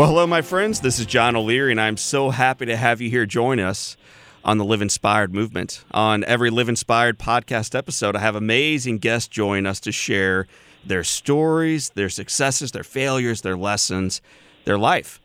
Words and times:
Well, 0.00 0.08
hello, 0.08 0.26
my 0.26 0.40
friends. 0.40 0.80
This 0.80 0.98
is 0.98 1.04
John 1.04 1.36
O'Leary, 1.36 1.72
and 1.72 1.78
I'm 1.78 1.98
so 1.98 2.30
happy 2.30 2.64
to 2.64 2.74
have 2.74 3.02
you 3.02 3.10
here 3.10 3.26
join 3.26 3.60
us 3.60 3.98
on 4.42 4.56
the 4.56 4.64
Live 4.64 4.80
Inspired 4.80 5.34
movement. 5.34 5.84
On 5.90 6.24
every 6.24 6.48
Live 6.48 6.70
Inspired 6.70 7.18
podcast 7.18 7.74
episode, 7.74 8.16
I 8.16 8.20
have 8.20 8.34
amazing 8.34 8.96
guests 8.96 9.28
join 9.28 9.66
us 9.66 9.78
to 9.80 9.92
share 9.92 10.46
their 10.82 11.04
stories, 11.04 11.90
their 11.90 12.08
successes, 12.08 12.72
their 12.72 12.82
failures, 12.82 13.42
their 13.42 13.58
lessons, 13.58 14.22
their 14.64 14.78
life. 14.78 15.20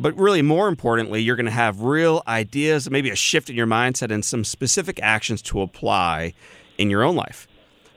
But 0.00 0.16
really, 0.16 0.40
more 0.40 0.68
importantly, 0.68 1.20
you're 1.20 1.36
going 1.36 1.44
to 1.44 1.52
have 1.52 1.82
real 1.82 2.22
ideas, 2.26 2.88
maybe 2.88 3.10
a 3.10 3.16
shift 3.16 3.50
in 3.50 3.54
your 3.54 3.66
mindset, 3.66 4.10
and 4.10 4.24
some 4.24 4.44
specific 4.44 4.98
actions 5.02 5.42
to 5.42 5.60
apply 5.60 6.32
in 6.78 6.88
your 6.88 7.02
own 7.02 7.16
life 7.16 7.46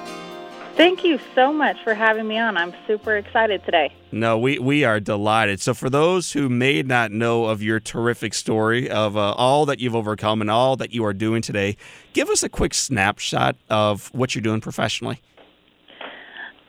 Thank 0.76 1.04
you 1.04 1.20
so 1.36 1.54
much 1.54 1.78
for 1.84 1.94
having 1.94 2.28
me 2.28 2.38
on. 2.38 2.58
I'm 2.58 2.74
super 2.88 3.16
excited 3.16 3.64
today. 3.64 3.94
No, 4.12 4.40
we, 4.40 4.58
we 4.58 4.84
are 4.84 5.00
delighted. 5.00 5.62
So, 5.62 5.76
for 5.76 5.90
those 5.90 6.34
who 6.34 6.50
may 6.50 6.82
not 6.82 7.12
know 7.12 7.46
of 7.46 7.62
your 7.62 7.80
terrific 7.80 8.34
story, 8.34 8.90
of 8.90 9.16
uh, 9.16 9.34
all 9.34 9.68
that 9.68 9.80
you've 9.80 9.96
overcome 9.96 10.42
and 10.42 10.50
all 10.50 10.76
that 10.78 10.92
you 10.92 11.06
are 11.06 11.14
doing 11.14 11.44
today, 11.44 11.78
give 12.14 12.28
us 12.30 12.42
a 12.42 12.50
quick 12.50 12.74
snapshot 12.74 13.56
of 13.70 14.08
what 14.16 14.34
you're 14.34 14.42
doing 14.42 14.62
professionally. 14.62 15.22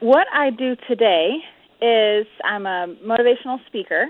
What 0.00 0.26
I 0.34 0.50
do 0.50 0.76
today 0.86 1.38
is 1.84 2.26
I'm 2.42 2.66
a 2.66 2.94
motivational 3.04 3.64
speaker. 3.66 4.06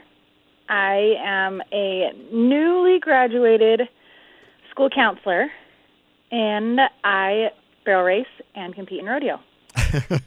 I 0.69 1.15
am 1.23 1.61
a 1.73 2.12
newly 2.33 2.99
graduated 3.01 3.83
school 4.71 4.89
counselor, 4.89 5.49
and 6.31 6.81
I 7.03 7.51
barrel 7.85 8.05
race 8.05 8.27
and 8.55 8.75
compete 8.75 9.01
in 9.01 9.07
rodeo. 9.07 9.41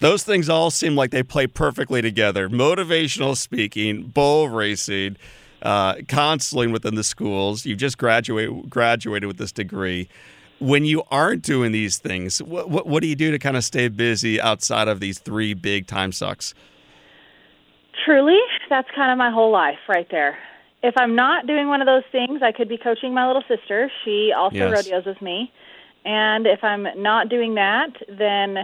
Those 0.00 0.22
things 0.22 0.48
all 0.48 0.70
seem 0.70 0.94
like 0.94 1.10
they 1.10 1.22
play 1.22 1.46
perfectly 1.46 2.00
together. 2.00 2.48
Motivational 2.48 3.36
speaking, 3.36 4.06
barrel 4.08 4.48
racing, 4.48 5.16
uh, 5.62 5.96
counseling 6.08 6.70
within 6.70 6.94
the 6.94 7.04
schools. 7.04 7.66
You've 7.66 7.78
just 7.78 7.98
graduate, 7.98 8.70
graduated 8.70 9.26
with 9.26 9.38
this 9.38 9.52
degree. 9.52 10.08
When 10.60 10.84
you 10.84 11.02
aren't 11.10 11.42
doing 11.42 11.72
these 11.72 11.98
things, 11.98 12.40
what, 12.40 12.70
what, 12.70 12.86
what 12.86 13.02
do 13.02 13.08
you 13.08 13.16
do 13.16 13.32
to 13.32 13.38
kind 13.38 13.56
of 13.56 13.64
stay 13.64 13.88
busy 13.88 14.40
outside 14.40 14.86
of 14.86 15.00
these 15.00 15.18
three 15.18 15.52
big 15.54 15.86
time 15.86 16.12
sucks? 16.12 16.54
Truly, 18.04 18.38
that's 18.68 18.88
kind 18.94 19.10
of 19.10 19.18
my 19.18 19.30
whole 19.30 19.50
life 19.50 19.78
right 19.88 20.06
there. 20.10 20.36
If 20.82 20.94
I'm 20.98 21.16
not 21.16 21.46
doing 21.46 21.68
one 21.68 21.80
of 21.80 21.86
those 21.86 22.02
things, 22.12 22.42
I 22.42 22.52
could 22.52 22.68
be 22.68 22.76
coaching 22.76 23.14
my 23.14 23.26
little 23.26 23.44
sister. 23.48 23.90
She 24.04 24.32
also 24.36 24.56
yes. 24.56 24.72
rodeos 24.72 25.06
with 25.06 25.22
me. 25.22 25.50
And 26.04 26.46
if 26.46 26.62
I'm 26.62 26.86
not 26.96 27.30
doing 27.30 27.54
that, 27.54 27.90
then 28.08 28.58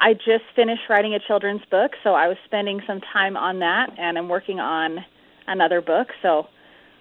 I 0.00 0.14
just 0.14 0.44
finished 0.56 0.82
writing 0.88 1.12
a 1.14 1.18
children's 1.18 1.64
book, 1.70 1.92
so 2.02 2.14
I 2.14 2.28
was 2.28 2.36
spending 2.44 2.80
some 2.86 3.00
time 3.12 3.36
on 3.36 3.58
that, 3.58 3.90
and 3.98 4.16
I'm 4.16 4.28
working 4.28 4.60
on 4.60 5.04
another 5.46 5.82
book. 5.82 6.08
So 6.22 6.46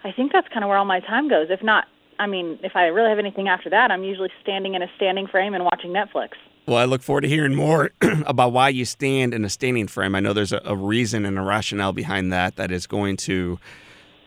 I 0.04 0.12
think 0.12 0.34
that's 0.34 0.48
kind 0.50 0.64
of 0.64 0.70
where 0.70 0.78
all 0.78 0.86
my 0.86 1.00
time 1.00 1.30
goes. 1.30 1.48
If 1.50 1.64
not, 1.64 1.86
I 2.20 2.28
mean, 2.28 2.60
if 2.64 2.76
I 2.76 2.88
really 2.88 3.10
have 3.10 3.20
anything 3.20 3.48
after 3.48 3.70
that, 3.70 3.92
I'm 3.92 4.04
usually 4.04 4.32
standing 4.42 4.74
in 4.74 4.82
a 4.82 4.88
standing 4.96 5.28
frame 5.28 5.54
and 5.54 5.64
watching 5.64 5.92
Netflix. 5.92 6.32
Well, 6.68 6.76
I 6.76 6.84
look 6.84 7.02
forward 7.02 7.22
to 7.22 7.30
hearing 7.30 7.56
more 7.56 7.92
about 8.02 8.52
why 8.52 8.68
you 8.68 8.84
stand 8.84 9.34
in 9.34 9.46
a 9.46 9.50
standing 9.50 9.88
frame. 9.88 10.16
I 10.16 10.20
know 10.20 10.34
there's 10.34 10.52
a, 10.52 10.62
a 10.66 10.76
reason 10.76 11.26
and 11.26 11.40
a 11.40 11.42
rationale 11.42 11.94
behind 11.94 12.34
that 12.34 12.58
that 12.58 12.72
is 12.72 12.86
going 12.88 13.16
to 13.18 13.58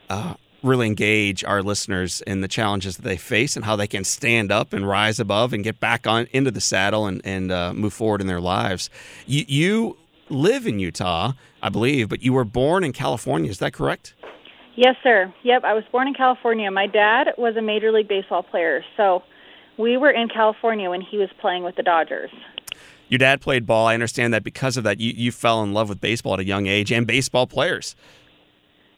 uh, 0.08 0.34
really 0.62 0.86
engage 0.86 1.44
our 1.44 1.62
listeners 1.62 2.22
in 2.22 2.40
the 2.40 2.48
challenges 2.48 2.96
that 2.96 3.02
they 3.02 3.18
face 3.18 3.56
and 3.56 3.66
how 3.66 3.76
they 3.76 3.86
can 3.86 4.04
stand 4.04 4.50
up 4.50 4.72
and 4.72 4.88
rise 4.88 5.20
above 5.20 5.52
and 5.52 5.62
get 5.62 5.80
back 5.80 6.06
on 6.06 6.28
into 6.32 6.50
the 6.50 6.62
saddle 6.62 7.06
and, 7.06 7.20
and 7.24 7.52
uh, 7.52 7.74
move 7.74 7.92
forward 7.92 8.22
in 8.22 8.26
their 8.26 8.40
lives. 8.40 8.88
You, 9.26 9.44
you 9.46 9.96
live 10.30 10.66
in 10.66 10.78
Utah, 10.78 11.32
I 11.62 11.68
believe, 11.68 12.08
but 12.08 12.22
you 12.22 12.32
were 12.32 12.46
born 12.46 12.84
in 12.84 12.94
California. 12.94 13.50
Is 13.50 13.58
that 13.58 13.74
correct? 13.74 14.14
Yes, 14.76 14.96
sir. 15.02 15.30
Yep, 15.42 15.64
I 15.64 15.74
was 15.74 15.84
born 15.92 16.08
in 16.08 16.14
California. 16.14 16.70
My 16.70 16.86
dad 16.86 17.34
was 17.36 17.56
a 17.56 17.62
Major 17.62 17.92
League 17.92 18.08
Baseball 18.08 18.42
player, 18.42 18.82
so 18.96 19.22
we 19.80 19.96
were 19.96 20.10
in 20.10 20.28
California 20.28 20.90
when 20.90 21.00
he 21.00 21.16
was 21.18 21.28
playing 21.40 21.64
with 21.64 21.76
the 21.76 21.82
Dodgers. 21.82 22.30
Your 23.08 23.18
dad 23.18 23.40
played 23.40 23.66
ball. 23.66 23.88
I 23.88 23.94
understand 23.94 24.32
that 24.34 24.44
because 24.44 24.76
of 24.76 24.84
that, 24.84 25.00
you, 25.00 25.12
you 25.16 25.32
fell 25.32 25.62
in 25.62 25.72
love 25.72 25.88
with 25.88 26.00
baseball 26.00 26.34
at 26.34 26.40
a 26.40 26.44
young 26.44 26.66
age 26.66 26.92
and 26.92 27.06
baseball 27.06 27.46
players. 27.46 27.96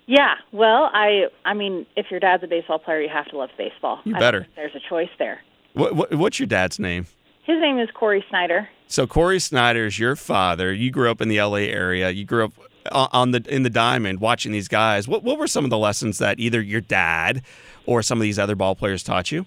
Yeah, 0.07 0.35
well, 0.51 0.91
I 0.93 1.29
I 1.45 1.55
mean, 1.55 1.87
if 1.97 2.11
your 2.11 2.21
dad's 2.21 2.43
a 2.43 2.47
baseball 2.47 2.79
player, 2.79 3.01
you 3.01 3.09
have 3.09 3.27
to 3.29 3.39
love 3.39 3.51
baseball. 3.57 4.01
You 4.05 4.15
better. 4.15 4.47
there's 4.57 4.75
a 4.75 4.81
choice 4.89 5.09
there. 5.19 5.41
What, 5.75 5.95
what, 5.95 6.15
what's 6.15 6.39
your 6.39 6.49
dad's 6.49 6.79
name? 6.79 7.07
His 7.45 7.61
name 7.61 7.79
is 7.79 7.89
Corey 7.95 8.25
Snyder. 8.29 8.69
So 8.89 9.07
Corey 9.07 9.39
Snyder 9.39 9.87
is 9.87 9.99
your 9.99 10.17
father. 10.17 10.73
You 10.73 10.91
grew 10.91 11.11
up 11.11 11.21
in 11.21 11.29
the 11.29 11.39
L.A. 11.39 11.71
area. 11.71 12.11
You 12.11 12.25
grew 12.25 12.45
up 12.45 12.53
on 12.91 13.31
the 13.31 13.43
in 13.49 13.63
the 13.63 13.71
diamond 13.71 14.21
watching 14.21 14.53
these 14.53 14.69
guys. 14.69 15.09
What 15.09 15.23
what 15.23 15.39
were 15.39 15.47
some 15.47 15.65
of 15.65 15.71
the 15.71 15.79
lessons 15.79 16.19
that 16.19 16.39
either 16.39 16.61
your 16.61 16.81
dad 16.81 17.43
or 17.87 18.03
some 18.03 18.19
of 18.19 18.23
these 18.23 18.39
other 18.39 18.57
ball 18.57 18.75
players 18.75 19.03
taught 19.03 19.33
you? 19.33 19.47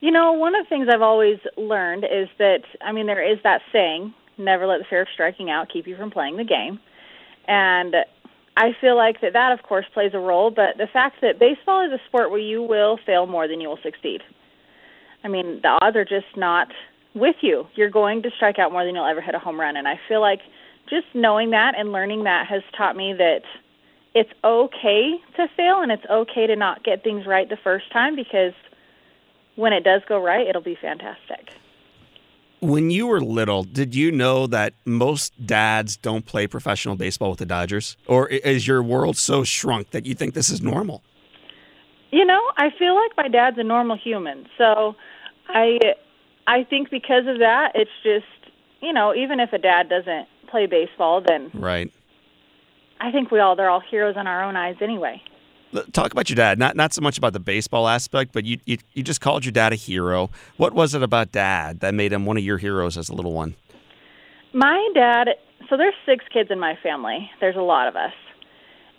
You 0.00 0.10
know, 0.10 0.32
one 0.32 0.54
of 0.54 0.64
the 0.64 0.68
things 0.68 0.88
I've 0.90 1.02
always 1.02 1.38
learned 1.58 2.04
is 2.04 2.28
that, 2.38 2.62
I 2.80 2.90
mean, 2.92 3.06
there 3.06 3.22
is 3.22 3.38
that 3.44 3.60
saying, 3.70 4.14
never 4.38 4.66
let 4.66 4.78
the 4.78 4.86
fear 4.88 5.02
of 5.02 5.08
striking 5.12 5.50
out 5.50 5.68
keep 5.70 5.86
you 5.86 5.94
from 5.94 6.10
playing 6.10 6.38
the 6.38 6.44
game. 6.44 6.80
And 7.46 7.94
I 8.56 8.70
feel 8.80 8.96
like 8.96 9.20
that 9.20 9.34
that, 9.34 9.52
of 9.52 9.62
course, 9.62 9.84
plays 9.92 10.12
a 10.14 10.18
role, 10.18 10.50
but 10.50 10.78
the 10.78 10.86
fact 10.90 11.16
that 11.20 11.38
baseball 11.38 11.84
is 11.84 11.92
a 11.92 12.02
sport 12.08 12.30
where 12.30 12.40
you 12.40 12.62
will 12.62 12.98
fail 13.04 13.26
more 13.26 13.46
than 13.46 13.60
you 13.60 13.68
will 13.68 13.78
succeed. 13.82 14.22
I 15.22 15.28
mean, 15.28 15.60
the 15.62 15.78
odds 15.82 15.96
are 15.96 16.04
just 16.06 16.34
not 16.34 16.68
with 17.14 17.36
you. 17.42 17.66
You're 17.74 17.90
going 17.90 18.22
to 18.22 18.30
strike 18.36 18.58
out 18.58 18.72
more 18.72 18.86
than 18.86 18.94
you'll 18.94 19.06
ever 19.06 19.20
hit 19.20 19.34
a 19.34 19.38
home 19.38 19.60
run. 19.60 19.76
And 19.76 19.86
I 19.86 20.00
feel 20.08 20.22
like 20.22 20.40
just 20.88 21.06
knowing 21.12 21.50
that 21.50 21.74
and 21.76 21.92
learning 21.92 22.24
that 22.24 22.46
has 22.46 22.62
taught 22.74 22.96
me 22.96 23.12
that 23.18 23.42
it's 24.14 24.30
okay 24.42 25.16
to 25.36 25.46
fail 25.56 25.82
and 25.82 25.92
it's 25.92 26.06
okay 26.10 26.46
to 26.46 26.56
not 26.56 26.84
get 26.84 27.04
things 27.04 27.26
right 27.26 27.50
the 27.50 27.58
first 27.62 27.92
time 27.92 28.16
because– 28.16 28.54
when 29.60 29.72
it 29.74 29.84
does 29.84 30.00
go 30.08 30.20
right, 30.20 30.46
it'll 30.46 30.62
be 30.62 30.76
fantastic. 30.80 31.50
When 32.60 32.90
you 32.90 33.06
were 33.06 33.20
little, 33.20 33.62
did 33.62 33.94
you 33.94 34.10
know 34.10 34.46
that 34.46 34.74
most 34.84 35.32
dads 35.46 35.96
don't 35.96 36.26
play 36.26 36.46
professional 36.46 36.96
baseball 36.96 37.30
with 37.30 37.38
the 37.38 37.46
Dodgers? 37.46 37.96
Or 38.06 38.28
is 38.28 38.66
your 38.66 38.82
world 38.82 39.16
so 39.16 39.44
shrunk 39.44 39.90
that 39.90 40.04
you 40.06 40.14
think 40.14 40.34
this 40.34 40.50
is 40.50 40.60
normal? 40.60 41.02
You 42.10 42.24
know, 42.24 42.40
I 42.56 42.70
feel 42.78 42.94
like 42.94 43.12
my 43.16 43.28
dad's 43.28 43.58
a 43.58 43.62
normal 43.62 43.96
human. 43.96 44.46
So 44.58 44.96
I 45.48 45.78
I 46.46 46.64
think 46.64 46.90
because 46.90 47.26
of 47.26 47.38
that, 47.38 47.72
it's 47.74 47.90
just 48.02 48.26
you 48.82 48.92
know, 48.92 49.14
even 49.14 49.40
if 49.40 49.52
a 49.52 49.58
dad 49.58 49.88
doesn't 49.88 50.26
play 50.48 50.66
baseball, 50.66 51.22
then 51.26 51.50
Right. 51.54 51.92
I 53.00 53.10
think 53.12 53.30
we 53.30 53.40
all 53.40 53.56
they're 53.56 53.70
all 53.70 53.82
heroes 53.90 54.16
in 54.18 54.26
our 54.26 54.42
own 54.42 54.56
eyes 54.56 54.76
anyway. 54.80 55.22
Talk 55.92 56.10
about 56.12 56.28
your 56.28 56.34
dad. 56.36 56.58
Not 56.58 56.74
not 56.74 56.92
so 56.92 57.00
much 57.00 57.16
about 57.16 57.32
the 57.32 57.40
baseball 57.40 57.86
aspect, 57.86 58.32
but 58.32 58.44
you, 58.44 58.58
you 58.64 58.78
you 58.92 59.02
just 59.04 59.20
called 59.20 59.44
your 59.44 59.52
dad 59.52 59.72
a 59.72 59.76
hero. 59.76 60.30
What 60.56 60.72
was 60.72 60.94
it 60.94 61.02
about 61.02 61.30
dad 61.30 61.80
that 61.80 61.94
made 61.94 62.12
him 62.12 62.26
one 62.26 62.36
of 62.36 62.42
your 62.42 62.58
heroes 62.58 62.98
as 62.98 63.08
a 63.08 63.14
little 63.14 63.32
one? 63.32 63.54
My 64.52 64.88
dad, 64.94 65.28
so 65.68 65.76
there's 65.76 65.94
six 66.04 66.24
kids 66.32 66.50
in 66.50 66.58
my 66.58 66.76
family. 66.82 67.30
There's 67.40 67.56
a 67.56 67.62
lot 67.62 67.86
of 67.86 67.94
us. 67.94 68.12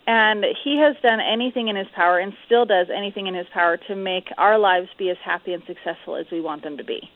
And 0.06 0.44
he 0.64 0.78
has 0.78 0.96
done 1.02 1.20
anything 1.20 1.68
in 1.68 1.76
his 1.76 1.86
power 1.94 2.18
and 2.18 2.32
still 2.46 2.64
does 2.64 2.88
anything 2.94 3.26
in 3.26 3.34
his 3.34 3.46
power 3.52 3.76
to 3.88 3.94
make 3.94 4.28
our 4.36 4.58
lives 4.58 4.88
be 4.98 5.10
as 5.10 5.16
happy 5.24 5.52
and 5.52 5.62
successful 5.66 6.16
as 6.16 6.26
we 6.32 6.40
want 6.40 6.62
them 6.62 6.76
to 6.78 6.84
be. 6.84 7.08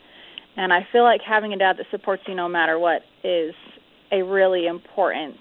And 0.56 0.72
I 0.72 0.86
feel 0.92 1.02
like 1.02 1.20
having 1.20 1.52
a 1.52 1.56
dad 1.56 1.78
that 1.78 1.86
supports 1.90 2.22
you 2.28 2.34
no 2.34 2.48
matter 2.48 2.78
what 2.78 3.02
is 3.24 3.54
a 4.12 4.22
really 4.22 4.66
important 4.66 5.36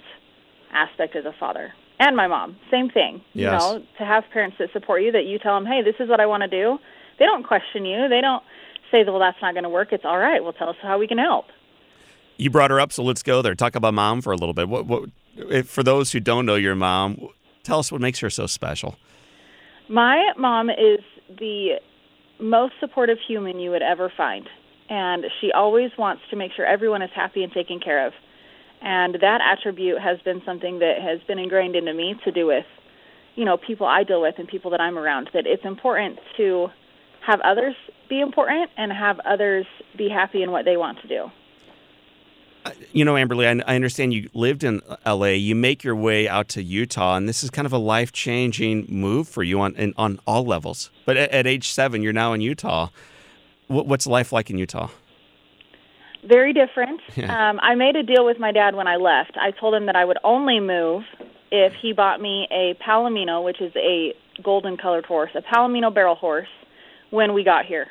aspect 0.72 1.16
as 1.16 1.26
a 1.26 1.34
father. 1.40 1.74
And 2.00 2.16
my 2.16 2.28
mom, 2.28 2.58
same 2.70 2.90
thing. 2.90 3.22
Yes. 3.34 3.62
You 3.62 3.80
know, 3.80 3.86
to 3.98 4.06
have 4.06 4.24
parents 4.34 4.58
that 4.60 4.72
support 4.74 5.02
you, 5.02 5.12
that 5.14 5.26
you 5.26 5.40
tell 5.40 5.56
them, 5.56 5.66
hey, 5.66 5.82
this 5.82 5.96
is 6.00 6.10
what 6.10 6.20
I 6.20 6.26
want 6.26 6.44
to 6.44 6.50
do. 6.50 6.78
They 7.20 7.26
don't 7.26 7.44
question 7.44 7.86
you. 7.86 8.10
They 8.10 8.22
don't 8.22 8.44
say, 8.92 9.04
well, 9.06 9.20
that's 9.20 9.38
not 9.42 9.54
going 9.54 9.64
to 9.64 9.70
work. 9.70 9.94
It's 9.94 10.04
all 10.06 10.18
right. 10.18 10.44
Well, 10.44 10.54
tell 10.54 10.70
us 10.70 10.76
how 10.82 11.00
we 11.00 11.08
can 11.08 11.18
help. 11.18 11.46
You 12.38 12.50
brought 12.50 12.70
her 12.70 12.82
up, 12.82 12.92
so 12.92 13.02
let's 13.02 13.24
go 13.24 13.42
there. 13.42 13.56
Talk 13.56 13.76
about 13.76 13.94
mom 13.94 14.22
for 14.22 14.34
a 14.34 14.36
little 14.36 14.54
bit. 14.54 14.68
What 14.68 14.86
what 14.86 15.10
if, 15.38 15.70
for 15.70 15.84
those 15.84 16.12
who 16.12 16.20
don't 16.20 16.46
know 16.46 16.56
your 16.56 16.76
mom, 16.76 17.30
tell 17.64 17.80
us 17.80 17.92
what 17.92 18.02
makes 18.02 18.20
her 18.20 18.30
so 18.30 18.46
special. 18.46 18.98
My 19.88 20.34
mom 20.38 20.70
is 20.70 21.00
the 21.30 21.80
most 22.40 22.74
supportive 22.82 23.18
human 23.26 23.60
you 23.60 23.72
would 23.72 23.82
ever 23.82 24.12
find. 24.16 24.50
And 24.90 25.26
she 25.40 25.52
always 25.52 25.92
wants 25.98 26.24
to 26.30 26.36
make 26.36 26.52
sure 26.52 26.66
everyone 26.66 27.02
is 27.02 27.10
happy 27.16 27.44
and 27.44 27.52
taken 27.52 27.80
care 27.80 28.06
of. 28.06 28.14
And 28.86 29.16
that 29.22 29.42
attribute 29.42 30.00
has 30.00 30.20
been 30.22 30.44
something 30.46 30.78
that 30.80 31.02
has 31.02 31.20
been 31.28 31.40
ingrained 31.40 31.76
into 31.76 31.92
me 31.92 32.16
to 32.24 32.32
do 32.32 32.46
with, 32.46 32.66
you 33.36 33.44
know, 33.44 33.58
people 33.58 33.88
I 33.88 34.04
deal 34.04 34.22
with 34.22 34.36
and 34.38 34.48
people 34.48 34.70
that 34.72 34.80
I'm 34.80 34.96
around. 34.96 35.32
That 35.34 35.48
it's 35.48 35.66
important 35.66 36.20
to 36.38 36.70
have 37.26 37.42
others 37.42 37.76
be 38.08 38.22
important 38.22 38.70
and 38.78 38.94
have 38.94 39.20
others 39.22 39.66
be 39.98 40.08
happy 40.08 40.44
in 40.44 40.52
what 40.52 40.66
they 40.66 40.78
want 40.78 41.02
to 41.02 41.08
do. 41.08 41.32
Uh, 42.64 42.72
you 42.94 43.04
know, 43.04 43.16
Amberly, 43.16 43.48
I, 43.48 43.72
I 43.72 43.76
understand 43.76 44.14
you 44.14 44.30
lived 44.36 44.64
in 44.64 44.82
L.A. 45.04 45.36
You 45.36 45.56
make 45.56 45.84
your 45.84 45.96
way 45.96 46.30
out 46.30 46.48
to 46.50 46.62
Utah, 46.62 47.16
and 47.16 47.28
this 47.28 47.44
is 47.44 47.50
kind 47.50 47.66
of 47.66 47.74
a 47.74 47.80
life 47.80 48.12
changing 48.12 48.86
move 48.88 49.28
for 49.28 49.42
you 49.42 49.62
on 49.62 49.94
on 49.98 50.20
all 50.28 50.46
levels. 50.46 50.92
But 51.06 51.18
at, 51.18 51.32
at 51.32 51.48
age 51.48 51.70
seven, 51.70 52.04
you're 52.04 52.14
now 52.14 52.34
in 52.34 52.42
Utah. 52.42 52.90
What, 53.68 53.88
what's 53.88 54.06
life 54.06 54.32
like 54.32 54.52
in 54.52 54.60
Utah? 54.60 54.90
Very 56.28 56.54
different. 56.54 57.02
Yeah. 57.16 57.50
Um, 57.50 57.60
I 57.62 57.76
made 57.76 57.96
a 57.96 58.04
deal 58.04 58.26
with 58.26 58.40
my 58.40 58.52
dad 58.52 58.76
when 58.76 58.88
I 58.88 58.98
left. 58.98 59.38
I 59.38 59.52
told 59.52 59.74
him 59.74 59.86
that 59.86 59.96
I 59.96 60.04
would 60.04 60.18
only 60.24 60.60
move 60.60 61.04
if 61.50 61.72
he 61.82 61.94
bought 61.94 62.20
me 62.20 62.46
a 62.52 62.74
Palomino, 62.84 63.44
which 63.44 63.62
is 63.62 63.72
a 63.78 64.14
golden 64.44 64.76
colored 64.76 65.06
horse, 65.06 65.32
a 65.34 65.42
Palomino 65.42 65.94
barrel 65.94 66.16
horse, 66.16 66.50
when 67.12 67.34
we 67.34 67.44
got 67.44 67.66
here, 67.66 67.88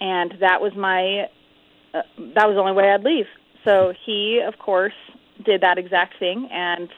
and 0.00 0.34
that 0.40 0.60
was 0.60 0.72
my 0.76 1.28
uh, 1.94 2.02
that 2.34 2.46
was 2.46 2.54
the 2.54 2.60
only 2.60 2.72
way 2.72 2.90
I'd 2.90 3.02
leave. 3.02 3.26
So 3.64 3.94
he, 4.06 4.42
of 4.46 4.58
course, 4.58 4.94
did 5.44 5.62
that 5.62 5.78
exact 5.78 6.18
thing, 6.18 6.48
and 6.52 6.88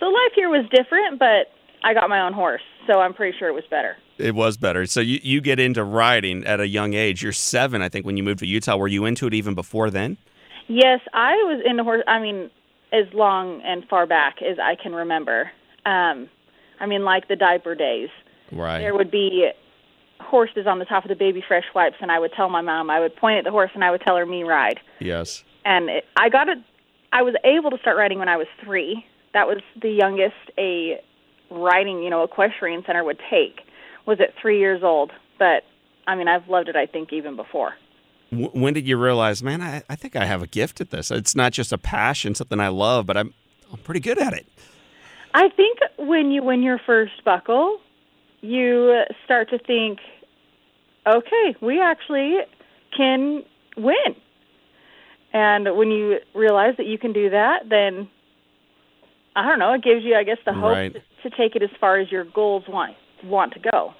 so 0.00 0.06
life 0.06 0.32
here 0.34 0.48
was 0.48 0.64
different, 0.70 1.18
but 1.18 1.52
I 1.84 1.94
got 1.94 2.08
my 2.08 2.20
own 2.20 2.32
horse, 2.32 2.62
so 2.86 3.00
I'm 3.00 3.14
pretty 3.14 3.36
sure 3.38 3.48
it 3.48 3.54
was 3.54 3.64
better. 3.70 3.96
It 4.18 4.34
was 4.34 4.56
better. 4.56 4.86
So 4.86 5.00
you, 5.00 5.20
you 5.22 5.40
get 5.40 5.60
into 5.60 5.84
riding 5.84 6.44
at 6.46 6.60
a 6.60 6.66
young 6.66 6.94
age. 6.94 7.22
You're 7.22 7.32
seven, 7.32 7.82
I 7.82 7.88
think, 7.88 8.06
when 8.06 8.16
you 8.16 8.22
moved 8.22 8.40
to 8.40 8.46
Utah. 8.46 8.76
Were 8.76 8.88
you 8.88 9.04
into 9.04 9.26
it 9.26 9.34
even 9.34 9.54
before 9.54 9.90
then? 9.90 10.16
Yes, 10.68 11.00
I 11.12 11.34
was 11.34 11.62
into 11.64 11.84
horse. 11.84 12.02
I 12.06 12.18
mean, 12.18 12.50
as 12.92 13.12
long 13.12 13.62
and 13.62 13.86
far 13.88 14.06
back 14.06 14.36
as 14.42 14.58
I 14.58 14.74
can 14.80 14.94
remember. 14.94 15.50
Um, 15.84 16.28
I 16.80 16.86
mean, 16.86 17.04
like 17.04 17.28
the 17.28 17.36
diaper 17.36 17.74
days. 17.74 18.08
Right. 18.52 18.80
There 18.80 18.94
would 18.94 19.10
be 19.10 19.50
horses 20.20 20.66
on 20.66 20.78
the 20.78 20.84
top 20.84 21.04
of 21.04 21.08
the 21.08 21.14
baby 21.14 21.42
fresh 21.46 21.64
wipes, 21.74 21.96
and 22.00 22.10
I 22.10 22.18
would 22.18 22.32
tell 22.32 22.48
my 22.48 22.60
mom. 22.62 22.90
I 22.90 23.00
would 23.00 23.14
point 23.16 23.38
at 23.38 23.44
the 23.44 23.50
horse, 23.50 23.70
and 23.74 23.84
I 23.84 23.90
would 23.90 24.00
tell 24.00 24.16
her 24.16 24.26
me 24.26 24.42
ride. 24.44 24.80
Yes. 25.00 25.44
And 25.64 25.88
it, 25.88 26.04
I 26.16 26.28
got 26.28 26.48
it. 26.48 26.58
I 27.12 27.22
was 27.22 27.34
able 27.44 27.70
to 27.70 27.78
start 27.78 27.96
riding 27.96 28.18
when 28.18 28.28
I 28.28 28.36
was 28.36 28.46
three. 28.62 29.04
That 29.32 29.46
was 29.46 29.58
the 29.80 29.90
youngest 29.90 30.34
a 30.58 31.00
riding, 31.50 32.02
you 32.02 32.10
know, 32.10 32.22
equestrian 32.22 32.82
center 32.86 33.04
would 33.04 33.20
take. 33.30 33.60
Was 34.06 34.20
at 34.20 34.34
three 34.40 34.60
years 34.60 34.82
old. 34.82 35.12
But 35.38 35.64
I 36.06 36.14
mean, 36.14 36.28
I've 36.28 36.48
loved 36.48 36.68
it. 36.68 36.76
I 36.76 36.86
think 36.86 37.12
even 37.12 37.36
before. 37.36 37.74
When 38.30 38.74
did 38.74 38.88
you 38.88 38.96
realize, 38.96 39.42
man, 39.42 39.62
I, 39.62 39.82
I 39.88 39.94
think 39.94 40.16
I 40.16 40.24
have 40.24 40.42
a 40.42 40.46
gift 40.46 40.80
at 40.80 40.90
this? 40.90 41.10
It's 41.10 41.36
not 41.36 41.52
just 41.52 41.72
a 41.72 41.78
passion, 41.78 42.34
something 42.34 42.58
I 42.58 42.68
love, 42.68 43.06
but 43.06 43.16
I'm, 43.16 43.32
I'm 43.72 43.78
pretty 43.78 44.00
good 44.00 44.18
at 44.18 44.32
it. 44.32 44.46
I 45.32 45.48
think 45.50 45.78
when 45.96 46.32
you 46.32 46.42
win 46.42 46.62
your 46.62 46.80
first 46.84 47.24
buckle, 47.24 47.78
you 48.40 49.02
start 49.24 49.50
to 49.50 49.58
think, 49.58 50.00
okay, 51.06 51.56
we 51.60 51.80
actually 51.80 52.38
can 52.96 53.44
win. 53.76 54.16
And 55.32 55.76
when 55.76 55.90
you 55.90 56.18
realize 56.34 56.76
that 56.78 56.86
you 56.86 56.98
can 56.98 57.12
do 57.12 57.30
that, 57.30 57.68
then 57.68 58.08
I 59.36 59.46
don't 59.46 59.58
know, 59.58 59.72
it 59.74 59.84
gives 59.84 60.02
you, 60.04 60.16
I 60.16 60.24
guess, 60.24 60.38
the 60.44 60.52
hope 60.52 60.72
Right. 60.72 60.96
To, 61.30 61.36
take 61.36 61.56
it 61.56 61.62
as 61.62 61.70
far 61.80 61.98
as 61.98 62.10
your 62.10 62.24
goals 62.24 62.64
want 62.68 62.96
want 63.24 63.52
to 63.54 63.60
go. 63.72 63.94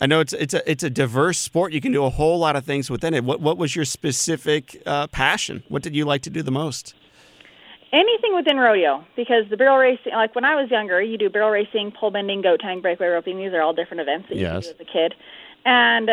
I 0.00 0.06
know 0.06 0.20
it's 0.20 0.32
it's 0.32 0.52
a 0.54 0.70
it's 0.70 0.82
a 0.82 0.90
diverse 0.90 1.38
sport. 1.38 1.72
You 1.72 1.80
can 1.80 1.92
do 1.92 2.04
a 2.04 2.10
whole 2.10 2.38
lot 2.38 2.56
of 2.56 2.64
things 2.64 2.90
within 2.90 3.14
it. 3.14 3.24
What 3.24 3.40
what 3.40 3.56
was 3.56 3.74
your 3.74 3.84
specific 3.84 4.82
uh, 4.84 5.06
passion? 5.08 5.62
What 5.68 5.82
did 5.82 5.96
you 5.96 6.04
like 6.04 6.22
to 6.22 6.30
do 6.30 6.42
the 6.42 6.50
most? 6.50 6.94
Anything 7.92 8.34
within 8.34 8.58
rodeo, 8.58 9.04
because 9.14 9.44
the 9.48 9.56
barrel 9.56 9.78
racing, 9.78 10.12
like 10.12 10.34
when 10.34 10.44
I 10.44 10.54
was 10.60 10.70
younger, 10.70 11.00
you 11.00 11.16
do 11.16 11.30
barrel 11.30 11.50
racing, 11.50 11.92
pole 11.92 12.10
bending, 12.10 12.42
goat 12.42 12.60
tying, 12.60 12.82
breakaway 12.82 13.08
roping. 13.08 13.38
These 13.38 13.52
are 13.54 13.62
all 13.62 13.72
different 13.72 14.00
events 14.00 14.28
that 14.28 14.34
you 14.34 14.42
Yes. 14.42 14.66
can 14.66 14.76
do 14.76 14.80
as 14.82 14.88
a 14.88 14.92
kid. 14.92 15.14
And 15.64 16.10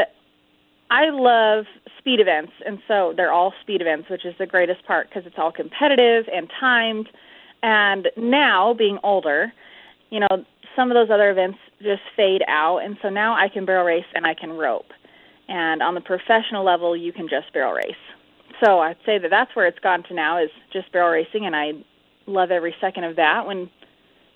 I 0.92 1.10
love 1.10 1.66
speed 1.98 2.20
events, 2.20 2.54
and 2.66 2.80
so 2.88 3.14
they're 3.18 3.34
all 3.34 3.54
speed 3.62 3.82
events, 3.82 4.10
which 4.10 4.24
is 4.24 4.36
the 4.38 4.46
greatest 4.46 4.86
part 4.86 5.10
because 5.10 5.26
it's 5.26 5.38
all 5.38 5.52
competitive 5.52 6.30
and 6.32 6.50
timed. 6.60 7.10
And 7.64 8.10
now, 8.16 8.74
being 8.74 9.00
older, 9.04 9.52
you 10.14 10.20
know, 10.20 10.46
some 10.76 10.92
of 10.92 10.96
those 10.96 11.10
other 11.10 11.32
events 11.32 11.58
just 11.82 12.04
fade 12.16 12.44
out, 12.48 12.80
and 12.86 12.98
so 13.02 13.10
now 13.10 13.34
I 13.34 13.50
can 13.50 13.66
barrel 13.66 13.84
race 13.84 14.06
and 14.14 14.28
I 14.28 14.36
can 14.36 14.52
rope. 14.52 14.92
And 15.48 15.82
on 15.82 15.96
the 15.96 16.02
professional 16.02 16.64
level, 16.64 16.96
you 16.96 17.12
can 17.12 17.28
just 17.28 17.52
barrel 17.52 17.74
race. 17.74 18.04
So 18.64 18.78
I'd 18.80 18.98
say 19.08 19.18
that 19.18 19.30
that's 19.32 19.56
where 19.56 19.66
it's 19.66 19.80
gone 19.80 20.04
to 20.04 20.14
now 20.14 20.42
is 20.42 20.52
just 20.72 20.92
barrel 20.92 21.10
racing, 21.10 21.48
and 21.48 21.56
I 21.56 21.72
love 22.28 22.52
every 22.52 22.76
second 22.80 23.06
of 23.06 23.16
that. 23.16 23.48
When 23.48 23.72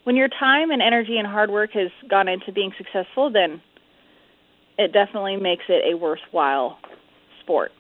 when 0.04 0.16
your 0.16 0.30
time 0.30 0.72
and 0.72 0.82
energy 0.82 1.18
and 1.18 1.28
hard 1.28 1.52
work 1.52 1.74
has 1.74 1.92
gone 2.10 2.28
into 2.28 2.52
being 2.52 2.74
successful, 2.76 3.30
then 3.30 3.62
it 4.80 4.92
definitely 4.94 5.38
makes 5.38 5.66
it 5.70 5.94
a 5.94 5.96
worthwhile 5.96 6.80
sport. 7.42 7.72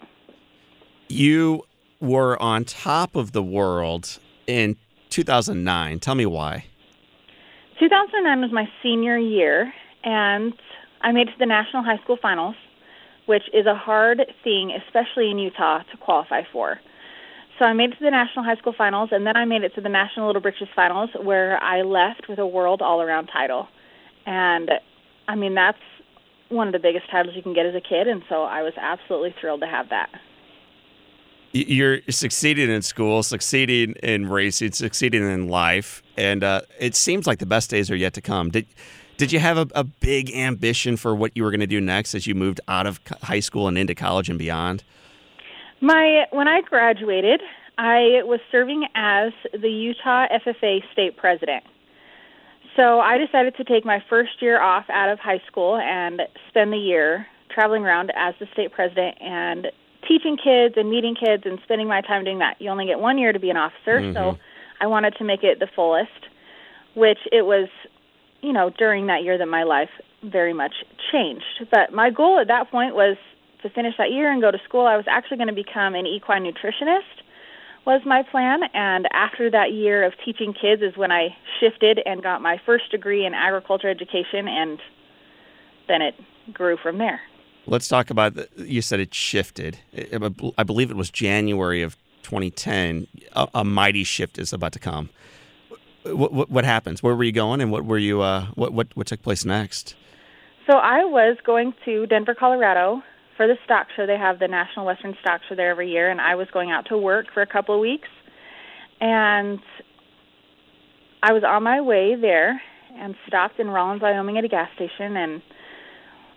You 1.07 1.63
were 1.99 2.39
on 2.39 2.63
top 2.63 3.15
of 3.15 3.31
the 3.31 3.41
world 3.41 4.19
in 4.45 4.75
2009. 5.09 5.99
Tell 5.99 6.13
me 6.13 6.27
why. 6.27 6.65
2009 7.79 8.41
was 8.41 8.51
my 8.51 8.67
senior 8.81 9.17
year, 9.17 9.71
and 10.03 10.53
I 11.01 11.11
made 11.11 11.27
it 11.27 11.33
to 11.33 11.39
the 11.39 11.45
national 11.45 11.83
high 11.83 11.97
school 12.03 12.17
finals, 12.21 12.55
which 13.27 13.43
is 13.53 13.65
a 13.65 13.75
hard 13.75 14.21
thing, 14.43 14.71
especially 14.71 15.29
in 15.29 15.37
Utah, 15.37 15.83
to 15.91 15.97
qualify 15.97 16.41
for. 16.51 16.79
So 17.59 17.65
I 17.65 17.73
made 17.73 17.91
it 17.91 17.97
to 17.97 18.03
the 18.03 18.11
national 18.11 18.45
high 18.45 18.55
school 18.55 18.73
finals, 18.77 19.09
and 19.11 19.25
then 19.25 19.35
I 19.35 19.45
made 19.45 19.63
it 19.63 19.75
to 19.75 19.81
the 19.81 19.89
national 19.89 20.27
Little 20.27 20.41
Britches 20.41 20.67
finals, 20.75 21.09
where 21.21 21.61
I 21.61 21.81
left 21.81 22.29
with 22.29 22.39
a 22.39 22.47
world 22.47 22.81
all-around 22.81 23.27
title. 23.27 23.67
And 24.25 24.71
I 25.27 25.35
mean, 25.35 25.53
that's 25.55 25.77
one 26.49 26.67
of 26.67 26.73
the 26.73 26.79
biggest 26.79 27.09
titles 27.11 27.35
you 27.35 27.41
can 27.41 27.53
get 27.53 27.65
as 27.65 27.75
a 27.75 27.81
kid, 27.81 28.07
and 28.07 28.23
so 28.29 28.43
I 28.43 28.61
was 28.63 28.73
absolutely 28.77 29.35
thrilled 29.39 29.61
to 29.61 29.67
have 29.67 29.89
that. 29.89 30.09
You're 31.53 31.99
succeeding 32.09 32.69
in 32.69 32.81
school, 32.81 33.23
succeeding 33.23 33.93
in 34.03 34.29
racing, 34.29 34.73
succeeding 34.73 35.23
in 35.23 35.47
life, 35.47 36.03
and 36.17 36.43
uh, 36.43 36.61
it 36.79 36.95
seems 36.95 37.27
like 37.27 37.39
the 37.39 37.45
best 37.45 37.69
days 37.69 37.89
are 37.91 37.95
yet 37.95 38.13
to 38.13 38.21
come. 38.21 38.49
Did 38.49 38.67
did 39.17 39.31
you 39.31 39.39
have 39.39 39.57
a, 39.57 39.67
a 39.73 39.83
big 39.83 40.31
ambition 40.31 40.95
for 40.95 41.15
what 41.15 41.31
you 41.35 41.43
were 41.43 41.49
going 41.49 41.59
to 41.59 41.67
do 41.67 41.81
next 41.81 42.13
as 42.13 42.27
you 42.27 42.35
moved 42.35 42.61
out 42.67 42.85
of 42.85 42.99
high 43.23 43.39
school 43.39 43.67
and 43.67 43.77
into 43.77 43.95
college 43.95 44.29
and 44.29 44.37
beyond? 44.37 44.83
My 45.81 46.25
when 46.31 46.47
I 46.47 46.61
graduated, 46.61 47.41
I 47.77 48.21
was 48.23 48.39
serving 48.51 48.87
as 48.95 49.31
the 49.53 49.69
Utah 49.69 50.27
FFA 50.27 50.81
state 50.91 51.17
president. 51.17 51.63
So 52.75 52.99
I 52.99 53.17
decided 53.17 53.55
to 53.57 53.63
take 53.63 53.85
my 53.85 54.03
first 54.07 54.39
year 54.39 54.61
off 54.61 54.85
out 54.89 55.09
of 55.09 55.19
high 55.19 55.41
school 55.47 55.77
and 55.77 56.21
spend 56.47 56.71
the 56.71 56.77
year 56.77 57.25
traveling 57.49 57.83
around 57.83 58.11
as 58.15 58.35
the 58.39 58.47
state 58.53 58.71
president 58.71 59.17
and 59.19 59.67
teaching 60.07 60.37
kids 60.37 60.75
and 60.77 60.87
meeting 60.89 61.15
kids 61.15 61.43
and 61.45 61.59
spending 61.63 61.87
my 61.87 62.01
time 62.01 62.23
doing 62.23 62.37
that. 62.39 62.55
You 62.59 62.69
only 62.69 62.85
get 62.85 62.99
one 62.99 63.17
year 63.17 63.33
to 63.33 63.39
be 63.39 63.49
an 63.49 63.57
officer, 63.57 64.13
so 64.13 64.37
I 64.81 64.87
wanted 64.87 65.15
to 65.17 65.23
make 65.23 65.43
it 65.43 65.59
the 65.59 65.67
fullest, 65.75 66.27
which 66.95 67.19
it 67.31 67.45
was, 67.45 67.69
you 68.41 68.53
know, 68.53 68.69
during 68.77 69.07
that 69.07 69.23
year 69.23 69.37
that 69.37 69.47
my 69.47 69.63
life 69.63 69.89
very 70.23 70.53
much 70.53 70.73
changed. 71.11 71.65
But 71.71 71.93
my 71.93 72.09
goal 72.09 72.39
at 72.39 72.47
that 72.47 72.69
point 72.71 72.95
was 72.95 73.17
to 73.63 73.69
finish 73.69 73.95
that 73.97 74.11
year 74.11 74.31
and 74.31 74.41
go 74.41 74.51
to 74.51 74.59
school. 74.65 74.85
I 74.85 74.97
was 74.97 75.05
actually 75.09 75.37
going 75.37 75.47
to 75.47 75.53
become 75.53 75.95
an 75.95 76.05
equine 76.05 76.43
nutritionist 76.43 77.23
was 77.87 78.01
my 78.05 78.21
plan 78.21 78.59
and 78.73 79.07
after 79.13 79.49
that 79.49 79.71
year 79.71 80.03
of 80.03 80.11
teaching 80.25 80.53
kids 80.53 80.81
is 80.81 80.97
when 80.97 81.09
I 81.09 81.29
shifted 81.57 82.01
and 82.05 82.21
got 82.21 82.41
my 82.41 82.59
first 82.65 82.91
degree 82.91 83.25
in 83.25 83.33
agriculture 83.33 83.89
education 83.89 84.45
and 84.49 84.77
then 85.87 86.01
it 86.01 86.13
grew 86.51 86.75
from 86.75 86.97
there. 86.97 87.21
Let's 87.65 87.87
talk 87.87 88.09
about 88.09 88.35
the, 88.35 88.49
you 88.57 88.81
said 88.81 88.99
it 88.99 89.13
shifted. 89.13 89.79
I 90.57 90.63
believe 90.63 90.91
it 90.91 90.97
was 90.97 91.09
January 91.09 91.81
of 91.81 91.95
2010. 92.27 93.07
A, 93.33 93.47
a 93.55 93.63
mighty 93.63 94.03
shift 94.03 94.37
is 94.37 94.51
about 94.51 94.73
to 94.73 94.79
come. 94.79 95.09
What, 96.03 96.33
what, 96.33 96.49
what, 96.49 96.65
happens? 96.65 97.01
Where 97.01 97.15
were 97.15 97.23
you 97.23 97.31
going, 97.31 97.61
and 97.61 97.71
what 97.71 97.85
were 97.85 97.97
you? 97.97 98.21
Uh, 98.21 98.47
what, 98.55 98.73
what 98.73 98.87
what 98.95 99.07
took 99.07 99.21
place 99.21 99.45
next? 99.45 99.95
So 100.69 100.77
I 100.77 101.05
was 101.05 101.37
going 101.45 101.73
to 101.85 102.05
Denver, 102.07 102.35
Colorado 102.35 103.01
for 103.37 103.47
the 103.47 103.55
stock 103.63 103.87
show. 103.95 104.05
They 104.05 104.17
have 104.17 104.39
the 104.39 104.47
National 104.47 104.85
Western 104.85 105.15
Stock 105.21 105.41
Show 105.47 105.55
there 105.55 105.69
every 105.69 105.89
year, 105.89 106.09
and 106.09 106.19
I 106.19 106.35
was 106.35 106.47
going 106.51 106.71
out 106.71 106.87
to 106.89 106.97
work 106.97 107.27
for 107.33 107.41
a 107.41 107.47
couple 107.47 107.75
of 107.75 107.81
weeks. 107.81 108.09
And 108.99 109.59
I 111.23 111.31
was 111.31 111.43
on 111.47 111.63
my 111.63 111.79
way 111.79 112.15
there 112.19 112.61
and 112.95 113.15
stopped 113.27 113.59
in 113.59 113.67
Rawlins, 113.67 114.01
Wyoming 114.01 114.37
at 114.37 114.43
a 114.43 114.49
gas 114.49 114.69
station. 114.75 115.15
And 115.15 115.41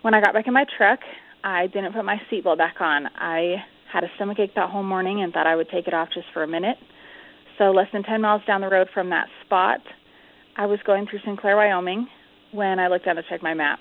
when 0.03 0.15
I 0.15 0.21
got 0.21 0.35
back 0.35 0.47
in 0.47 0.55
my 0.55 0.67
truck, 0.77 1.01
I 1.43 1.67
didn't 1.67 1.95
put 1.95 2.05
my 2.05 2.21
seatbelt 2.31 2.59
back 2.59 2.81
on. 2.81 3.09
I 3.17 3.65
had 3.93 4.05
a 4.05 4.09
stomach 4.17 4.39
ache 4.39 4.55
that 4.55 4.71
whole 4.71 4.83
morning 4.83 5.23
and 5.23 5.33
thought 5.33 5.47
I 5.47 5.57
would 5.57 5.69
take 5.71 5.87
it 5.87 5.95
off 5.95 6.09
just 6.15 6.27
for 6.33 6.43
a 6.43 6.49
minute. 6.49 6.77
So, 7.59 7.71
less 7.71 7.89
than 7.93 8.03
10 8.03 8.21
miles 8.21 8.43
down 8.47 8.61
the 8.61 8.69
road 8.69 8.89
from 8.93 9.11
that 9.11 9.27
spot, 9.45 9.81
I 10.57 10.67
was 10.67 10.79
going 10.85 11.07
through 11.07 11.21
Sinclair, 11.25 11.57
Wyoming, 11.57 12.07
when 12.53 12.79
I 12.79 12.89
looked 12.89 13.05
down 13.05 13.17
to 13.17 13.23
check 13.29 13.43
my 13.43 13.55
map. 13.55 13.81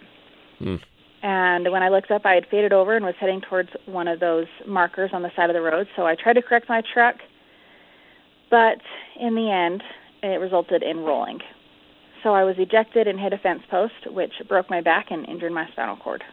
Mm. 0.60 0.80
And 1.22 1.72
when 1.72 1.84
I 1.84 1.90
looked 1.90 2.12
up, 2.12 2.26
I 2.26 2.34
had 2.34 2.46
faded 2.50 2.72
over 2.72 2.96
and 2.96 3.06
was 3.06 3.16
heading 3.20 3.42
towards 3.42 3.70
one 3.86 4.08
of 4.08 4.20
those 4.20 4.48
markers 4.66 5.12
on 5.14 5.22
the 5.22 5.32
side 5.36 5.50
of 5.50 5.54
the 5.54 5.62
road. 5.62 5.88
So 5.96 6.06
I 6.06 6.16
tried 6.16 6.34
to 6.34 6.42
correct 6.42 6.70
my 6.70 6.82
truck, 6.94 7.16
but 8.50 8.80
in 9.20 9.36
the 9.36 9.52
end, 9.52 9.84
it 10.24 10.40
resulted 10.40 10.84
in 10.84 11.00
rolling. 11.00 11.40
So 12.24 12.34
I 12.34 12.44
was 12.44 12.56
ejected 12.58 13.08
and 13.08 13.20
hit 13.20 13.34
a 13.34 13.38
fence 13.38 13.62
post, 13.70 13.94
which 14.08 14.34
broke 14.48 14.70
my 14.70 14.82
back 14.82 15.08
and 15.10 15.28
injured 15.28 15.52
my 15.52 15.68
spinal 15.72 15.98
cord. 15.98 16.24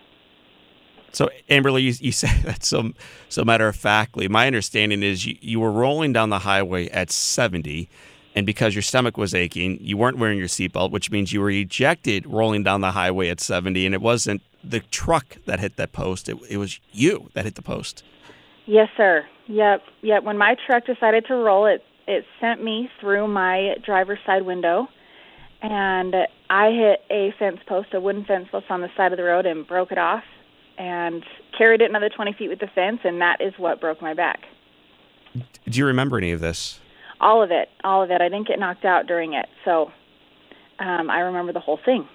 So, 1.12 1.30
Amberly, 1.48 1.82
you, 1.82 1.94
you 1.98 2.12
say 2.12 2.34
that 2.44 2.64
so 2.64 2.92
so 3.28 3.44
matter 3.44 3.68
of 3.68 3.76
factly. 3.76 4.28
My 4.28 4.46
understanding 4.46 5.02
is 5.02 5.26
you, 5.26 5.36
you 5.40 5.60
were 5.60 5.72
rolling 5.72 6.12
down 6.12 6.30
the 6.30 6.40
highway 6.40 6.88
at 6.88 7.10
70 7.10 7.88
and 8.36 8.44
because 8.44 8.74
your 8.74 8.82
stomach 8.82 9.16
was 9.16 9.34
aching, 9.34 9.78
you 9.80 9.96
weren't 9.96 10.18
wearing 10.18 10.38
your 10.38 10.46
seatbelt, 10.46 10.90
which 10.90 11.10
means 11.10 11.32
you 11.32 11.40
were 11.40 11.50
ejected 11.50 12.26
rolling 12.26 12.62
down 12.62 12.82
the 12.82 12.92
highway 12.92 13.30
at 13.30 13.40
70, 13.40 13.86
and 13.86 13.94
it 13.94 14.02
wasn't 14.02 14.42
the 14.62 14.80
truck 14.80 15.38
that 15.46 15.58
hit 15.58 15.76
that 15.76 15.92
post; 15.92 16.28
it, 16.28 16.36
it 16.50 16.58
was 16.58 16.78
you 16.92 17.30
that 17.32 17.46
hit 17.46 17.54
the 17.54 17.62
post. 17.62 18.04
Yes, 18.66 18.88
sir. 18.96 19.24
Yep, 19.46 19.82
yep. 20.02 20.22
When 20.22 20.36
my 20.36 20.54
truck 20.66 20.84
decided 20.84 21.24
to 21.28 21.34
roll, 21.34 21.64
it 21.64 21.82
it 22.06 22.26
sent 22.38 22.62
me 22.62 22.90
through 23.00 23.26
my 23.26 23.76
driver's 23.82 24.18
side 24.26 24.42
window, 24.42 24.86
and 25.62 26.14
I 26.50 26.70
hit 26.72 27.00
a 27.10 27.32
fence 27.38 27.60
post, 27.66 27.94
a 27.94 28.00
wooden 28.00 28.26
fence 28.26 28.48
post 28.52 28.66
on 28.68 28.82
the 28.82 28.90
side 28.98 29.12
of 29.12 29.16
the 29.16 29.24
road, 29.24 29.46
and 29.46 29.66
broke 29.66 29.92
it 29.92 29.98
off, 29.98 30.24
and 30.78 31.24
carried 31.56 31.80
it 31.80 31.90
another 31.90 32.08
20 32.08 32.32
feet 32.34 32.48
with 32.48 32.60
the 32.60 32.68
fence, 32.74 33.00
and 33.04 33.20
that 33.20 33.40
is 33.40 33.54
what 33.56 33.80
broke 33.80 34.00
my 34.02 34.14
back. 34.14 34.40
Do 35.34 35.78
you 35.78 35.86
remember 35.86 36.18
any 36.18 36.32
of 36.32 36.40
this? 36.40 36.80
all 37.20 37.42
of 37.42 37.50
it, 37.50 37.68
all 37.84 38.02
of 38.02 38.10
it. 38.10 38.20
I 38.20 38.28
didn't 38.28 38.48
get 38.48 38.58
knocked 38.58 38.84
out 38.84 39.06
during 39.06 39.34
it, 39.34 39.46
so 39.64 39.90
um, 40.78 41.10
I 41.10 41.20
remember 41.20 41.52
the 41.52 41.60
whole 41.60 41.78
thing. 41.84 42.08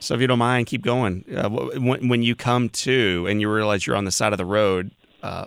So, 0.00 0.14
if 0.14 0.20
you 0.20 0.26
don't 0.26 0.38
mind, 0.38 0.66
keep 0.66 0.82
going. 0.82 1.24
Uh, 1.34 1.48
when, 1.48 2.08
when 2.08 2.22
you 2.22 2.36
come 2.36 2.68
to 2.68 3.26
and 3.28 3.40
you 3.40 3.52
realize 3.52 3.86
you're 3.86 3.96
on 3.96 4.04
the 4.04 4.12
side 4.12 4.32
of 4.32 4.38
the 4.38 4.44
road, 4.44 4.92
uh, 5.22 5.46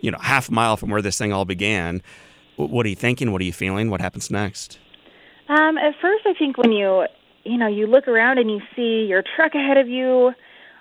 you 0.00 0.10
know, 0.10 0.18
half 0.18 0.48
a 0.48 0.52
mile 0.52 0.76
from 0.76 0.90
where 0.90 1.02
this 1.02 1.16
thing 1.16 1.32
all 1.32 1.44
began, 1.44 2.02
what 2.56 2.84
are 2.84 2.88
you 2.88 2.96
thinking? 2.96 3.30
What 3.30 3.40
are 3.40 3.44
you 3.44 3.52
feeling? 3.52 3.90
What 3.90 4.00
happens 4.00 4.30
next? 4.30 4.78
Um, 5.48 5.78
at 5.78 5.94
first, 6.00 6.26
I 6.26 6.34
think 6.34 6.58
when 6.58 6.72
you, 6.72 7.06
you 7.44 7.58
know, 7.58 7.68
you 7.68 7.86
look 7.86 8.08
around 8.08 8.38
and 8.38 8.50
you 8.50 8.60
see 8.74 9.06
your 9.08 9.22
truck 9.36 9.54
ahead 9.54 9.76
of 9.76 9.88
you, 9.88 10.32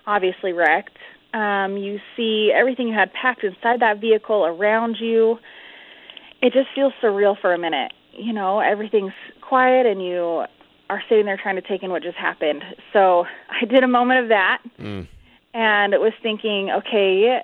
obviously 0.10 0.54
wrecked. 0.54 0.98
Um, 1.34 1.78
you 1.78 2.00
see 2.16 2.52
everything 2.54 2.88
you 2.88 2.94
had 2.94 3.14
packed 3.14 3.44
inside 3.44 3.82
that 3.82 4.02
vehicle 4.02 4.46
around 4.46 4.98
you 5.00 5.38
it 6.42 6.54
just 6.54 6.68
feels 6.74 6.94
surreal 7.02 7.40
for 7.40 7.54
a 7.54 7.58
minute. 7.58 7.92
You 8.14 8.34
know, 8.34 8.60
everything's 8.60 9.14
quiet 9.42 9.86
and 9.86 10.04
you 10.04 10.46
are 10.90 11.04
sitting 11.08 11.26
there 11.26 11.38
trying 11.42 11.56
to 11.56 11.62
take 11.62 11.84
in 11.84 11.92
what 11.92 12.04
just 12.04 12.18
happened. 12.18 12.64
So 12.94 13.26
I 13.50 13.66
did 13.66 13.84
a 13.84 13.88
moment 13.88 14.24
of 14.24 14.30
that 14.30 14.62
mm. 14.80 15.08
and 15.54 15.94
was 15.94 16.14
thinking, 16.22 16.72
okay, 16.72 17.42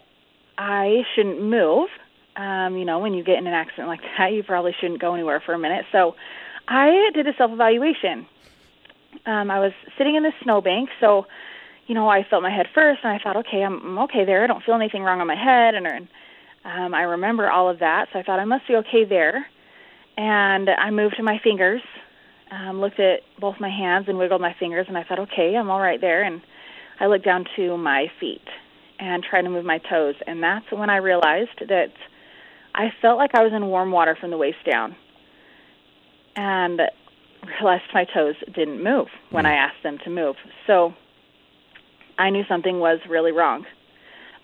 I 0.58 1.04
shouldn't 1.16 1.42
move. 1.42 1.90
Um, 2.36 2.78
you 2.78 2.86
know, 2.86 3.00
when 3.00 3.14
you 3.14 3.24
get 3.24 3.38
in 3.38 3.48
an 3.48 3.54
accident 3.54 3.88
like 3.88 4.02
that, 4.18 4.34
you 4.34 4.44
probably 4.44 4.76
shouldn't 4.80 5.00
go 5.00 5.14
anywhere 5.14 5.42
for 5.46 5.54
a 5.54 5.60
minute. 5.60 5.86
So 5.92 6.16
I 6.68 7.10
did 7.14 7.28
a 7.28 7.34
self 7.38 7.52
evaluation. 7.52 8.28
Um, 9.26 9.50
I 9.50 9.60
was 9.60 9.72
sitting 9.98 10.16
in 10.16 10.24
the 10.24 10.34
snowbank, 10.44 10.90
so 11.00 11.26
you 11.88 11.94
know, 11.96 12.10
I 12.10 12.26
felt 12.30 12.42
my 12.44 12.56
head 12.56 12.68
first, 12.74 13.02
and 13.04 13.14
I 13.14 13.20
thought, 13.20 13.38
okay, 13.38 13.64
I'm, 13.64 13.80
I'm 13.82 14.00
okay 14.00 14.26
there. 14.26 14.44
I 14.44 14.48
don't 14.48 14.64
feel 14.64 14.76
anything 14.76 15.04
wrong 15.04 15.22
on 15.22 15.28
my 15.28 15.36
head, 15.36 15.76
and, 15.76 15.86
and 15.86 16.08
um, 16.64 16.94
I 16.94 17.04
remember 17.04 17.50
all 17.50 17.70
of 17.70 17.80
that, 17.80 18.08
so 18.12 18.20
I 18.20 18.24
thought 18.24 18.40
I 18.40 18.46
must 18.46 18.68
be 18.68 18.76
okay 18.78 19.06
there. 19.06 19.46
And 20.18 20.70
I 20.70 20.90
moved 20.92 21.18
to 21.18 21.24
my 21.24 21.40
fingers, 21.44 21.82
um, 22.52 22.80
looked 22.80 23.00
at 23.00 23.20
both 23.40 23.56
my 23.60 23.70
hands 23.70 24.06
and 24.08 24.18
wiggled 24.18 24.42
my 24.42 24.56
fingers, 24.60 24.86
and 24.88 24.98
I 24.98 25.04
thought, 25.04 25.20
okay, 25.20 25.56
I'm 25.56 25.70
all 25.70 25.82
right 25.82 26.02
there. 26.02 26.24
And 26.24 26.42
I 27.00 27.08
looked 27.08 27.26
down 27.26 27.46
to 27.58 27.78
my 27.78 28.08
feet 28.20 28.48
and 28.98 29.24
tried 29.24 29.42
to 29.44 29.50
move 29.50 29.66
my 29.66 29.80
toes, 29.90 30.16
and 30.26 30.42
that's 30.42 30.72
when 30.72 30.90
I 30.90 30.98
realized 30.98 31.60
that 31.68 31.92
I 32.74 32.92
felt 33.02 33.18
like 33.18 33.32
I 33.36 33.44
was 33.44 33.52
in 33.54 33.68
warm 33.68 33.92
water 33.92 34.18
from 34.20 34.32
the 34.32 34.38
waist 34.38 34.58
down, 34.70 34.96
and 36.36 36.82
realized 37.60 37.84
my 37.94 38.06
toes 38.06 38.36
didn't 38.54 38.84
move 38.84 39.08
when 39.30 39.46
mm. 39.46 39.50
I 39.50 39.54
asked 39.54 39.84
them 39.84 39.98
to 40.04 40.10
move. 40.10 40.36
So 40.66 40.94
I 42.18 42.30
knew 42.30 42.44
something 42.48 42.80
was 42.80 43.00
really 43.10 43.32
wrong. 43.32 43.66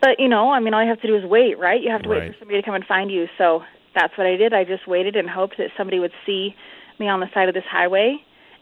But 0.02 0.20
you 0.20 0.28
know, 0.28 0.52
I 0.52 0.60
mean, 0.60 0.74
all 0.74 0.84
you 0.84 0.90
have 0.90 1.02
to 1.02 1.08
do 1.08 1.16
is 1.16 1.24
wait, 1.24 1.60
right? 1.60 1.82
You 1.82 1.92
have 1.92 2.04
to 2.04 2.10
right. 2.10 2.22
wait 2.22 2.34
for 2.34 2.40
somebody 2.40 2.60
to 2.60 2.66
come 2.66 2.76
and 2.76 2.86
find 2.86 3.12
you. 3.12 3.28
So 3.38 3.64
that's 3.94 4.18
what 4.18 4.28
I 4.28 4.36
did. 4.36 4.54
I 4.54 4.64
just 4.64 4.88
waited 4.88 5.16
and 5.16 5.30
hoped 5.30 5.58
that 5.58 5.70
somebody 5.78 6.00
would 6.00 6.14
see 6.26 6.56
me 7.00 7.08
on 7.08 7.20
the 7.20 7.28
side 7.34 7.48
of 7.48 7.54
this 7.54 7.64
highway. 7.70 8.18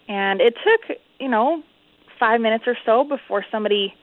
And 0.08 0.42
it 0.42 0.56
took, 0.64 0.98
you 1.20 1.30
know, 1.30 1.64
five 2.20 2.42
minutes 2.42 2.66
or 2.68 2.78
so 2.86 3.04
before 3.04 3.46
somebody 3.52 3.94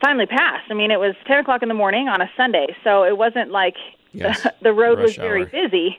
finally 0.00 0.26
passed. 0.26 0.70
I 0.70 0.74
mean, 0.74 0.90
it 0.90 1.00
was 1.00 1.14
ten 1.26 1.38
o'clock 1.38 1.62
in 1.62 1.68
the 1.68 1.74
morning 1.74 2.08
on 2.08 2.22
a 2.22 2.30
Sunday, 2.36 2.74
so 2.84 3.04
it 3.04 3.18
wasn't 3.18 3.50
like 3.50 3.74
yes. 4.12 4.42
the, 4.42 4.54
the 4.62 4.72
road 4.72 4.98
Rush 4.98 5.08
was 5.08 5.16
very 5.16 5.42
hour. 5.42 5.46
busy. 5.46 5.98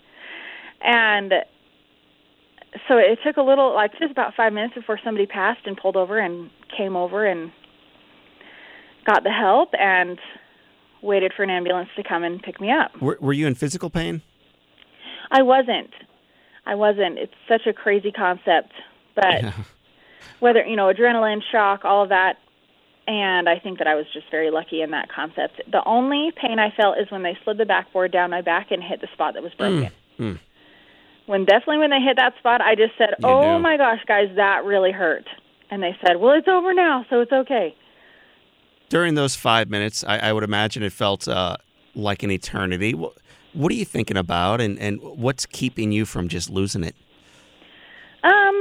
And 0.82 1.34
so 2.88 2.98
it 2.98 3.20
took 3.24 3.38
a 3.38 3.42
little, 3.42 3.74
like 3.74 3.92
just 4.00 4.12
about 4.12 4.34
five 4.36 4.54
minutes 4.54 4.76
before 4.76 5.00
somebody 5.04 5.26
passed 5.26 5.66
and 5.66 5.76
pulled 5.76 5.98
over 5.98 6.18
and 6.20 6.50
came 6.76 6.96
over 6.96 7.26
and 7.26 7.52
got 9.06 9.24
the 9.24 9.32
help 9.32 9.70
and 9.80 10.20
waited 11.02 11.34
for 11.36 11.44
an 11.44 11.50
ambulance 11.50 11.90
to 11.96 12.04
come 12.04 12.24
and 12.24 12.42
pick 12.42 12.60
me 12.60 12.72
up. 12.72 13.02
Were, 13.02 13.18
were 13.22 13.34
you 13.34 13.48
in 13.48 13.56
physical 13.56 13.90
pain? 13.90 14.22
I 15.32 15.42
wasn't. 15.42 15.92
I 16.66 16.76
wasn't. 16.76 17.18
It's 17.18 17.34
such 17.48 17.66
a 17.68 17.74
crazy 17.74 18.12
concept, 18.12 18.74
but 19.16 19.44
yeah. 19.44 19.54
whether 20.40 20.66
you 20.66 20.76
know 20.76 20.92
adrenaline 20.92 21.42
shock, 21.52 21.86
all 21.86 22.04
of 22.04 22.10
that, 22.10 22.38
and 23.08 23.48
I 23.48 23.60
think 23.60 23.80
that 23.80 23.88
I 23.88 23.96
was 23.96 24.06
just 24.14 24.30
very 24.30 24.52
lucky 24.52 24.82
in 24.82 24.92
that 24.92 25.10
concept. 25.12 25.62
The 25.72 25.84
only 25.86 26.32
pain 26.36 26.60
I 26.60 26.72
felt 26.76 26.98
is 26.98 27.10
when 27.10 27.24
they 27.24 27.38
slid 27.44 27.58
the 27.58 27.66
backboard 27.66 28.12
down 28.12 28.30
my 28.30 28.42
back 28.42 28.72
and 28.72 28.84
hit 28.84 29.02
the 29.02 29.08
spot 29.14 29.34
that 29.36 29.44
was 29.44 29.54
broken. 29.58 29.92
Mm. 30.20 30.34
Mm. 30.34 30.40
When 31.26 31.46
definitely 31.46 31.78
when 31.78 31.92
they 31.92 32.02
hit 32.02 32.18
that 32.18 32.34
spot, 32.40 32.62
I 32.62 32.76
just 32.76 32.98
said, 32.98 33.16
you 33.20 33.28
"Oh 33.28 33.58
knew. 33.58 33.64
my 33.64 33.78
gosh, 33.78 34.00
guys, 34.08 34.30
that 34.36 34.66
really 34.66 34.92
hurt." 34.92 35.26
And 35.72 35.82
they 35.82 35.96
said, 36.06 36.18
"Well, 36.18 36.38
it's 36.38 36.48
over 36.48 36.74
now, 36.74 37.06
so 37.10 37.22
it's 37.22 37.32
okay." 37.32 37.76
During 38.90 39.14
those 39.14 39.36
five 39.36 39.70
minutes, 39.70 40.04
I, 40.04 40.18
I 40.18 40.34
would 40.34 40.44
imagine 40.44 40.84
it 40.84 40.92
felt 40.92 41.28
uh, 41.28 41.58
like 41.96 42.24
an 42.24 42.32
eternity. 42.32 42.94
What, 42.94 43.14
what, 43.54 43.72
are 43.72 43.76
you 43.76 43.86
thinking 43.86 44.18
about, 44.18 44.60
and, 44.60 44.78
and 44.80 45.00
what's 45.02 45.46
keeping 45.46 45.92
you 45.92 46.06
from 46.06 46.28
just 46.28 46.50
losing 46.50 46.84
it? 46.84 46.96
Um, 48.24 48.60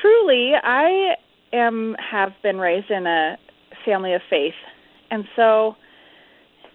truly, 0.00 0.52
I 0.62 1.14
am 1.52 1.94
have 2.10 2.32
been 2.42 2.58
raised 2.58 2.90
in 2.90 3.06
a 3.06 3.38
family 3.84 4.14
of 4.14 4.22
faith, 4.28 4.54
and 5.10 5.24
so 5.36 5.76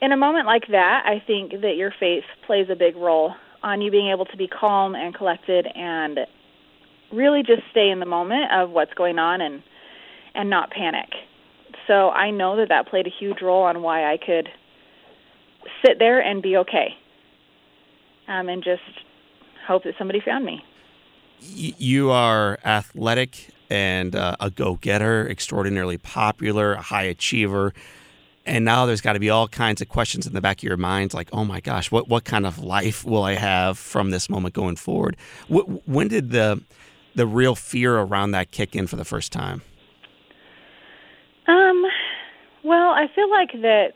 in 0.01 0.11
a 0.11 0.17
moment 0.17 0.45
like 0.45 0.67
that, 0.69 1.03
I 1.05 1.21
think 1.25 1.51
that 1.61 1.75
your 1.75 1.91
faith 1.99 2.23
plays 2.45 2.67
a 2.69 2.75
big 2.75 2.95
role 2.95 3.33
on 3.63 3.81
you 3.81 3.89
being 3.89 4.11
able 4.11 4.25
to 4.25 4.37
be 4.37 4.47
calm 4.47 4.93
and 4.93 5.15
collected 5.15 5.67
and 5.75 6.19
really 7.11 7.41
just 7.41 7.63
stay 7.71 7.89
in 7.89 7.99
the 7.99 8.05
moment 8.05 8.51
of 8.51 8.69
what's 8.69 8.93
going 8.93 9.17
on 9.17 9.41
and 9.41 9.63
and 10.35 10.49
not 10.51 10.69
panic 10.69 11.09
so 11.87 12.09
I 12.09 12.31
know 12.31 12.57
that 12.57 12.69
that 12.69 12.87
played 12.87 13.07
a 13.07 13.09
huge 13.09 13.41
role 13.41 13.63
on 13.63 13.81
why 13.81 14.11
I 14.11 14.17
could 14.17 14.49
sit 15.85 15.99
there 15.99 16.19
and 16.19 16.41
be 16.41 16.57
okay, 16.57 16.95
um, 18.27 18.49
and 18.49 18.63
just 18.63 18.81
hope 19.65 19.83
that 19.83 19.95
somebody 19.97 20.19
found 20.19 20.45
me. 20.45 20.63
You 21.39 22.11
are 22.11 22.59
athletic 22.65 23.49
and 23.69 24.15
uh, 24.15 24.35
a 24.39 24.49
go-getter, 24.49 25.27
extraordinarily 25.29 25.97
popular, 25.97 26.73
a 26.73 26.81
high 26.81 27.03
achiever. 27.03 27.73
and 28.45 28.63
now 28.63 28.85
there's 28.85 29.01
got 29.01 29.13
to 29.13 29.19
be 29.19 29.29
all 29.29 29.47
kinds 29.47 29.81
of 29.81 29.89
questions 29.89 30.25
in 30.25 30.33
the 30.33 30.41
back 30.41 30.59
of 30.59 30.63
your 30.63 30.77
mind, 30.77 31.13
like, 31.13 31.29
oh 31.33 31.43
my 31.43 31.59
gosh, 31.59 31.91
what 31.91 32.07
what 32.07 32.23
kind 32.23 32.45
of 32.45 32.59
life 32.59 33.03
will 33.05 33.23
I 33.23 33.33
have 33.33 33.77
from 33.77 34.11
this 34.11 34.29
moment 34.29 34.53
going 34.53 34.77
forward? 34.77 35.17
when 35.47 36.07
did 36.07 36.31
the 36.31 36.61
the 37.15 37.27
real 37.27 37.55
fear 37.55 37.97
around 37.97 38.31
that 38.31 38.51
kick 38.51 38.75
in 38.75 38.87
for 38.87 38.95
the 38.95 39.05
first 39.05 39.31
time? 39.31 39.61
Um, 41.47 41.83
well, 42.63 42.89
I 42.89 43.07
feel 43.13 43.29
like 43.29 43.51
that 43.61 43.93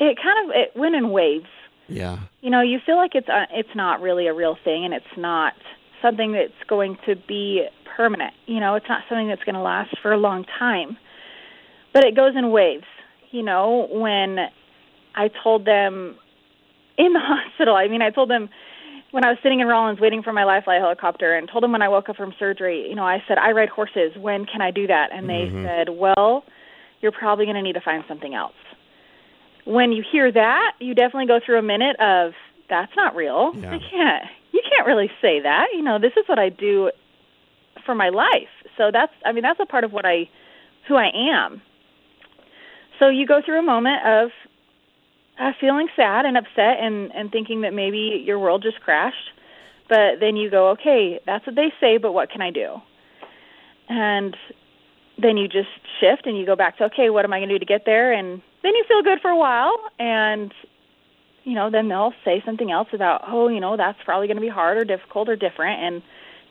it 0.00 0.18
kind 0.22 0.48
of 0.48 0.54
it 0.54 0.78
went 0.78 0.94
in 0.94 1.10
waves. 1.10 1.46
Yeah. 1.88 2.18
You 2.40 2.50
know, 2.50 2.60
you 2.60 2.78
feel 2.84 2.96
like 2.96 3.14
it's 3.14 3.28
uh, 3.28 3.46
it's 3.52 3.74
not 3.74 4.00
really 4.00 4.26
a 4.26 4.34
real 4.34 4.56
thing, 4.64 4.84
and 4.84 4.94
it's 4.94 5.04
not 5.16 5.54
something 6.00 6.32
that's 6.32 6.52
going 6.68 6.98
to 7.06 7.16
be 7.16 7.66
permanent. 7.96 8.34
You 8.46 8.60
know, 8.60 8.74
it's 8.74 8.88
not 8.88 9.02
something 9.08 9.28
that's 9.28 9.44
going 9.44 9.54
to 9.54 9.62
last 9.62 9.96
for 10.02 10.12
a 10.12 10.18
long 10.18 10.44
time 10.58 10.96
but 11.94 12.04
it 12.04 12.14
goes 12.14 12.34
in 12.36 12.50
waves. 12.50 12.84
You 13.30 13.42
know, 13.42 13.88
when 13.90 14.38
I 15.14 15.30
told 15.42 15.64
them 15.64 16.16
in 16.98 17.14
the 17.14 17.20
hospital, 17.22 17.74
I 17.74 17.88
mean, 17.88 18.02
I 18.02 18.10
told 18.10 18.28
them 18.28 18.50
when 19.14 19.24
I 19.24 19.28
was 19.28 19.38
sitting 19.44 19.60
in 19.60 19.68
Rawlins 19.68 20.00
waiting 20.00 20.24
for 20.24 20.32
my 20.32 20.42
lifeline 20.42 20.80
helicopter 20.80 21.36
and 21.36 21.48
told 21.48 21.62
them 21.62 21.70
when 21.70 21.82
I 21.82 21.88
woke 21.88 22.08
up 22.08 22.16
from 22.16 22.34
surgery, 22.36 22.88
you 22.88 22.96
know, 22.96 23.04
I 23.04 23.18
said, 23.28 23.38
I 23.38 23.52
ride 23.52 23.68
horses. 23.68 24.10
When 24.18 24.44
can 24.44 24.60
I 24.60 24.72
do 24.72 24.88
that? 24.88 25.10
And 25.12 25.28
they 25.28 25.46
mm-hmm. 25.46 25.64
said, 25.64 25.94
well, 25.96 26.42
you're 27.00 27.12
probably 27.12 27.44
going 27.44 27.54
to 27.54 27.62
need 27.62 27.74
to 27.74 27.80
find 27.80 28.02
something 28.08 28.34
else. 28.34 28.58
When 29.66 29.92
you 29.92 30.02
hear 30.10 30.32
that, 30.32 30.72
you 30.80 30.96
definitely 30.96 31.28
go 31.28 31.38
through 31.46 31.60
a 31.60 31.62
minute 31.62 31.94
of, 32.00 32.32
that's 32.68 32.90
not 32.96 33.14
real. 33.14 33.52
Yeah. 33.54 33.68
I 33.68 33.78
can't, 33.78 34.24
you 34.50 34.60
can't 34.68 34.84
really 34.84 35.08
say 35.22 35.38
that. 35.40 35.66
You 35.72 35.82
know, 35.82 36.00
this 36.00 36.14
is 36.16 36.24
what 36.26 36.40
I 36.40 36.48
do 36.48 36.90
for 37.86 37.94
my 37.94 38.08
life. 38.08 38.50
So 38.76 38.90
that's, 38.92 39.12
I 39.24 39.30
mean, 39.30 39.42
that's 39.42 39.60
a 39.62 39.66
part 39.66 39.84
of 39.84 39.92
what 39.92 40.04
I, 40.04 40.28
who 40.88 40.96
I 40.96 41.10
am. 41.14 41.62
So 42.98 43.10
you 43.10 43.28
go 43.28 43.38
through 43.46 43.60
a 43.60 43.62
moment 43.62 44.04
of 44.04 44.30
uh, 45.38 45.52
feeling 45.60 45.88
sad 45.96 46.24
and 46.24 46.36
upset 46.36 46.78
and 46.80 47.12
and 47.12 47.30
thinking 47.30 47.62
that 47.62 47.72
maybe 47.72 48.22
your 48.24 48.38
world 48.38 48.62
just 48.62 48.80
crashed, 48.80 49.30
but 49.88 50.20
then 50.20 50.36
you 50.36 50.50
go, 50.50 50.70
okay, 50.70 51.20
that's 51.26 51.46
what 51.46 51.56
they 51.56 51.72
say, 51.80 51.98
but 51.98 52.12
what 52.12 52.30
can 52.30 52.40
I 52.40 52.50
do? 52.50 52.76
And 53.88 54.36
then 55.20 55.36
you 55.36 55.46
just 55.46 55.68
shift 56.00 56.26
and 56.26 56.36
you 56.38 56.46
go 56.46 56.56
back 56.56 56.78
to, 56.78 56.84
okay, 56.84 57.10
what 57.10 57.24
am 57.24 57.32
I 57.32 57.38
going 57.38 57.48
to 57.48 57.54
do 57.56 57.58
to 57.58 57.64
get 57.64 57.82
there? 57.84 58.12
And 58.12 58.42
then 58.62 58.74
you 58.74 58.84
feel 58.88 59.02
good 59.02 59.20
for 59.20 59.30
a 59.30 59.36
while, 59.36 59.76
and 59.98 60.52
you 61.44 61.54
know, 61.54 61.70
then 61.70 61.88
they'll 61.88 62.14
say 62.24 62.42
something 62.44 62.70
else 62.70 62.88
about, 62.92 63.22
oh, 63.28 63.48
you 63.48 63.60
know, 63.60 63.76
that's 63.76 63.98
probably 64.04 64.26
going 64.26 64.38
to 64.38 64.40
be 64.40 64.48
hard 64.48 64.78
or 64.78 64.84
difficult 64.84 65.28
or 65.28 65.36
different, 65.36 65.82
and 65.82 66.02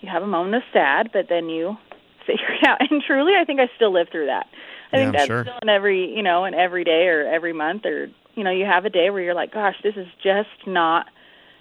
you 0.02 0.10
have 0.10 0.22
a 0.22 0.28
moment 0.28 0.56
of 0.56 0.62
sad, 0.72 1.10
but 1.12 1.28
then 1.30 1.50
you 1.50 1.76
figure 2.28 2.54
it 2.62 2.68
out. 2.68 2.78
And 2.80 3.02
truly, 3.06 3.34
I 3.40 3.46
think 3.46 3.60
I 3.60 3.70
still 3.76 3.92
live 3.92 4.08
through 4.12 4.28
that. 4.28 4.48
I 4.92 4.98
yeah, 4.98 5.04
think 5.04 5.14
that's 5.14 5.28
sure. 5.28 5.44
still 5.44 5.60
in 5.64 5.70
every, 5.70 6.16
you 6.16 6.22
know, 6.22 6.46
in 6.46 6.54
every 6.54 6.84
day 6.84 7.08
or 7.08 7.26
every 7.26 7.54
month 7.54 7.86
or, 7.86 8.10
you 8.36 8.44
know, 8.44 8.52
you 8.52 8.66
have 8.66 8.86
a 8.86 8.90
day 8.90 9.10
where 9.10 9.22
you're 9.22 9.34
like, 9.34 9.54
gosh, 9.54 9.76
this 9.84 9.96
is 9.96 10.08
just 10.24 10.50
not 10.66 11.08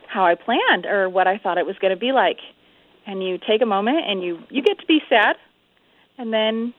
how 0.06 0.24
I 0.24 0.34
planned 0.34 0.86
or 0.86 1.08
what 1.08 1.26
I 1.26 1.38
thought 1.38 1.58
it 1.58 1.66
was 1.66 1.76
going 1.78 1.92
to 1.92 2.00
be 2.00 2.12
like. 2.12 2.38
And 3.06 3.22
you 3.22 3.38
take 3.38 3.62
a 3.62 3.66
moment 3.66 4.04
and 4.06 4.22
you 4.22 4.38
you 4.48 4.62
get 4.62 4.78
to 4.78 4.86
be 4.86 5.00
sad 5.08 5.36
and 6.18 6.32
then 6.32 6.72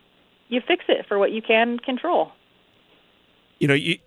you 0.48 0.62
fix 0.66 0.86
it 0.88 1.06
for 1.08 1.20
what 1.20 1.32
you 1.32 1.42
can 1.42 1.80
control. 1.80 2.32
You 3.60 3.68
know, 3.68 3.74
you 3.74 3.98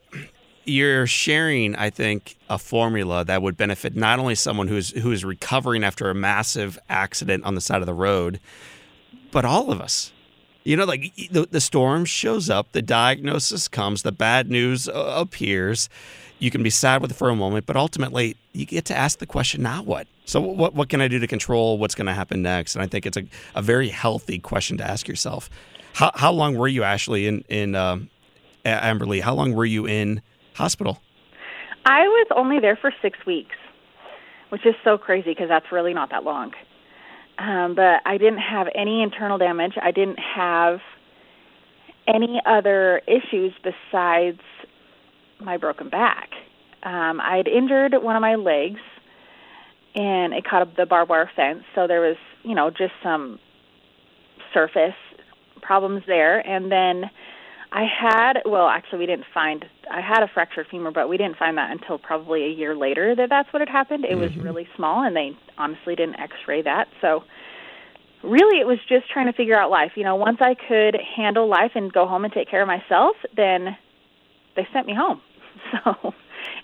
you're 0.64 1.06
sharing, 1.06 1.76
I 1.76 1.90
think, 1.90 2.36
a 2.48 2.58
formula 2.58 3.24
that 3.24 3.42
would 3.42 3.56
benefit 3.56 3.94
not 3.94 4.18
only 4.18 4.34
someone 4.34 4.68
who's 4.68 4.90
who 4.90 5.12
is 5.12 5.24
recovering 5.24 5.84
after 5.84 6.10
a 6.10 6.14
massive 6.14 6.78
accident 6.88 7.44
on 7.44 7.54
the 7.54 7.60
side 7.60 7.80
of 7.80 7.86
the 7.86 7.94
road, 7.94 8.40
but 9.30 9.44
all 9.44 9.70
of 9.70 9.80
us. 9.80 10.12
You 10.66 10.76
know, 10.76 10.84
like 10.84 11.14
the, 11.30 11.46
the 11.48 11.60
storm 11.60 12.04
shows 12.04 12.50
up, 12.50 12.72
the 12.72 12.82
diagnosis 12.82 13.68
comes, 13.68 14.02
the 14.02 14.10
bad 14.10 14.50
news 14.50 14.88
uh, 14.88 15.14
appears. 15.16 15.88
You 16.40 16.50
can 16.50 16.64
be 16.64 16.70
sad 16.70 17.00
with 17.00 17.12
it 17.12 17.14
for 17.14 17.30
a 17.30 17.36
moment, 17.36 17.66
but 17.66 17.76
ultimately 17.76 18.36
you 18.52 18.66
get 18.66 18.84
to 18.86 18.96
ask 18.96 19.20
the 19.20 19.26
question, 19.26 19.62
now 19.62 19.84
what? 19.84 20.08
So 20.24 20.40
what 20.40 20.74
what 20.74 20.88
can 20.88 21.00
I 21.00 21.06
do 21.06 21.20
to 21.20 21.28
control 21.28 21.78
what's 21.78 21.94
going 21.94 22.08
to 22.08 22.12
happen 22.12 22.42
next? 22.42 22.74
And 22.74 22.82
I 22.82 22.88
think 22.88 23.06
it's 23.06 23.16
a, 23.16 23.24
a 23.54 23.62
very 23.62 23.88
healthy 23.90 24.40
question 24.40 24.76
to 24.78 24.84
ask 24.84 25.06
yourself. 25.06 25.48
How, 25.94 26.10
how 26.16 26.32
long 26.32 26.56
were 26.56 26.66
you 26.66 26.82
Ashley, 26.82 27.28
in 27.28 27.44
in 27.48 27.76
um, 27.76 28.10
Amberly? 28.64 29.20
How 29.20 29.34
long 29.34 29.54
were 29.54 29.64
you 29.64 29.86
in 29.86 30.20
hospital? 30.54 31.00
I 31.84 32.00
was 32.00 32.26
only 32.34 32.58
there 32.58 32.74
for 32.74 32.92
six 33.00 33.24
weeks, 33.24 33.54
which 34.48 34.66
is 34.66 34.74
so 34.82 34.98
crazy 34.98 35.30
because 35.30 35.48
that's 35.48 35.70
really 35.70 35.94
not 35.94 36.10
that 36.10 36.24
long. 36.24 36.52
Um, 37.38 37.74
but 37.74 38.00
I 38.06 38.16
didn't 38.18 38.38
have 38.38 38.66
any 38.74 39.02
internal 39.02 39.38
damage. 39.38 39.74
I 39.80 39.90
didn't 39.90 40.18
have 40.18 40.80
any 42.08 42.40
other 42.46 43.02
issues 43.06 43.52
besides 43.62 44.40
my 45.40 45.56
broken 45.56 45.90
back. 45.90 46.30
Um, 46.82 47.20
I 47.20 47.36
had 47.36 47.48
injured 47.48 47.94
one 48.00 48.16
of 48.16 48.22
my 48.22 48.36
legs, 48.36 48.80
and 49.94 50.32
it 50.32 50.44
caught 50.44 50.62
up 50.62 50.76
the 50.76 50.86
barbed 50.86 51.10
wire 51.10 51.30
fence. 51.34 51.64
So 51.74 51.86
there 51.86 52.00
was, 52.00 52.16
you 52.42 52.54
know, 52.54 52.70
just 52.70 52.92
some 53.02 53.38
surface 54.54 54.94
problems 55.60 56.04
there. 56.06 56.38
And 56.38 56.70
then 56.70 57.10
I 57.76 57.84
had, 57.84 58.38
well, 58.46 58.68
actually, 58.68 59.00
we 59.00 59.06
didn't 59.06 59.26
find. 59.34 59.66
I 59.90 60.00
had 60.00 60.22
a 60.22 60.28
fractured 60.32 60.66
femur, 60.70 60.92
but 60.92 61.10
we 61.10 61.18
didn't 61.18 61.36
find 61.36 61.58
that 61.58 61.70
until 61.70 61.98
probably 61.98 62.44
a 62.44 62.48
year 62.48 62.74
later 62.74 63.14
that 63.14 63.28
that's 63.28 63.52
what 63.52 63.60
had 63.60 63.68
happened. 63.68 64.06
It 64.06 64.12
mm-hmm. 64.12 64.20
was 64.22 64.36
really 64.38 64.66
small, 64.74 65.04
and 65.04 65.14
they 65.14 65.36
honestly 65.58 65.94
didn't 65.94 66.18
X-ray 66.18 66.62
that. 66.62 66.88
So, 67.02 67.22
really, 68.24 68.60
it 68.60 68.66
was 68.66 68.78
just 68.88 69.10
trying 69.10 69.26
to 69.26 69.34
figure 69.34 69.60
out 69.60 69.70
life. 69.70 69.92
You 69.94 70.04
know, 70.04 70.16
once 70.16 70.38
I 70.40 70.54
could 70.54 70.96
handle 71.16 71.50
life 71.50 71.72
and 71.74 71.92
go 71.92 72.06
home 72.06 72.24
and 72.24 72.32
take 72.32 72.48
care 72.48 72.62
of 72.62 72.66
myself, 72.66 73.14
then 73.36 73.76
they 74.56 74.66
sent 74.72 74.86
me 74.86 74.94
home. 74.94 75.20
So, 75.84 76.14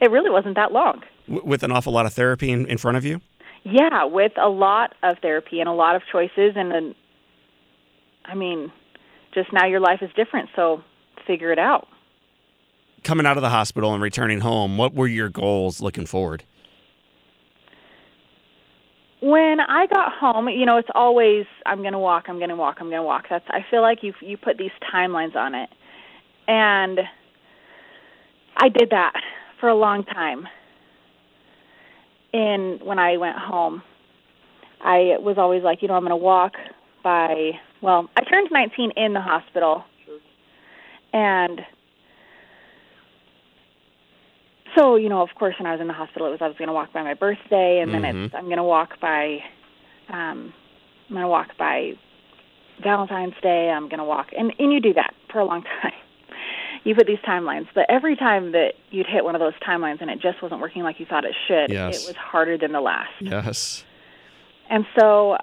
it 0.01 0.11
really 0.13 0.31
wasn't 0.31 0.55
that 0.55 0.71
long. 0.71 1.03
With 1.27 1.65
an 1.65 1.73
awful 1.73 1.93
lot 1.93 2.07
of 2.07 2.13
therapy 2.13 2.53
in, 2.53 2.67
in 2.67 2.79
front 2.79 2.97
of 2.97 3.05
you. 3.05 3.21
Yeah, 3.65 4.05
with 4.05 4.33
a 4.41 4.49
lot 4.49 4.95
of 5.03 5.19
therapy 5.21 5.59
and 5.59 5.69
a 5.69 5.73
lot 5.73 5.97
of 5.97 6.03
choices, 6.11 6.53
and 6.55 6.71
then, 6.71 6.95
I 8.25 8.37
mean, 8.37 8.71
just 9.35 9.53
now 9.53 9.67
your 9.67 9.81
life 9.81 10.03
is 10.03 10.11
different. 10.15 10.51
So 10.55 10.85
figure 11.27 11.53
it 11.53 11.59
out. 11.59 11.89
Coming 13.05 13.27
out 13.27 13.37
of 13.37 13.43
the 13.43 13.51
hospital 13.51 13.95
and 13.95 14.03
returning 14.03 14.41
home, 14.41 14.79
what 14.79 14.95
were 14.95 15.09
your 15.09 15.29
goals 15.29 15.81
looking 15.81 16.07
forward? 16.07 16.45
When 19.21 19.61
I 19.61 19.87
got 19.87 20.13
home, 20.13 20.49
you 20.49 20.67
know, 20.67 20.79
it's 20.79 20.89
always 20.95 21.47
I'm 21.65 21.79
going 21.79 21.93
to 21.93 21.99
walk, 21.99 22.25
I'm 22.29 22.39
going 22.39 22.49
to 22.49 22.57
walk, 22.57 22.79
I'm 22.81 22.89
going 22.89 23.01
to 23.01 23.05
walk. 23.05 23.27
That's 23.31 23.45
I 23.49 23.65
feel 23.71 23.81
like 23.81 24.03
you 24.03 24.15
you 24.21 24.37
put 24.37 24.59
these 24.59 24.73
timelines 24.93 25.37
on 25.37 25.55
it. 25.55 25.71
And 26.49 27.01
I 28.57 28.69
did 28.69 28.91
that 28.91 29.13
for 29.61 29.69
a 29.69 29.75
long 29.75 30.05
time. 30.05 30.49
And 32.33 32.83
when 32.83 32.99
I 32.99 33.17
went 33.17 33.39
home, 33.39 33.83
I 34.81 35.17
was 35.21 35.37
always 35.39 35.63
like, 35.63 35.83
you 35.83 35.89
know, 35.89 35.95
I'm 35.95 36.03
going 36.03 36.11
to 36.11 36.17
walk 36.17 36.55
by 37.05 37.53
well, 37.81 38.09
I 38.17 38.23
turned 38.25 38.49
19 38.51 38.93
in 38.97 39.13
the 39.13 39.21
hospital 39.21 39.85
and 41.13 41.61
so, 44.77 44.97
you 44.97 45.09
know, 45.09 45.23
of 45.23 45.31
course, 45.35 45.55
when 45.59 45.67
I 45.67 45.73
was 45.73 45.81
in 45.81 45.87
the 45.87 45.93
hospital, 45.93 46.29
it 46.29 46.31
was 46.31 46.41
I 46.41 46.49
was 46.49 46.57
going 46.57 46.69
to 46.69 46.75
walk 46.75 46.93
by 46.93 47.03
my 47.03 47.15
birthday, 47.15 47.81
and 47.81 47.93
then 47.93 48.03
mm-hmm. 48.03 48.25
it's 48.25 48.35
I'm 48.35 48.45
going 48.45 48.57
to 48.57 48.63
walk 48.63 49.01
by, 49.01 49.39
um, 50.09 50.53
I'm 51.09 51.15
going 51.15 51.23
to 51.23 51.29
walk 51.29 51.57
by 51.59 51.93
Valentine's 52.83 53.35
Day. 53.43 53.71
I'm 53.71 53.89
going 53.89 53.99
to 53.99 54.05
walk, 54.05 54.29
and 54.37 54.53
and 54.59 54.73
you 54.73 54.81
do 54.81 54.95
that 54.95 55.15
for 55.31 55.41
a 55.41 55.45
long 55.45 55.63
time. 55.83 55.93
you 56.85 56.95
put 56.95 57.07
these 57.07 57.19
timelines, 57.19 57.67
but 57.75 57.85
every 57.89 58.17
time 58.17 58.53
that 58.53 58.73
you'd 58.91 59.07
hit 59.07 59.25
one 59.25 59.35
of 59.35 59.41
those 59.41 59.55
timelines 59.67 60.01
and 60.01 60.11
it 60.11 60.21
just 60.21 60.43
wasn't 60.43 60.61
working 60.61 60.83
like 60.83 60.99
you 60.99 61.07
thought 61.07 61.25
it 61.25 61.35
should, 61.47 61.71
yes. 61.71 62.03
it 62.03 62.09
was 62.09 62.17
harder 62.17 62.57
than 62.57 62.73
the 62.73 62.81
last. 62.81 63.13
Yes. 63.21 63.85
And 64.71 64.87
so 64.99 65.37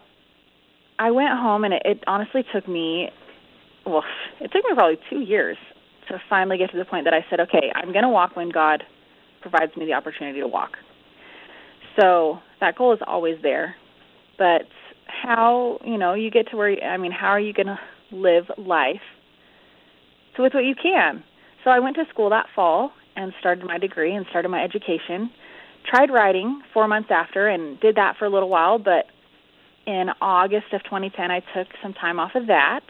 I 0.98 1.12
went 1.12 1.38
home, 1.38 1.64
and 1.64 1.76
it, 1.76 1.82
it 1.86 2.04
honestly 2.08 2.44
took 2.52 2.68
me 2.68 3.12
well, 3.90 4.04
it 4.40 4.52
took 4.52 4.64
me 4.64 4.72
probably 4.74 5.00
two 5.10 5.20
years 5.20 5.58
to 6.08 6.22
finally 6.30 6.58
get 6.58 6.72
to 6.72 6.78
the 6.78 6.86
point 6.86 7.06
that 7.06 7.14
I 7.14 7.26
said, 7.30 7.40
okay, 7.40 7.72
I'm 7.76 7.92
going 7.92 8.04
to 8.04 8.10
walk 8.10 8.36
when 8.36 8.50
God 8.50 8.84
provides 9.42 9.76
me 9.78 9.86
the 9.86 9.94
opportunity 9.94 10.40
to 10.40 10.48
walk. 10.48 10.72
So 12.00 12.40
that 12.60 12.76
goal 12.76 12.94
is 12.94 13.00
always 13.06 13.38
there. 13.42 13.76
But 14.38 14.64
how, 15.08 15.80
you 15.86 15.98
know, 15.98 16.14
you 16.14 16.32
get 16.32 16.50
to 16.52 16.58
where, 16.58 16.82
I 16.84 16.98
mean, 16.98 17.12
how 17.12 17.30
are 17.30 17.40
you 17.40 17.54
going 17.54 17.68
to 17.68 17.80
live 18.12 18.46
life? 18.58 19.02
So 20.36 20.44
with 20.44 20.54
what 20.54 20.64
you 20.64 20.76
can. 20.82 21.24
So 21.64 21.70
I 21.70 21.80
went 21.80 21.96
to 21.98 22.06
school 22.10 22.30
that 22.30 22.48
fall 22.56 22.92
and 23.16 23.34
started 23.40 23.66
my 23.66 23.78
degree 23.78 24.16
and 24.16 24.26
started 24.30 24.50
my 24.50 24.64
education. 24.64 25.30
Tried 25.90 26.10
riding 26.10 26.62
four 26.74 26.88
months 26.88 27.10
after 27.12 27.48
and 27.48 27.80
did 27.80 27.96
that 27.96 28.16
for 28.18 28.26
a 28.26 28.30
little 28.30 28.50
while, 28.50 28.80
but 28.80 29.06
in 29.86 30.08
August 30.22 30.72
of 30.74 30.84
2010, 30.84 31.32
I 31.32 31.40
took 31.40 31.68
some 31.82 31.94
time 31.94 32.20
off 32.20 32.32
of 32.36 32.48
that 32.48 32.82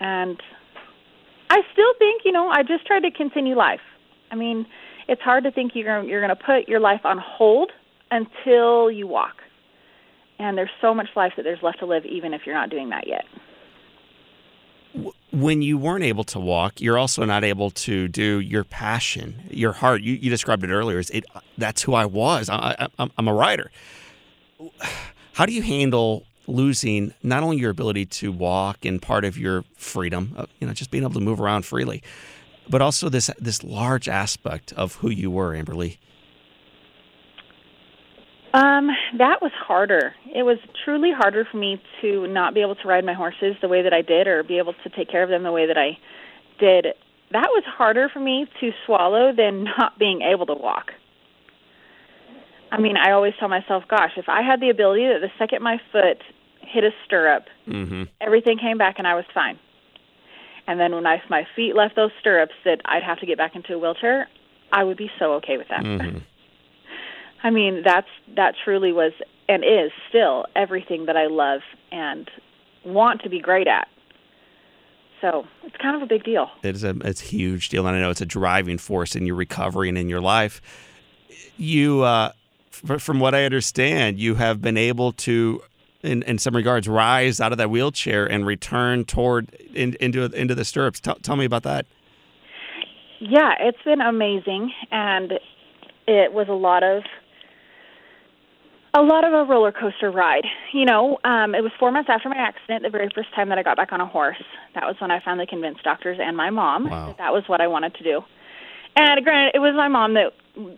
and 0.00 0.42
I 1.50 1.60
still 1.72 1.92
think, 1.98 2.22
you 2.24 2.32
know, 2.32 2.48
I 2.48 2.62
just 2.62 2.86
try 2.86 3.00
to 3.00 3.10
continue 3.10 3.54
life. 3.56 3.80
I 4.30 4.34
mean, 4.34 4.66
it's 5.08 5.22
hard 5.22 5.44
to 5.44 5.50
think 5.50 5.72
you're 5.74 6.02
you're 6.02 6.20
going 6.26 6.36
to 6.36 6.42
put 6.44 6.68
your 6.68 6.80
life 6.80 7.02
on 7.04 7.18
hold 7.18 7.70
until 8.10 8.90
you 8.90 9.06
walk. 9.06 9.36
And 10.38 10.56
there's 10.56 10.70
so 10.80 10.94
much 10.94 11.08
life 11.16 11.34
that 11.36 11.42
there's 11.42 11.62
left 11.62 11.80
to 11.80 11.86
live 11.86 12.06
even 12.06 12.32
if 12.32 12.42
you're 12.46 12.54
not 12.54 12.70
doing 12.70 12.90
that 12.90 13.06
yet. 13.06 13.24
when 15.32 15.62
you 15.62 15.78
weren't 15.78 16.04
able 16.04 16.24
to 16.24 16.40
walk, 16.40 16.80
you're 16.80 16.98
also 16.98 17.24
not 17.24 17.44
able 17.44 17.70
to 17.70 18.08
do 18.08 18.40
your 18.40 18.64
passion, 18.64 19.42
your 19.50 19.72
heart. 19.72 20.02
You, 20.02 20.14
you 20.14 20.30
described 20.30 20.64
it 20.64 20.70
earlier. 20.70 20.98
As 20.98 21.10
it, 21.10 21.24
that's 21.58 21.82
who 21.82 21.94
I 21.94 22.06
was. 22.06 22.48
I, 22.48 22.88
I, 22.98 23.10
I'm 23.16 23.28
a 23.28 23.34
rider. 23.34 23.70
How 25.34 25.46
do 25.46 25.52
you 25.52 25.62
handle 25.62 26.26
losing 26.50 27.14
not 27.22 27.42
only 27.42 27.58
your 27.58 27.70
ability 27.70 28.06
to 28.06 28.32
walk 28.32 28.84
and 28.84 29.00
part 29.00 29.24
of 29.24 29.38
your 29.38 29.64
freedom, 29.76 30.34
uh, 30.36 30.46
you 30.58 30.66
know, 30.66 30.72
just 30.72 30.90
being 30.90 31.04
able 31.04 31.14
to 31.14 31.20
move 31.20 31.40
around 31.40 31.64
freely, 31.64 32.02
but 32.68 32.82
also 32.82 33.08
this 33.08 33.30
this 33.38 33.64
large 33.64 34.08
aspect 34.08 34.72
of 34.74 34.96
who 34.96 35.10
you 35.10 35.30
were, 35.30 35.52
Amberly? 35.52 35.98
Um, 38.52 38.90
that 39.18 39.40
was 39.40 39.52
harder. 39.54 40.14
It 40.34 40.42
was 40.42 40.58
truly 40.84 41.12
harder 41.16 41.46
for 41.50 41.56
me 41.56 41.80
to 42.00 42.26
not 42.26 42.52
be 42.52 42.62
able 42.62 42.74
to 42.74 42.88
ride 42.88 43.04
my 43.04 43.14
horses 43.14 43.54
the 43.62 43.68
way 43.68 43.82
that 43.82 43.92
I 43.92 44.02
did 44.02 44.26
or 44.26 44.42
be 44.42 44.58
able 44.58 44.74
to 44.82 44.88
take 44.90 45.08
care 45.08 45.22
of 45.22 45.28
them 45.28 45.44
the 45.44 45.52
way 45.52 45.66
that 45.66 45.78
I 45.78 45.98
did. 46.58 46.86
That 47.30 47.48
was 47.50 47.62
harder 47.64 48.08
for 48.08 48.18
me 48.18 48.46
to 48.60 48.70
swallow 48.86 49.32
than 49.36 49.64
not 49.78 49.98
being 49.98 50.22
able 50.22 50.46
to 50.46 50.54
walk. 50.54 50.90
I 52.72 52.80
mean, 52.80 52.96
I 52.96 53.12
always 53.12 53.34
tell 53.38 53.48
myself, 53.48 53.84
gosh, 53.88 54.12
if 54.16 54.28
I 54.28 54.42
had 54.42 54.60
the 54.60 54.70
ability 54.70 55.06
that 55.06 55.20
the 55.20 55.30
second 55.38 55.62
my 55.62 55.80
foot 55.92 56.22
hit 56.60 56.84
a 56.84 56.90
stirrup, 57.04 57.46
mm-hmm. 57.66 58.04
everything 58.20 58.58
came 58.58 58.78
back 58.78 58.96
and 58.98 59.06
I 59.06 59.14
was 59.14 59.24
fine. 59.32 59.58
And 60.66 60.78
then 60.78 60.94
when 60.94 61.06
I, 61.06 61.22
my 61.28 61.46
feet 61.56 61.74
left 61.74 61.96
those 61.96 62.10
stirrups 62.20 62.54
that 62.64 62.80
I'd 62.84 63.02
have 63.02 63.18
to 63.20 63.26
get 63.26 63.38
back 63.38 63.56
into 63.56 63.74
a 63.74 63.78
wheelchair, 63.78 64.28
I 64.72 64.84
would 64.84 64.96
be 64.96 65.10
so 65.18 65.32
okay 65.34 65.56
with 65.56 65.68
that. 65.68 65.82
Mm-hmm. 65.82 66.18
I 67.42 67.50
mean, 67.50 67.82
that's 67.84 68.08
that 68.36 68.54
truly 68.64 68.92
was 68.92 69.12
and 69.48 69.64
is 69.64 69.90
still 70.08 70.46
everything 70.54 71.06
that 71.06 71.16
I 71.16 71.26
love 71.26 71.62
and 71.90 72.30
want 72.84 73.22
to 73.22 73.28
be 73.28 73.40
great 73.40 73.66
at. 73.66 73.88
So 75.20 75.46
it's 75.64 75.76
kind 75.76 75.96
of 75.96 76.02
a 76.02 76.06
big 76.06 76.24
deal. 76.24 76.50
It's 76.62 76.82
a 76.82 76.96
it's 77.04 77.22
a 77.22 77.26
huge 77.26 77.68
deal, 77.68 77.86
and 77.86 77.96
I 77.96 78.00
know 78.00 78.10
it's 78.10 78.20
a 78.20 78.26
driving 78.26 78.78
force 78.78 79.14
in 79.14 79.26
your 79.26 79.36
recovery 79.36 79.88
and 79.88 79.98
in 79.98 80.08
your 80.08 80.20
life. 80.20 80.62
You, 81.56 82.02
uh, 82.02 82.32
from 82.70 83.20
what 83.20 83.34
I 83.34 83.44
understand, 83.44 84.18
you 84.18 84.36
have 84.36 84.62
been 84.62 84.78
able 84.78 85.12
to, 85.12 85.62
in, 86.02 86.22
in 86.22 86.38
some 86.38 86.54
regards, 86.56 86.88
rise 86.88 87.40
out 87.40 87.52
of 87.52 87.58
that 87.58 87.70
wheelchair 87.70 88.26
and 88.26 88.46
return 88.46 89.04
toward 89.04 89.54
in, 89.74 89.94
into 90.00 90.24
into 90.24 90.54
the 90.54 90.64
stirrups. 90.64 91.00
Tell, 91.00 91.16
tell 91.16 91.36
me 91.36 91.44
about 91.44 91.62
that. 91.64 91.86
Yeah, 93.20 93.52
it's 93.60 93.82
been 93.84 94.00
amazing, 94.00 94.72
and 94.90 95.32
it 96.06 96.32
was 96.32 96.48
a 96.48 96.54
lot 96.54 96.82
of 96.82 97.02
a 98.94 99.02
lot 99.02 99.24
of 99.24 99.32
a 99.32 99.44
roller 99.44 99.72
coaster 99.72 100.10
ride. 100.10 100.46
You 100.72 100.84
know, 100.84 101.18
um, 101.24 101.54
it 101.54 101.62
was 101.62 101.70
four 101.78 101.92
months 101.92 102.10
after 102.10 102.28
my 102.28 102.36
accident, 102.36 102.82
the 102.82 102.90
very 102.90 103.08
first 103.14 103.32
time 103.34 103.48
that 103.50 103.58
I 103.58 103.62
got 103.62 103.76
back 103.76 103.92
on 103.92 104.00
a 104.00 104.06
horse. 104.06 104.42
That 104.74 104.84
was 104.84 104.96
when 105.00 105.10
I 105.10 105.20
finally 105.24 105.46
convinced 105.46 105.82
doctors 105.82 106.18
and 106.20 106.36
my 106.36 106.50
mom 106.50 106.88
wow. 106.88 107.06
that 107.06 107.18
that 107.18 107.32
was 107.32 107.44
what 107.46 107.60
I 107.60 107.66
wanted 107.66 107.94
to 107.94 108.02
do. 108.02 108.22
And 108.96 109.24
granted, 109.24 109.54
it 109.54 109.60
was 109.60 109.74
my 109.74 109.88
mom 109.88 110.14
that 110.14 110.32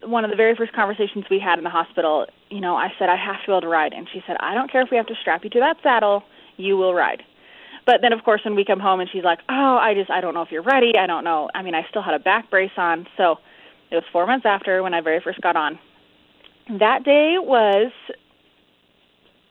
one 0.07 0.25
of 0.25 0.31
the 0.31 0.37
very 0.37 0.55
first 0.55 0.73
conversations 0.73 1.25
we 1.31 1.39
had 1.39 1.59
in 1.59 1.65
the 1.65 1.71
hospital. 1.71 2.27
You 2.51 2.61
know, 2.61 2.77
I 2.77 2.89
said 2.99 3.09
I 3.09 3.17
have 3.17 3.41
to 3.43 3.47
be 3.47 3.53
able 3.53 3.63
to 3.63 3.69
ride, 3.69 3.93
and 3.93 4.07
she 4.13 4.23
said, 4.27 4.37
"I 4.41 4.55
don't 4.55 4.71
care 4.71 4.83
if 4.83 4.91
we 4.91 4.97
have 4.97 5.07
to 5.07 5.15
strap 5.21 5.45
you 5.45 5.51
to 5.51 5.61
that 5.61 5.79
saddle, 5.83 6.23
you 6.57 6.77
will 6.77 6.95
ride." 6.95 7.23
But 7.85 8.01
then, 8.01 8.13
of 8.13 8.23
course, 8.23 8.45
when 8.45 8.55
we 8.55 8.65
come 8.65 8.79
home 8.79 9.01
and 9.01 9.11
she's 9.11 9.25
like, 9.25 9.41
"Oh, 9.49 9.77
I 9.77 9.95
just 9.95 10.11
I 10.11 10.21
don't 10.21 10.35
know 10.35 10.43
if 10.43 10.53
you're 10.53 10.63
ready. 10.63 10.97
I 10.97 11.07
don't 11.07 11.25
know. 11.25 11.49
I 11.55 11.63
mean, 11.63 11.75
I 11.75 11.85
still 11.89 12.03
had 12.03 12.15
a 12.15 12.19
back 12.19 12.51
brace 12.51 12.77
on, 12.77 13.07
so." 13.17 13.39
It 13.91 13.97
was 13.97 14.05
four 14.11 14.27
months 14.27 14.47
after 14.47 14.83
when 14.83 14.95
I 14.95 15.03
very 15.03 15.21
first 15.21 15.43
got 15.43 15.55
on. 15.55 15.79
That 16.79 17.05
day 17.05 17.37
was 17.39 17.93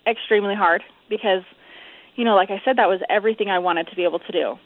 extremely 0.08 0.56
hard 0.56 0.82
because, 1.10 1.44
you 2.16 2.26
know, 2.26 2.36
like 2.36 2.50
I 2.50 2.60
said, 2.66 2.78
that 2.78 2.90
was 2.90 3.02
everything 3.08 3.52
I 3.52 3.60
wanted 3.60 3.88
to 3.90 3.96
be 3.96 4.04
able 4.04 4.18
to 4.18 4.32
do. 4.32 4.58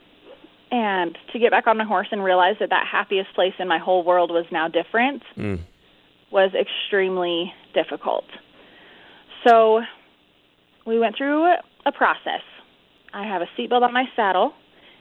And 0.72 1.18
to 1.32 1.40
get 1.40 1.52
back 1.52 1.68
on 1.68 1.78
my 1.78 1.86
horse 1.86 2.08
and 2.12 2.24
realize 2.24 2.56
that 2.60 2.70
that 2.70 2.86
happiest 2.92 3.34
place 3.36 3.54
in 3.60 3.68
my 3.68 3.78
whole 3.78 4.04
world 4.04 4.32
was 4.32 4.46
now 4.52 4.68
different 4.68 5.22
mm. 5.38 5.60
was 6.32 6.52
extremely 6.60 7.54
difficult. 7.74 8.26
So 9.48 9.82
we 10.86 11.00
went 11.00 11.16
through 11.18 11.46
a 11.86 11.92
process. 11.92 12.42
I 13.14 13.28
have 13.28 13.42
a 13.42 13.48
seatbelt 13.58 13.84
on 13.84 13.94
my 13.94 14.06
saddle, 14.16 14.54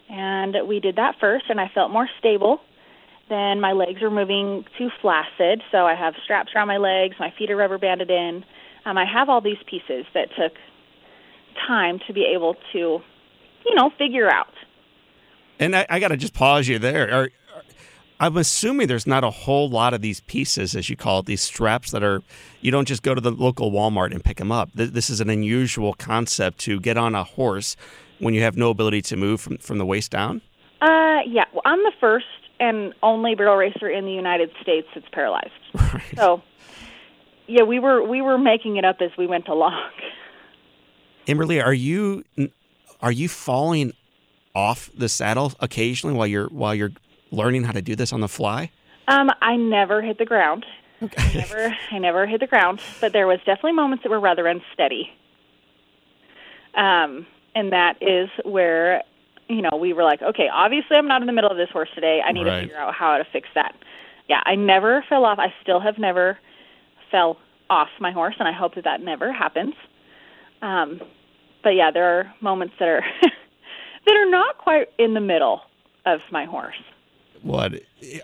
and 0.09 0.55
we 0.69 0.81
did 0.81 0.97
that 0.97 1.15
first, 1.19 1.47
and 1.49 1.61
I 1.61 1.69
felt 1.75 1.91
more 1.91 2.09
stable. 2.19 2.61
Then 3.29 3.61
my 3.61 3.73
legs 3.73 4.03
were 4.03 4.11
moving 4.11 4.65
too 4.77 4.91
flaccid, 5.01 5.63
so 5.73 5.79
I 5.79 5.95
have 5.95 6.15
straps 6.23 6.51
around 6.55 6.69
my 6.69 6.77
legs, 6.77 7.17
my 7.19 7.33
feet 7.37 7.51
are 7.51 7.57
rubber 7.57 7.79
banded 7.79 8.11
in, 8.11 8.45
um, 8.85 8.99
I 8.99 9.05
have 9.07 9.29
all 9.29 9.41
these 9.41 9.57
pieces 9.69 10.05
that 10.15 10.29
took 10.39 10.53
time 11.67 11.99
to 12.07 12.13
be 12.13 12.27
able 12.35 12.55
to, 12.73 12.79
you 12.79 13.75
know, 13.75 13.91
figure 13.99 14.31
out. 14.31 14.53
And 15.59 15.77
I, 15.77 15.87
I 15.89 16.01
got 16.01 16.09
to 16.09 16.17
just 16.17 16.35
pause 16.35 16.69
you 16.69 16.79
there. 16.79 17.09
Are, 17.11 17.23
are, 17.23 17.63
I'm 18.21 18.37
assuming 18.37 18.87
there's 18.87 19.07
not 19.07 19.25
a 19.25 19.31
whole 19.31 19.69
lot 19.69 19.95
of 19.95 20.01
these 20.01 20.21
pieces, 20.21 20.75
as 20.75 20.89
you 20.89 20.97
call 20.97 21.21
it, 21.21 21.27
these 21.27 21.43
straps 21.43 21.91
that 21.91 22.03
are, 22.03 22.23
you 22.61 22.71
don't 22.71 22.87
just 22.87 23.03
go 23.03 23.15
to 23.15 23.21
the 23.21 23.31
local 23.31 23.71
Walmart 23.71 24.13
and 24.13 24.25
pick 24.25 24.39
them 24.39 24.53
up. 24.53 24.71
This 24.75 25.11
is 25.11 25.21
an 25.21 25.31
unusual 25.31 25.95
concept 25.95 26.59
to 26.61 26.81
get 26.81 26.97
on 26.97 27.15
a 27.15 27.25
horse 27.25 27.77
when 28.19 28.35
you 28.35 28.43
have 28.43 28.57
no 28.57 28.71
ability 28.71 29.03
to 29.03 29.17
move 29.17 29.41
from, 29.41 29.59
from 29.59 29.79
the 29.79 29.87
waist 29.87 30.11
down? 30.11 30.41
Uh, 30.81 31.21
yeah. 31.27 31.45
Well, 31.53 31.63
I'm 31.65 31.83
the 31.83 31.93
first 32.01 32.27
and 32.61 32.95
only 33.03 33.35
barrel 33.35 33.57
racer 33.57 33.89
in 33.89 34.05
the 34.05 34.13
United 34.13 34.51
States 34.63 34.89
that's 34.95 35.09
paralyzed. 35.13 35.51
Right. 35.75 36.03
So 36.17 36.43
yeah, 37.47 37.63
we 37.63 37.79
were 37.79 38.03
we 38.03 38.21
were 38.21 38.39
making 38.39 38.77
it 38.77 38.85
up 38.85 38.97
as 39.01 39.11
we 39.17 39.27
went 39.27 39.49
along. 39.49 39.91
Amberly, 41.27 41.65
are 41.65 41.75
you 41.75 42.25
are 43.01 43.13
you 43.13 43.29
falling 43.29 43.93
off 44.55 44.91
the 44.97 45.09
saddle 45.09 45.53
occasionally 45.61 46.17
while 46.17 46.27
you're 46.27 46.49
while 46.49 46.75
you're 46.75 46.93
learning 47.31 47.65
how 47.65 47.73
to 47.73 47.83
do 47.83 47.97
this 47.97 48.13
on 48.13 48.21
the 48.21 48.29
fly? 48.29 48.71
Um, 49.09 49.31
I 49.43 49.57
never 49.57 50.03
hit 50.03 50.19
the 50.19 50.25
ground. 50.25 50.65
Okay. 51.03 51.23
I 51.23 51.35
never 51.35 51.77
I 51.91 51.99
never 51.99 52.27
hit 52.27 52.41
the 52.41 52.47
ground, 52.47 52.81
but 53.01 53.13
there 53.13 53.27
was 53.27 53.39
definitely 53.39 53.73
moments 53.73 54.05
that 54.05 54.11
were 54.11 54.21
rather 54.21 54.47
unsteady. 54.47 55.11
Um, 56.75 57.27
and 57.55 57.73
that 57.73 57.97
is 58.01 58.29
where 58.45 59.03
you 59.49 59.63
know 59.63 59.77
we 59.77 59.93
were 59.93 60.05
like, 60.05 60.23
okay, 60.23 60.49
obviously 60.53 60.97
I'm 60.97 61.09
not 61.09 61.21
in 61.21 61.27
the 61.27 61.33
middle 61.33 61.51
of 61.51 61.57
this 61.57 61.71
horse 61.71 61.91
today. 61.95 62.21
I 62.25 62.33
need 62.33 62.47
right. 62.47 62.61
to 62.61 62.63
figure 62.63 62.79
out 62.79 62.95
how 62.95 63.19
to 63.19 63.25
fix 63.33 63.49
that. 63.55 63.75
Yeah, 64.29 64.41
I 64.47 64.55
never 64.55 65.05
fell 65.09 65.25
off. 65.25 65.39
I 65.39 65.53
still 65.63 65.81
have 65.81 65.99
never 65.99 66.39
fell 67.11 67.39
off 67.69 67.89
my 68.01 68.11
horse, 68.11 68.37
and 68.39 68.49
I 68.49 68.53
hope 68.53 68.75
that 68.77 68.85
that 68.85 69.03
never 69.03 69.33
happens. 69.33 69.75
Um, 70.63 71.01
but 71.63 71.71
yeah, 71.71 71.91
there 71.91 72.19
are 72.19 72.35
moments 72.41 72.75
that 72.79 72.89
are 72.89 73.05
that 74.07 74.17
are 74.17 74.31
not 74.31 74.59
quite 74.59 74.89
in 74.99 75.15
the 75.15 75.21
middle 75.21 75.63
of 76.07 76.21
my 76.31 76.45
horse. 76.45 76.77
What 77.43 77.75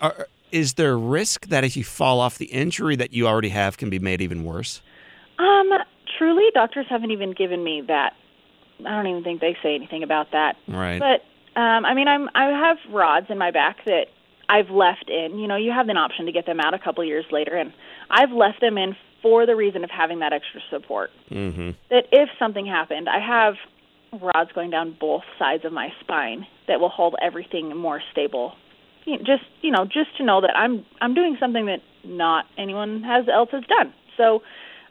are, 0.01 0.27
is 0.53 0.75
there 0.75 0.99
risk 0.99 1.47
that 1.49 1.65
if 1.65 1.77
you 1.77 1.85
fall 1.85 2.21
off, 2.21 2.39
the 2.39 2.47
injury 2.47 2.97
that 2.97 3.13
you 3.13 3.27
already 3.27 3.51
have 3.51 3.77
can 3.77 3.91
be 3.91 3.99
made 3.99 4.21
even 4.21 4.45
worse? 4.45 4.81
Um, 5.39 5.71
truly, 6.19 6.45
doctors 6.55 6.87
haven't 6.89 7.11
even 7.11 7.33
given 7.33 7.63
me 7.63 7.83
that. 7.89 8.15
I 8.81 8.91
don't 8.91 9.07
even 9.07 9.23
think 9.23 9.41
they 9.41 9.57
say 9.63 9.75
anything 9.75 10.03
about 10.03 10.33
that. 10.33 10.57
Right. 10.67 10.99
But 10.99 11.25
um, 11.61 11.85
I 11.85 11.95
mean, 11.95 12.09
I'm 12.09 12.29
I 12.35 12.45
have 12.47 12.79
rods 12.91 13.27
in 13.29 13.39
my 13.39 13.51
back 13.51 13.85
that 13.85 14.07
I've 14.49 14.71
left 14.71 15.09
in. 15.09 15.39
You 15.39 15.47
know, 15.47 15.57
you 15.57 15.71
have 15.71 15.89
an 15.89 15.97
option 15.97 16.27
to 16.27 16.33
get 16.33 16.47
them 16.47 16.61
out 16.61 16.75
a 16.75 16.79
couple 16.79 17.05
years 17.05 17.27
later, 17.31 17.57
and 17.57 17.73
I've 18.11 18.33
left 18.33 18.61
them 18.61 18.79
in 18.79 18.97
for 19.23 19.45
the 19.45 19.55
reason 19.55 19.85
of 19.85 19.91
having 19.91 20.21
that 20.21 20.33
extra 20.33 20.61
support. 20.71 21.11
Mm-hmm. 21.31 21.71
That 21.91 22.07
if 22.11 22.31
something 22.39 22.67
happened, 22.67 23.09
I 23.09 23.21
have 23.21 23.55
rods 24.21 24.51
going 24.53 24.71
down 24.71 24.97
both 24.99 25.23
sides 25.39 25.65
of 25.65 25.73
my 25.73 25.89
spine 26.01 26.47
that 26.69 26.81
will 26.81 26.89
hold 26.89 27.15
everything 27.23 27.77
more 27.77 28.03
stable. 28.13 28.55
You 29.05 29.17
know, 29.17 29.25
just 29.25 29.45
you 29.63 29.71
know, 29.71 29.85
just 29.85 30.17
to 30.19 30.25
know 30.25 30.41
that 30.41 30.57
I'm 30.57 30.85
I'm 31.01 31.15
doing 31.15 31.37
something 31.41 31.67
that 31.67 31.81
not 32.05 32.47
anyone 32.59 33.03
has 33.03 33.27
else 33.29 33.51
has 33.53 33.65
done. 33.65 33.93
So 34.17 34.43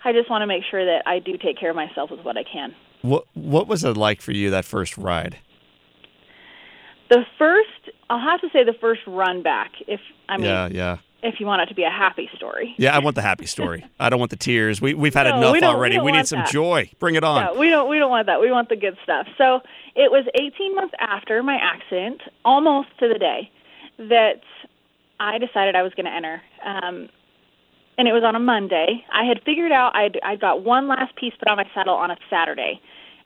I 0.03 0.13
just 0.13 0.29
want 0.29 0.41
to 0.41 0.47
make 0.47 0.63
sure 0.69 0.85
that 0.85 1.03
I 1.05 1.19
do 1.19 1.37
take 1.37 1.59
care 1.59 1.69
of 1.69 1.75
myself 1.75 2.11
with 2.11 2.21
what 2.21 2.37
I 2.37 2.43
can. 2.43 2.73
What 3.01 3.25
What 3.33 3.67
was 3.67 3.83
it 3.83 3.97
like 3.97 4.21
for 4.21 4.31
you 4.31 4.49
that 4.51 4.65
first 4.65 4.97
ride? 4.97 5.37
The 7.09 7.25
first, 7.39 7.89
I'll 8.09 8.19
have 8.19 8.39
to 8.41 8.49
say, 8.53 8.63
the 8.63 8.77
first 8.79 9.01
run 9.07 9.41
back. 9.41 9.71
If 9.87 9.99
I 10.27 10.37
mean, 10.37 10.45
yeah, 10.45 10.67
yeah 10.67 10.97
if 11.21 11.39
you 11.39 11.45
want 11.45 11.61
it 11.61 11.65
to 11.67 11.75
be 11.75 11.83
a 11.83 11.89
happy 11.89 12.29
story. 12.35 12.73
Yeah, 12.77 12.95
I 12.95 12.99
want 12.99 13.15
the 13.15 13.21
happy 13.21 13.45
story. 13.45 13.85
I 13.99 14.09
don't 14.09 14.19
want 14.19 14.31
the 14.31 14.37
tears. 14.37 14.81
We 14.81 14.93
we've 14.93 15.13
had 15.13 15.27
no, 15.27 15.37
enough 15.37 15.53
we 15.53 15.61
already. 15.63 15.97
We, 15.97 16.05
we 16.05 16.11
need 16.13 16.27
some 16.27 16.39
that. 16.39 16.51
joy. 16.51 16.89
Bring 16.99 17.15
it 17.15 17.23
on. 17.23 17.41
Yeah, 17.41 17.59
we 17.59 17.69
don't 17.69 17.89
we 17.89 17.99
don't 17.99 18.09
want 18.09 18.27
that. 18.27 18.39
We 18.39 18.51
want 18.51 18.69
the 18.69 18.75
good 18.75 18.97
stuff. 19.03 19.27
So 19.37 19.61
it 19.95 20.11
was 20.11 20.25
18 20.35 20.75
months 20.75 20.93
after 20.99 21.43
my 21.43 21.57
accident, 21.61 22.21
almost 22.45 22.89
to 22.99 23.07
the 23.07 23.19
day, 23.19 23.51
that 23.97 24.41
I 25.19 25.37
decided 25.37 25.75
I 25.75 25.83
was 25.83 25.93
going 25.93 26.05
to 26.05 26.13
enter. 26.13 26.41
Um, 26.65 27.09
and 27.97 28.07
it 28.07 28.13
was 28.13 28.23
on 28.23 28.35
a 28.35 28.39
Monday. 28.39 29.03
I 29.11 29.25
had 29.25 29.41
figured 29.43 29.73
out 29.73 29.95
I'd 29.95 30.19
I'd 30.23 30.39
got 30.39 30.63
one 30.63 30.87
last 30.87 31.15
piece 31.15 31.33
put 31.37 31.49
on 31.49 31.57
my 31.57 31.69
saddle 31.73 31.95
on 31.95 32.11
a 32.11 32.17
Saturday, 32.29 32.79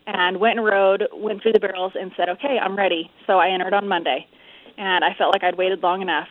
and 0.07 0.39
went 0.39 0.57
and 0.57 0.65
rode, 0.65 1.03
went 1.13 1.43
through 1.43 1.53
the 1.53 1.59
barrels, 1.59 1.93
and 1.99 2.11
said, 2.17 2.27
"Okay, 2.29 2.57
I'm 2.59 2.75
ready." 2.75 3.11
So 3.27 3.37
I 3.37 3.49
entered 3.49 3.73
on 3.73 3.87
Monday, 3.87 4.25
and 4.77 5.03
I 5.03 5.13
felt 5.13 5.31
like 5.31 5.43
I'd 5.43 5.57
waited 5.57 5.83
long 5.83 6.01
enough 6.01 6.27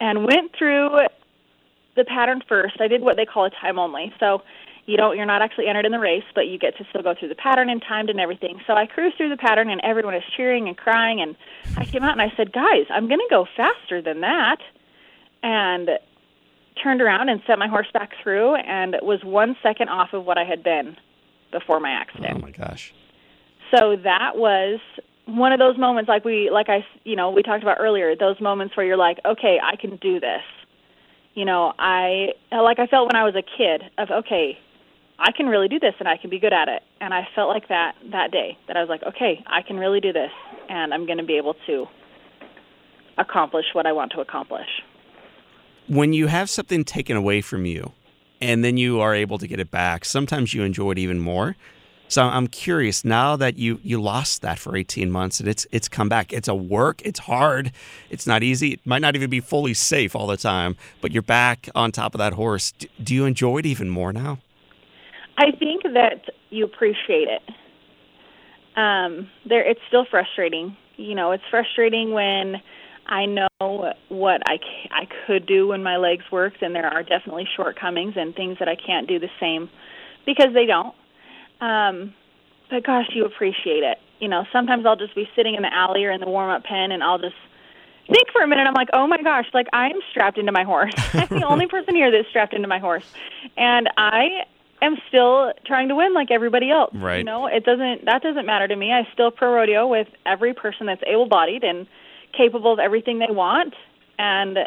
and 0.00 0.24
went 0.24 0.54
through 0.56 1.06
the 1.96 2.04
pattern 2.04 2.42
first. 2.48 2.80
I 2.80 2.88
did 2.88 3.02
what 3.02 3.16
they 3.16 3.24
call 3.24 3.44
a 3.44 3.50
time 3.50 3.78
only. 3.78 4.12
So 4.18 4.42
you 4.86 4.96
don't 4.96 5.16
you're 5.16 5.26
not 5.26 5.42
actually 5.42 5.66
entered 5.66 5.86
in 5.86 5.92
the 5.92 5.98
race, 5.98 6.24
but 6.34 6.48
you 6.48 6.58
get 6.58 6.76
to 6.78 6.84
still 6.90 7.02
go 7.02 7.14
through 7.14 7.28
the 7.28 7.34
pattern 7.34 7.70
and 7.70 7.82
timed 7.82 8.10
and 8.10 8.20
everything. 8.20 8.60
So 8.66 8.74
I 8.74 8.86
cruised 8.86 9.16
through 9.16 9.30
the 9.30 9.36
pattern 9.36 9.70
and 9.70 9.80
everyone 9.82 10.14
is 10.14 10.24
cheering 10.36 10.68
and 10.68 10.76
crying 10.76 11.20
and 11.20 11.36
I 11.76 11.84
came 11.84 12.02
out 12.02 12.12
and 12.12 12.22
I 12.22 12.32
said, 12.36 12.52
"Guys, 12.52 12.86
I'm 12.90 13.08
going 13.08 13.20
to 13.20 13.28
go 13.30 13.46
faster 13.56 14.02
than 14.02 14.20
that." 14.20 14.58
And 15.42 15.90
turned 16.82 17.00
around 17.00 17.28
and 17.28 17.40
sent 17.46 17.58
my 17.58 17.68
horse 17.68 17.86
back 17.92 18.10
through 18.22 18.56
and 18.56 18.96
was 19.00 19.22
1 19.22 19.56
second 19.62 19.88
off 19.88 20.12
of 20.12 20.24
what 20.24 20.36
I 20.38 20.44
had 20.44 20.62
been 20.64 20.96
before 21.52 21.78
my 21.78 21.90
accident. 21.90 22.34
Oh 22.36 22.40
my 22.40 22.50
gosh. 22.50 22.92
So 23.74 23.96
that 23.96 24.36
was 24.36 24.80
one 25.26 25.52
of 25.52 25.58
those 25.58 25.78
moments 25.78 26.08
like 26.08 26.24
we 26.24 26.50
like 26.50 26.68
I 26.68 26.84
you 27.04 27.16
know, 27.16 27.30
we 27.30 27.42
talked 27.42 27.62
about 27.62 27.78
earlier, 27.80 28.14
those 28.16 28.40
moments 28.40 28.76
where 28.76 28.84
you're 28.84 28.96
like, 28.96 29.18
"Okay, 29.24 29.58
I 29.62 29.76
can 29.76 29.96
do 29.96 30.20
this." 30.20 30.42
You 31.34 31.44
know, 31.44 31.72
I 31.78 32.32
like 32.52 32.78
I 32.78 32.86
felt 32.86 33.12
when 33.12 33.16
I 33.16 33.24
was 33.24 33.34
a 33.34 33.42
kid 33.42 33.82
of, 33.98 34.10
"Okay, 34.10 34.58
I 35.18 35.32
can 35.32 35.46
really 35.46 35.68
do 35.68 35.78
this 35.78 35.94
and 35.98 36.08
I 36.08 36.16
can 36.16 36.30
be 36.30 36.38
good 36.38 36.52
at 36.52 36.68
it. 36.68 36.82
And 37.00 37.14
I 37.14 37.26
felt 37.34 37.48
like 37.48 37.68
that 37.68 37.94
that 38.10 38.30
day 38.30 38.58
that 38.66 38.76
I 38.76 38.80
was 38.80 38.88
like, 38.88 39.02
okay, 39.02 39.42
I 39.46 39.62
can 39.62 39.76
really 39.78 40.00
do 40.00 40.12
this 40.12 40.30
and 40.68 40.92
I'm 40.92 41.06
going 41.06 41.18
to 41.18 41.24
be 41.24 41.36
able 41.36 41.54
to 41.66 41.86
accomplish 43.16 43.66
what 43.72 43.86
I 43.86 43.92
want 43.92 44.12
to 44.12 44.20
accomplish. 44.20 44.66
When 45.86 46.12
you 46.12 46.26
have 46.26 46.50
something 46.50 46.84
taken 46.84 47.16
away 47.16 47.40
from 47.42 47.64
you 47.64 47.92
and 48.40 48.64
then 48.64 48.76
you 48.76 49.00
are 49.00 49.14
able 49.14 49.38
to 49.38 49.46
get 49.46 49.60
it 49.60 49.70
back, 49.70 50.04
sometimes 50.04 50.52
you 50.52 50.62
enjoy 50.62 50.92
it 50.92 50.98
even 50.98 51.20
more. 51.20 51.56
So 52.08 52.22
I'm 52.22 52.46
curious 52.48 53.04
now 53.04 53.34
that 53.36 53.58
you 53.58 53.80
you 53.82 54.00
lost 54.00 54.42
that 54.42 54.58
for 54.58 54.76
18 54.76 55.10
months 55.10 55.40
and 55.40 55.48
it's 55.48 55.66
it's 55.72 55.88
come 55.88 56.08
back. 56.08 56.32
It's 56.32 56.48
a 56.48 56.54
work, 56.54 57.02
it's 57.02 57.20
hard, 57.20 57.72
it's 58.10 58.26
not 58.26 58.42
easy. 58.42 58.74
It 58.74 58.86
might 58.86 59.00
not 59.00 59.16
even 59.16 59.30
be 59.30 59.40
fully 59.40 59.74
safe 59.74 60.14
all 60.14 60.26
the 60.26 60.36
time, 60.36 60.76
but 61.00 61.12
you're 61.12 61.22
back 61.22 61.68
on 61.74 61.92
top 61.92 62.14
of 62.14 62.18
that 62.18 62.34
horse. 62.34 62.72
Do 63.02 63.14
you 63.14 63.24
enjoy 63.24 63.58
it 63.58 63.66
even 63.66 63.88
more 63.90 64.12
now? 64.12 64.38
I 65.36 65.50
think 65.58 65.82
that 65.82 66.26
you 66.50 66.64
appreciate 66.64 67.28
it. 67.28 67.42
Um, 68.76 69.28
there, 69.48 69.68
it's 69.68 69.80
still 69.88 70.06
frustrating. 70.08 70.76
You 70.96 71.14
know, 71.14 71.32
it's 71.32 71.42
frustrating 71.50 72.12
when 72.12 72.60
I 73.06 73.26
know 73.26 73.92
what 74.08 74.42
I 74.46 74.58
I 74.90 75.06
could 75.26 75.46
do 75.46 75.68
when 75.68 75.82
my 75.82 75.96
legs 75.96 76.24
worked, 76.30 76.62
and 76.62 76.74
there 76.74 76.86
are 76.86 77.02
definitely 77.02 77.46
shortcomings 77.56 78.14
and 78.16 78.34
things 78.34 78.58
that 78.58 78.68
I 78.68 78.76
can't 78.76 79.08
do 79.08 79.18
the 79.18 79.30
same 79.40 79.68
because 80.26 80.54
they 80.54 80.66
don't. 80.66 80.94
Um, 81.60 82.14
but 82.70 82.84
gosh, 82.84 83.06
you 83.14 83.24
appreciate 83.24 83.82
it. 83.82 83.98
You 84.20 84.28
know, 84.28 84.44
sometimes 84.52 84.86
I'll 84.86 84.96
just 84.96 85.14
be 85.14 85.28
sitting 85.36 85.54
in 85.54 85.62
the 85.62 85.72
alley 85.72 86.04
or 86.04 86.10
in 86.10 86.20
the 86.20 86.28
warm 86.28 86.50
up 86.50 86.64
pen, 86.64 86.92
and 86.92 87.02
I'll 87.02 87.18
just 87.18 87.34
think 88.06 88.28
for 88.32 88.42
a 88.42 88.46
minute. 88.46 88.66
I'm 88.66 88.74
like, 88.74 88.88
oh 88.92 89.06
my 89.06 89.22
gosh, 89.22 89.46
like 89.52 89.66
I 89.72 89.86
am 89.86 90.00
strapped 90.10 90.38
into 90.38 90.52
my 90.52 90.64
horse. 90.64 90.94
I'm 91.12 91.28
the 91.28 91.46
only 91.46 91.66
person 91.66 91.94
here 91.94 92.10
that's 92.10 92.28
strapped 92.28 92.54
into 92.54 92.68
my 92.68 92.78
horse, 92.78 93.06
and 93.56 93.88
I 93.96 94.44
am 94.82 94.96
still 95.08 95.52
trying 95.66 95.88
to 95.88 95.94
win 95.94 96.14
like 96.14 96.30
everybody 96.30 96.70
else. 96.70 96.94
Right. 96.94 97.18
You 97.18 97.24
know, 97.24 97.46
it 97.46 97.64
doesn't 97.64 98.04
that 98.04 98.22
doesn't 98.22 98.46
matter 98.46 98.68
to 98.68 98.76
me. 98.76 98.92
I 98.92 99.06
still 99.12 99.30
pro 99.30 99.54
rodeo 99.54 99.86
with 99.86 100.08
every 100.26 100.54
person 100.54 100.86
that's 100.86 101.02
able 101.06 101.26
bodied 101.26 101.64
and 101.64 101.86
capable 102.36 102.72
of 102.72 102.78
everything 102.78 103.20
they 103.20 103.30
want 103.30 103.74
and 104.18 104.58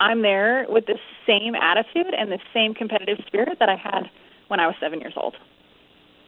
I'm 0.00 0.22
there 0.22 0.66
with 0.68 0.86
the 0.86 0.98
same 1.26 1.54
attitude 1.54 2.14
and 2.16 2.30
the 2.30 2.38
same 2.52 2.74
competitive 2.74 3.18
spirit 3.26 3.58
that 3.60 3.68
I 3.68 3.76
had 3.76 4.10
when 4.48 4.60
I 4.60 4.66
was 4.66 4.76
7 4.80 5.00
years 5.00 5.14
old. 5.16 5.36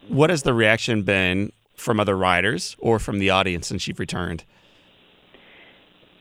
What 0.07 0.29
has 0.29 0.43
the 0.43 0.53
reaction 0.53 1.03
been 1.03 1.51
from 1.75 1.99
other 1.99 2.17
riders 2.17 2.75
or 2.79 2.99
from 2.99 3.19
the 3.19 3.29
audience 3.29 3.67
since 3.67 3.87
you've 3.87 3.99
returned? 3.99 4.43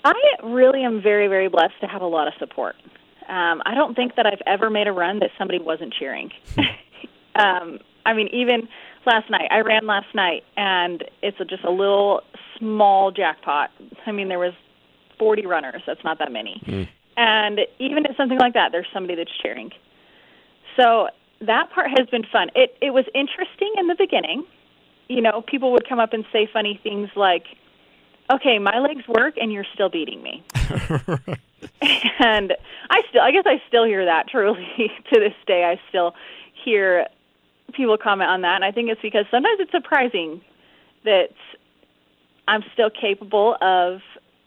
I 0.05 0.13
really 0.43 0.85
am 0.85 1.03
very, 1.03 1.29
very 1.29 1.49
blessed 1.49 1.81
to 1.81 1.87
have 1.87 2.03
a 2.03 2.07
lot 2.07 2.29
of 2.29 2.35
support. 2.39 2.77
Um, 3.29 3.63
I 3.65 3.75
don't 3.75 3.95
think 3.95 4.17
that 4.17 4.27
I've 4.27 4.43
ever 4.47 4.69
made 4.69 4.87
a 4.87 4.93
run 4.93 5.21
that 5.21 5.31
somebody 5.39 5.59
wasn't 5.59 5.95
cheering. 5.95 6.31
um, 7.35 7.79
I 8.05 8.13
mean, 8.13 8.29
even 8.29 8.69
last 9.07 9.31
night, 9.31 9.49
I 9.51 9.61
ran 9.61 9.87
last 9.87 10.15
night, 10.15 10.45
and 10.57 11.05
it's 11.23 11.41
a, 11.41 11.45
just 11.47 11.65
a 11.65 11.71
little 11.71 12.21
small 12.59 13.11
jackpot. 13.11 13.71
I 14.07 14.13
mean, 14.13 14.29
there 14.29 14.39
was 14.39 14.53
40 15.19 15.47
runners. 15.47 15.83
That's 15.87 16.05
not 16.05 16.19
that 16.19 16.31
many. 16.31 16.63
Mm. 16.67 16.89
And 17.17 17.61
even 17.79 18.05
at 18.07 18.17
something 18.17 18.39
like 18.39 18.55
that, 18.55 18.73
there's 18.73 18.89
somebody 18.93 19.15
that's 19.15 19.31
cheering. 19.43 19.71
So 20.77 21.09
that 21.41 21.71
part 21.71 21.91
has 21.97 22.09
been 22.09 22.25
fun. 22.31 22.51
It 22.55 22.77
it 22.81 22.91
was 22.91 23.05
interesting 23.15 23.73
in 23.77 23.87
the 23.87 23.95
beginning. 23.97 24.45
You 25.09 25.21
know, 25.21 25.43
people 25.43 25.73
would 25.73 25.89
come 25.89 25.99
up 25.99 26.13
and 26.13 26.25
say 26.33 26.49
funny 26.51 26.81
things 26.83 27.11
like, 27.17 27.45
"Okay, 28.33 28.59
my 28.59 28.79
legs 28.79 29.07
work, 29.09 29.35
and 29.41 29.53
you're 29.53 29.67
still 29.75 29.89
beating 29.89 30.23
me." 30.23 30.43
and 32.19 32.55
I 32.91 33.03
still, 33.09 33.23
I 33.23 33.31
guess, 33.31 33.45
I 33.47 33.63
still 33.69 33.85
hear 33.85 34.05
that. 34.05 34.29
Truly, 34.29 34.67
to 35.13 35.21
this 35.21 35.35
day, 35.47 35.65
I 35.65 35.81
still 35.89 36.15
hear 36.65 37.07
people 37.73 37.97
comment 37.99 38.31
on 38.31 38.43
that, 38.43 38.57
and 38.57 38.65
I 38.65 38.71
think 38.71 38.91
it's 38.91 39.03
because 39.03 39.27
sometimes 39.31 39.59
it's 39.61 39.73
surprising 39.73 40.41
that 41.05 41.31
I'm 42.49 42.63
still 42.73 42.91
capable 42.91 43.57
of 43.61 44.01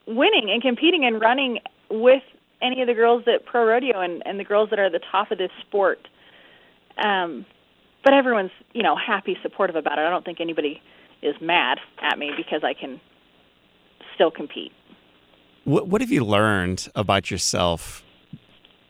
winning 0.08 0.50
and 0.50 0.62
competing 0.62 1.06
and 1.06 1.20
running 1.20 1.60
with 1.90 2.24
any 2.62 2.82
of 2.82 2.88
the 2.88 2.94
girls 2.94 3.24
that 3.26 3.46
pro 3.46 3.66
rodeo 3.66 4.00
and, 4.00 4.26
and 4.26 4.40
the 4.40 4.44
girls 4.44 4.70
that 4.70 4.80
are 4.80 4.86
at 4.86 4.92
the 4.92 5.02
top 5.12 5.32
of 5.32 5.38
this 5.38 5.52
sport. 5.62 6.08
Um, 6.98 7.46
but 8.04 8.14
everyone's 8.14 8.52
you 8.74 8.84
know 8.84 8.96
happy, 8.96 9.38
supportive 9.42 9.76
about 9.76 10.00
it. 10.00 10.02
I 10.02 10.10
don't 10.10 10.26
think 10.26 10.40
anybody 10.40 10.82
is 11.22 11.36
mad 11.42 11.80
at 12.02 12.18
me 12.18 12.32
because 12.36 12.64
I 12.64 12.74
can 12.74 13.02
still 14.16 14.32
compete. 14.32 14.72
What 15.64 15.88
What 15.88 16.02
have 16.02 16.12
you 16.12 16.24
learned 16.24 16.88
about 16.96 17.30
yourself 17.32 18.04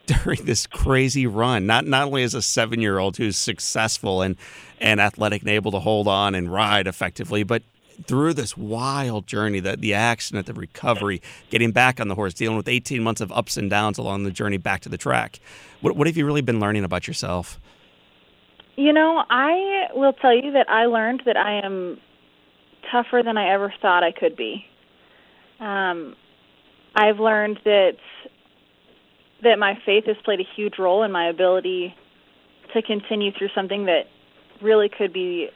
during 0.24 0.46
this 0.46 0.66
crazy 0.66 1.28
run. 1.28 1.66
Not 1.66 1.86
not 1.86 2.08
only 2.08 2.24
as 2.24 2.34
a 2.34 2.42
seven 2.42 2.82
year 2.82 2.98
old 2.98 3.18
who's 3.18 3.38
successful 3.38 4.22
and 4.22 4.38
and 4.80 5.02
athletic 5.02 5.42
and 5.42 5.50
able 5.50 5.72
to 5.72 5.80
hold 5.80 6.08
on 6.08 6.34
and 6.34 6.52
ride 6.52 6.88
effectively, 6.88 7.44
but 7.44 7.64
through 8.06 8.34
this 8.34 8.56
wild 8.56 9.26
journey, 9.26 9.60
that 9.60 9.82
the 9.82 9.94
accident, 9.94 10.46
the 10.46 10.54
recovery, 10.54 11.22
getting 11.50 11.72
back 11.72 12.00
on 12.00 12.08
the 12.08 12.16
horse, 12.16 12.34
dealing 12.34 12.56
with 12.56 12.68
18 12.68 13.02
months 13.02 13.22
of 13.22 13.32
ups 13.32 13.58
and 13.58 13.72
downs 13.72 13.98
along 13.98 14.24
the 14.24 14.30
journey 14.30 14.58
back 14.58 14.82
to 14.82 14.90
the 14.90 15.00
track. 15.00 15.40
What, 15.82 15.96
what 15.96 16.06
have 16.06 16.16
you 16.16 16.24
really 16.24 16.42
been 16.42 16.60
learning 16.60 16.84
about 16.84 17.08
yourself? 17.08 17.60
You 18.78 18.94
know, 18.94 19.24
I 19.28 19.88
will 19.96 20.14
tell 20.14 20.34
you 20.34 20.52
that 20.52 20.70
I 20.70 20.86
learned 20.86 21.24
that 21.26 21.36
I 21.36 21.66
am 21.66 22.00
tougher 22.92 23.24
than 23.26 23.36
I 23.36 23.50
ever 23.50 23.74
thought 23.82 24.04
I 24.04 24.12
could 24.12 24.38
be. 24.38 24.66
Um, 25.60 26.16
I've 26.96 27.20
learned 27.20 27.60
that 27.66 27.98
that 29.44 29.60
my 29.60 29.78
faith 29.86 30.06
has 30.06 30.16
played 30.24 30.40
a 30.40 30.48
huge 30.56 30.80
role 30.80 31.04
in 31.04 31.12
my 31.12 31.28
ability 31.28 31.94
to 32.74 32.82
continue 32.82 33.32
through 33.32 33.50
something 33.54 33.86
that 33.86 34.08
really 34.62 34.90
could 34.90 35.14
be 35.14 35.50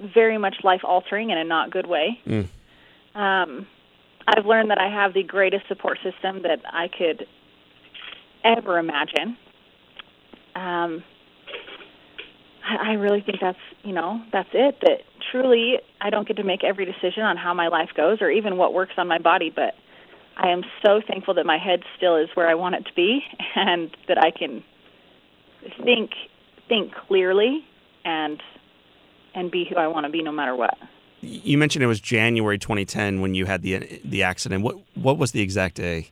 very 0.00 0.38
much 0.38 0.56
life 0.64 0.80
altering 0.84 1.30
in 1.30 1.38
a 1.38 1.44
not 1.44 1.70
good 1.70 1.86
way. 1.86 2.18
Mm. 2.26 2.48
Um, 3.14 3.66
I've 4.26 4.44
learned 4.44 4.70
that 4.70 4.78
I 4.78 4.88
have 4.88 5.14
the 5.14 5.22
greatest 5.22 5.66
support 5.68 5.98
system 6.02 6.42
that 6.42 6.60
I 6.64 6.88
could 6.88 7.26
ever 8.44 8.78
imagine. 8.78 9.36
Um, 10.54 11.04
I, 12.68 12.92
really 12.94 13.20
think 13.20 13.38
that's 13.40 13.58
you 13.82 13.92
know 13.92 14.22
that's 14.32 14.48
it. 14.52 14.76
That 14.82 15.00
truly, 15.30 15.76
I 16.00 16.10
don't 16.10 16.26
get 16.26 16.36
to 16.36 16.44
make 16.44 16.64
every 16.64 16.84
decision 16.84 17.22
on 17.22 17.36
how 17.36 17.54
my 17.54 17.68
life 17.68 17.90
goes 17.96 18.18
or 18.20 18.30
even 18.30 18.56
what 18.56 18.74
works 18.74 18.92
on 18.98 19.08
my 19.08 19.18
body, 19.18 19.52
but 19.54 19.74
I 20.36 20.48
am 20.50 20.62
so 20.84 21.00
thankful 21.06 21.34
that 21.34 21.46
my 21.46 21.58
head 21.58 21.80
still 21.96 22.16
is 22.16 22.28
where 22.34 22.48
I 22.48 22.54
want 22.54 22.76
it 22.76 22.86
to 22.86 22.92
be 22.94 23.20
and 23.56 23.90
that 24.06 24.18
I 24.18 24.30
can 24.30 24.62
think 25.82 26.10
think 26.68 26.92
clearly 26.94 27.64
and 28.04 28.42
and 29.34 29.50
be 29.50 29.66
who 29.68 29.76
I 29.76 29.86
want 29.86 30.06
to 30.06 30.12
be 30.12 30.22
no 30.22 30.32
matter 30.32 30.54
what. 30.54 30.76
You 31.20 31.58
mentioned 31.58 31.82
it 31.82 31.88
was 31.88 32.00
January 32.00 32.58
2010 32.58 33.20
when 33.20 33.34
you 33.34 33.46
had 33.46 33.62
the 33.62 34.00
the 34.04 34.22
accident. 34.22 34.62
What 34.62 34.76
what 34.94 35.18
was 35.18 35.32
the 35.32 35.40
exact 35.40 35.76
day? 35.76 36.10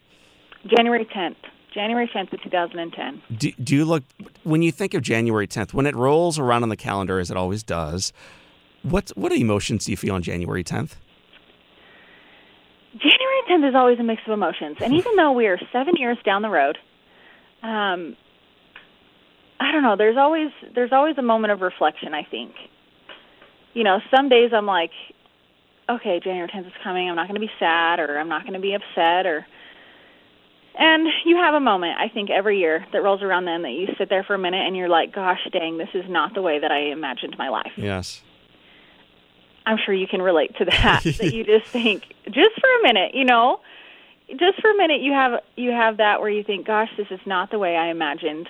January 0.67 1.05
10th. 1.05 1.37
January 1.77 2.09
10th 2.09 2.33
of 2.33 2.43
2010. 2.43 3.23
Do, 3.37 3.53
do 3.63 3.77
you 3.77 3.85
look 3.85 4.03
when 4.45 4.63
you 4.63 4.73
think 4.73 4.95
of 4.95 5.03
January 5.03 5.47
10th 5.47 5.75
when 5.75 5.85
it 5.85 5.95
rolls 5.95 6.39
around 6.39 6.63
on 6.63 6.71
the 6.71 6.77
calendar 6.77 7.19
as 7.19 7.31
it 7.31 7.37
always 7.37 7.63
does? 7.63 8.15
What 8.83 9.11
what 9.15 9.31
emotions 9.31 9.85
do 9.85 9.91
you 9.91 9.97
feel 9.99 10.15
on 10.15 10.23
January 10.23 10.65
10th? 10.65 10.93
January 12.95 13.43
10th 13.51 13.69
is 13.69 13.75
always 13.75 13.99
a 13.99 14.03
mix 14.03 14.23
of 14.27 14.33
emotions. 14.33 14.79
And 14.83 14.95
even 14.95 15.17
though 15.17 15.33
we 15.33 15.47
are 15.49 15.59
seven 15.71 15.97
years 15.97 16.17
down 16.25 16.41
the 16.41 16.49
road, 16.49 16.79
um, 17.63 18.17
I 19.61 19.71
don't 19.71 19.83
know. 19.83 19.97
There's 19.97 20.17
always 20.17 20.51
there's 20.75 20.93
always 20.93 21.19
a 21.19 21.23
moment 21.23 21.53
of 21.53 21.61
reflection. 21.61 22.15
I 22.15 22.23
think. 22.23 22.55
You 23.75 23.85
know, 23.85 24.01
some 24.11 24.31
days 24.31 24.53
I'm 24.55 24.65
like, 24.65 24.93
okay, 25.91 26.21
January 26.25 26.49
10th 26.49 26.69
is 26.69 26.73
coming. 26.83 27.11
I'm 27.11 27.17
not 27.17 27.29
going 27.29 27.39
to 27.39 27.47
be 27.47 27.53
sad, 27.59 28.01
or 28.01 28.19
I'm 28.19 28.31
not 28.31 28.45
going 28.45 28.55
to 28.55 28.61
be 28.61 28.73
upset, 28.73 29.27
or. 29.27 29.47
And 30.79 31.09
you 31.25 31.37
have 31.37 31.55
a 31.55 31.61
moment, 31.61 31.99
I 31.99 32.09
think, 32.09 32.29
every 32.31 32.59
year 32.59 32.87
that 32.93 33.03
rolls 33.03 33.23
around 33.23 33.47
then 33.47 33.63
that 33.63 33.71
you 33.71 33.89
sit 33.97 34.11
there 34.11 34.23
for 34.23 34.35
a 34.35 34.39
minute 34.39 34.67
and 34.67 34.77
you're 34.77 34.91
like, 34.91 35.15
gosh 35.15 35.41
dang, 35.51 35.79
this 35.79 35.89
is 35.95 36.05
not 36.09 36.35
the 36.35 36.43
way 36.43 36.59
that 36.59 36.71
I 36.71 36.91
imagined 36.91 37.37
my 37.39 37.49
life. 37.49 37.73
Yes. 37.77 38.23
I'm 39.65 39.79
sure 39.85 39.95
you 39.95 40.07
can 40.07 40.21
relate 40.21 40.55
to 40.59 40.67
that. 40.67 41.03
that 41.19 41.33
you 41.33 41.45
just 41.45 41.67
think, 41.67 42.05
just 42.27 42.61
for 42.61 42.69
a 42.81 42.83
minute, 42.83 43.15
you 43.15 43.25
know, 43.25 43.61
just 44.31 44.61
for 44.61 44.71
a 44.71 44.77
minute, 44.77 45.01
you 45.01 45.13
have 45.13 45.41
you 45.57 45.71
have 45.71 45.97
that 45.99 46.21
where 46.21 46.31
you 46.31 46.43
think, 46.43 46.67
"Gosh, 46.67 46.91
this 46.97 47.07
is 47.11 47.21
not 47.27 47.51
the 47.51 47.59
way 47.59 47.77
I 47.77 47.89
imagined 47.91 48.49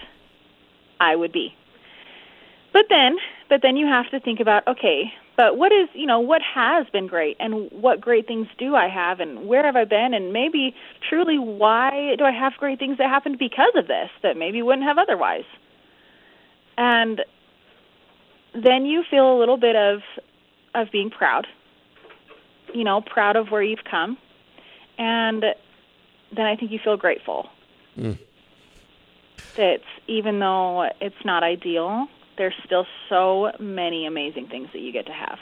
I 0.98 1.14
would 1.14 1.32
be." 1.32 1.54
but 2.72 2.86
then, 2.90 3.16
but 3.48 3.62
then 3.62 3.76
you 3.76 3.86
have 3.86 4.10
to 4.10 4.20
think 4.20 4.40
about 4.40 4.66
okay, 4.66 5.12
but 5.36 5.56
what 5.56 5.72
is 5.72 5.88
you 5.94 6.06
know 6.06 6.20
what 6.20 6.42
has 6.42 6.86
been 6.92 7.06
great, 7.06 7.36
and 7.38 7.70
what 7.70 8.00
great 8.00 8.26
things 8.26 8.48
do 8.58 8.74
I 8.74 8.88
have, 8.88 9.20
and 9.20 9.46
where 9.46 9.64
have 9.64 9.76
I 9.76 9.84
been, 9.84 10.14
and 10.14 10.32
maybe 10.32 10.74
truly 11.08 11.38
why 11.38 12.16
do 12.18 12.24
I 12.24 12.32
have 12.32 12.54
great 12.58 12.78
things 12.78 12.98
that 12.98 13.08
happened 13.08 13.38
because 13.38 13.72
of 13.74 13.86
this 13.86 14.10
that 14.22 14.36
maybe 14.36 14.62
wouldn't 14.62 14.86
have 14.86 14.98
otherwise, 14.98 15.44
and 16.76 17.22
then 18.54 18.86
you 18.86 19.04
feel 19.10 19.36
a 19.36 19.38
little 19.38 19.58
bit 19.58 19.76
of 19.76 20.00
of 20.74 20.90
being 20.90 21.10
proud, 21.10 21.46
you 22.74 22.84
know, 22.84 23.00
proud 23.00 23.36
of 23.36 23.50
where 23.50 23.62
you've 23.62 23.84
come, 23.84 24.18
and 24.98 25.44
then 26.34 26.46
I 26.46 26.56
think 26.56 26.70
you 26.70 26.78
feel 26.82 26.96
grateful. 26.96 27.48
Mm. 27.96 28.18
That 29.56 29.80
even 30.06 30.38
though 30.38 30.90
it's 31.00 31.24
not 31.24 31.42
ideal, 31.42 32.08
there's 32.36 32.54
still 32.64 32.86
so 33.08 33.52
many 33.58 34.06
amazing 34.06 34.48
things 34.48 34.68
that 34.72 34.80
you 34.80 34.92
get 34.92 35.06
to 35.06 35.12
have. 35.12 35.38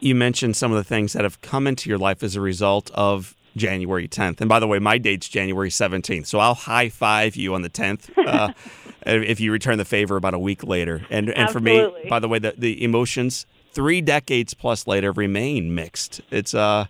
You 0.00 0.14
mentioned 0.14 0.56
some 0.56 0.72
of 0.72 0.78
the 0.78 0.84
things 0.84 1.12
that 1.12 1.24
have 1.24 1.40
come 1.42 1.66
into 1.66 1.88
your 1.88 1.98
life 1.98 2.22
as 2.22 2.36
a 2.36 2.40
result 2.40 2.90
of 2.94 3.36
January 3.56 4.08
10th. 4.08 4.40
And 4.40 4.48
by 4.48 4.58
the 4.60 4.66
way, 4.66 4.78
my 4.78 4.98
date's 4.98 5.28
January 5.28 5.70
17th. 5.70 6.26
So 6.26 6.38
I'll 6.38 6.54
high 6.54 6.88
five 6.88 7.36
you 7.36 7.54
on 7.54 7.62
the 7.62 7.70
10th 7.70 8.10
uh, 8.26 8.52
if 9.04 9.40
you 9.40 9.52
return 9.52 9.78
the 9.78 9.84
favor 9.84 10.16
about 10.16 10.34
a 10.34 10.38
week 10.38 10.64
later. 10.64 11.06
And, 11.10 11.30
and 11.30 11.50
for 11.50 11.60
me, 11.60 11.90
by 12.08 12.18
the 12.18 12.28
way, 12.28 12.38
the, 12.38 12.54
the 12.56 12.82
emotions 12.82 13.46
three 13.72 14.00
decades 14.00 14.54
plus 14.54 14.86
later 14.86 15.12
remain 15.12 15.74
mixed. 15.74 16.20
It's, 16.30 16.54
uh, 16.54 16.86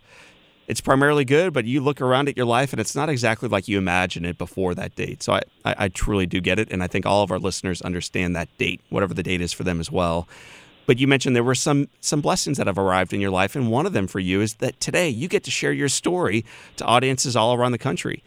it's 0.71 0.81
primarily 0.81 1.25
good, 1.25 1.53
but 1.53 1.65
you 1.65 1.81
look 1.81 2.01
around 2.01 2.29
at 2.29 2.37
your 2.37 2.47
life 2.47 2.73
and 2.73 2.79
it's 2.79 2.95
not 2.95 3.09
exactly 3.09 3.49
like 3.49 3.67
you 3.67 3.77
imagined 3.77 4.25
it 4.25 4.39
before 4.39 4.73
that 4.77 4.95
date. 4.95 5.21
So 5.21 5.33
I, 5.33 5.41
I, 5.65 5.75
I 5.79 5.89
truly 5.89 6.27
do 6.27 6.41
get 6.41 6.61
it. 6.61 6.71
And 6.71 6.81
I 6.81 6.87
think 6.87 7.07
all 7.07 7.25
of 7.25 7.33
our 7.33 7.41
listeners 7.41 7.83
understand 7.83 8.37
that 8.37 8.57
date, 8.57 8.81
whatever 8.89 9.13
the 9.13 9.25
date 9.25 9.41
is 9.41 9.53
for 9.53 9.65
them 9.65 9.81
as 9.81 9.91
well. 9.91 10.29
But 10.87 11.01
you 11.01 11.09
mentioned 11.09 11.35
there 11.35 11.43
were 11.43 11.57
some 11.57 11.89
some 12.01 12.21
blessings 12.21 12.57
that 12.59 12.69
have 12.69 12.79
arrived 12.79 13.13
in 13.13 13.21
your 13.21 13.31
life, 13.31 13.55
and 13.55 13.71
one 13.71 13.85
of 13.85 13.93
them 13.93 14.07
for 14.07 14.19
you 14.19 14.41
is 14.41 14.55
that 14.55 14.79
today 14.81 15.09
you 15.09 15.27
get 15.27 15.45
to 15.45 15.51
share 15.51 15.73
your 15.73 15.89
story 15.89 16.45
to 16.77 16.85
audiences 16.85 17.37
all 17.37 17.55
around 17.55 17.73
the 17.73 17.79
country. 17.79 18.23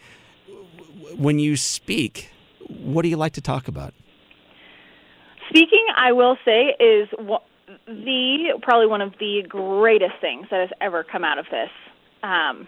When 1.15 1.39
you 1.39 1.55
speak, 1.57 2.29
what 2.67 3.01
do 3.03 3.09
you 3.09 3.17
like 3.17 3.33
to 3.33 3.41
talk 3.41 3.67
about? 3.69 3.93
Speaking, 5.49 5.85
I 5.97 6.11
will 6.11 6.37
say, 6.45 6.75
is 6.79 7.09
the 7.87 8.59
probably 8.61 8.87
one 8.87 9.01
of 9.01 9.13
the 9.19 9.43
greatest 9.47 10.15
things 10.21 10.47
that 10.51 10.59
has 10.59 10.71
ever 10.79 11.03
come 11.03 11.23
out 11.23 11.37
of 11.37 11.45
this 11.49 11.69
um, 12.23 12.67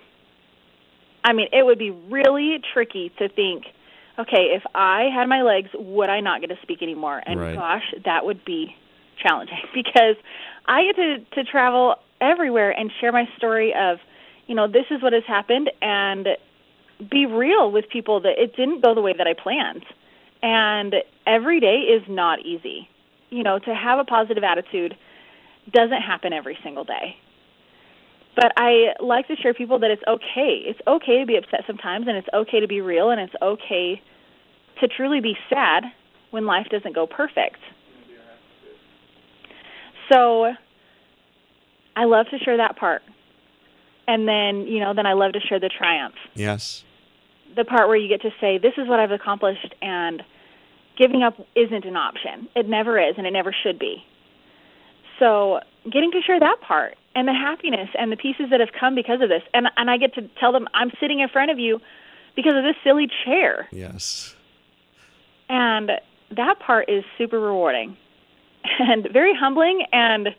I 1.23 1.33
mean, 1.33 1.47
it 1.51 1.65
would 1.65 1.79
be 1.79 1.91
really 1.91 2.59
tricky 2.73 3.11
to 3.17 3.29
think, 3.29 3.65
okay, 4.19 4.53
if 4.55 4.63
I 4.75 5.09
had 5.13 5.27
my 5.27 5.41
legs, 5.41 5.69
would 5.73 6.09
I 6.09 6.19
not 6.19 6.41
get 6.41 6.47
to 6.47 6.57
speak 6.61 6.83
anymore? 6.83 7.21
And 7.25 7.39
right. 7.39 7.55
gosh, 7.55 7.93
that 8.05 8.25
would 8.25 8.45
be 8.45 8.75
challenging 9.21 9.57
because 9.73 10.15
I 10.67 10.83
get 10.83 10.95
to 10.97 11.17
to 11.35 11.43
travel 11.49 11.95
everywhere 12.21 12.71
and 12.71 12.91
share 13.01 13.11
my 13.11 13.27
story 13.37 13.73
of, 13.73 13.97
you 14.47 14.55
know, 14.55 14.67
this 14.67 14.85
is 14.91 15.01
what 15.01 15.13
has 15.13 15.23
happened 15.27 15.71
and 15.81 16.27
be 17.09 17.25
real 17.25 17.71
with 17.71 17.89
people 17.89 18.21
that 18.21 18.37
it 18.37 18.55
didn't 18.55 18.81
go 18.81 18.93
the 18.93 19.01
way 19.01 19.13
that 19.17 19.27
I 19.27 19.33
planned. 19.33 19.85
And 20.41 20.95
every 21.25 21.59
day 21.59 21.79
is 21.79 22.03
not 22.07 22.39
easy. 22.45 22.87
You 23.29 23.43
know, 23.43 23.57
to 23.59 23.73
have 23.73 23.99
a 23.99 24.05
positive 24.05 24.43
attitude 24.43 24.95
doesn't 25.71 26.01
happen 26.01 26.31
every 26.31 26.57
single 26.63 26.83
day. 26.83 27.17
But 28.35 28.51
I 28.57 28.93
like 28.99 29.27
to 29.29 29.35
share 29.37 29.53
people 29.53 29.79
that 29.79 29.91
it's 29.91 30.03
okay. 30.07 30.61
It's 30.65 30.79
okay 30.85 31.19
to 31.19 31.25
be 31.25 31.37
upset 31.37 31.61
sometimes, 31.65 32.07
and 32.07 32.17
it's 32.17 32.27
okay 32.33 32.59
to 32.59 32.67
be 32.67 32.81
real, 32.81 33.09
and 33.09 33.21
it's 33.21 33.33
okay 33.41 34.01
to 34.81 34.87
truly 34.87 35.21
be 35.21 35.37
sad 35.49 35.85
when 36.31 36.45
life 36.45 36.67
doesn't 36.69 36.93
go 36.93 37.07
perfect. 37.07 37.59
So 40.11 40.53
I 41.95 42.03
love 42.03 42.25
to 42.31 42.37
share 42.39 42.57
that 42.57 42.77
part. 42.77 43.01
And 44.07 44.27
then, 44.27 44.67
you 44.67 44.79
know, 44.79 44.93
then 44.93 45.05
I 45.05 45.13
love 45.13 45.33
to 45.33 45.39
share 45.39 45.59
the 45.59 45.69
triumph. 45.69 46.15
Yes. 46.35 46.83
The 47.55 47.63
part 47.63 47.87
where 47.87 47.97
you 47.97 48.09
get 48.09 48.21
to 48.21 48.31
say, 48.41 48.57
this 48.57 48.73
is 48.77 48.87
what 48.87 48.99
I've 48.99 49.11
accomplished, 49.11 49.73
and 49.81 50.21
giving 50.97 51.23
up 51.23 51.35
isn't 51.55 51.85
an 51.85 51.95
option. 51.95 52.49
It 52.55 52.67
never 52.67 52.99
is, 52.99 53.15
and 53.17 53.25
it 53.25 53.31
never 53.31 53.55
should 53.63 53.79
be. 53.79 54.03
So 55.19 55.59
getting 55.91 56.11
to 56.11 56.21
share 56.21 56.39
that 56.39 56.57
part 56.61 56.97
and 57.15 57.27
the 57.27 57.33
happiness 57.33 57.89
and 57.97 58.11
the 58.11 58.17
pieces 58.17 58.47
that 58.51 58.59
have 58.59 58.71
come 58.77 58.95
because 58.95 59.21
of 59.21 59.29
this. 59.29 59.43
And 59.53 59.67
and 59.77 59.89
I 59.89 59.97
get 59.97 60.13
to 60.15 60.29
tell 60.39 60.51
them 60.51 60.67
I'm 60.73 60.91
sitting 60.99 61.19
in 61.19 61.29
front 61.29 61.51
of 61.51 61.59
you 61.59 61.79
because 62.35 62.55
of 62.55 62.63
this 62.63 62.75
silly 62.83 63.07
chair. 63.23 63.67
Yes. 63.71 64.35
And 65.47 65.91
that 66.31 66.59
part 66.59 66.89
is 66.89 67.03
super 67.17 67.39
rewarding 67.39 67.97
and 68.79 69.07
very 69.11 69.33
humbling 69.35 69.85
and 69.91 70.29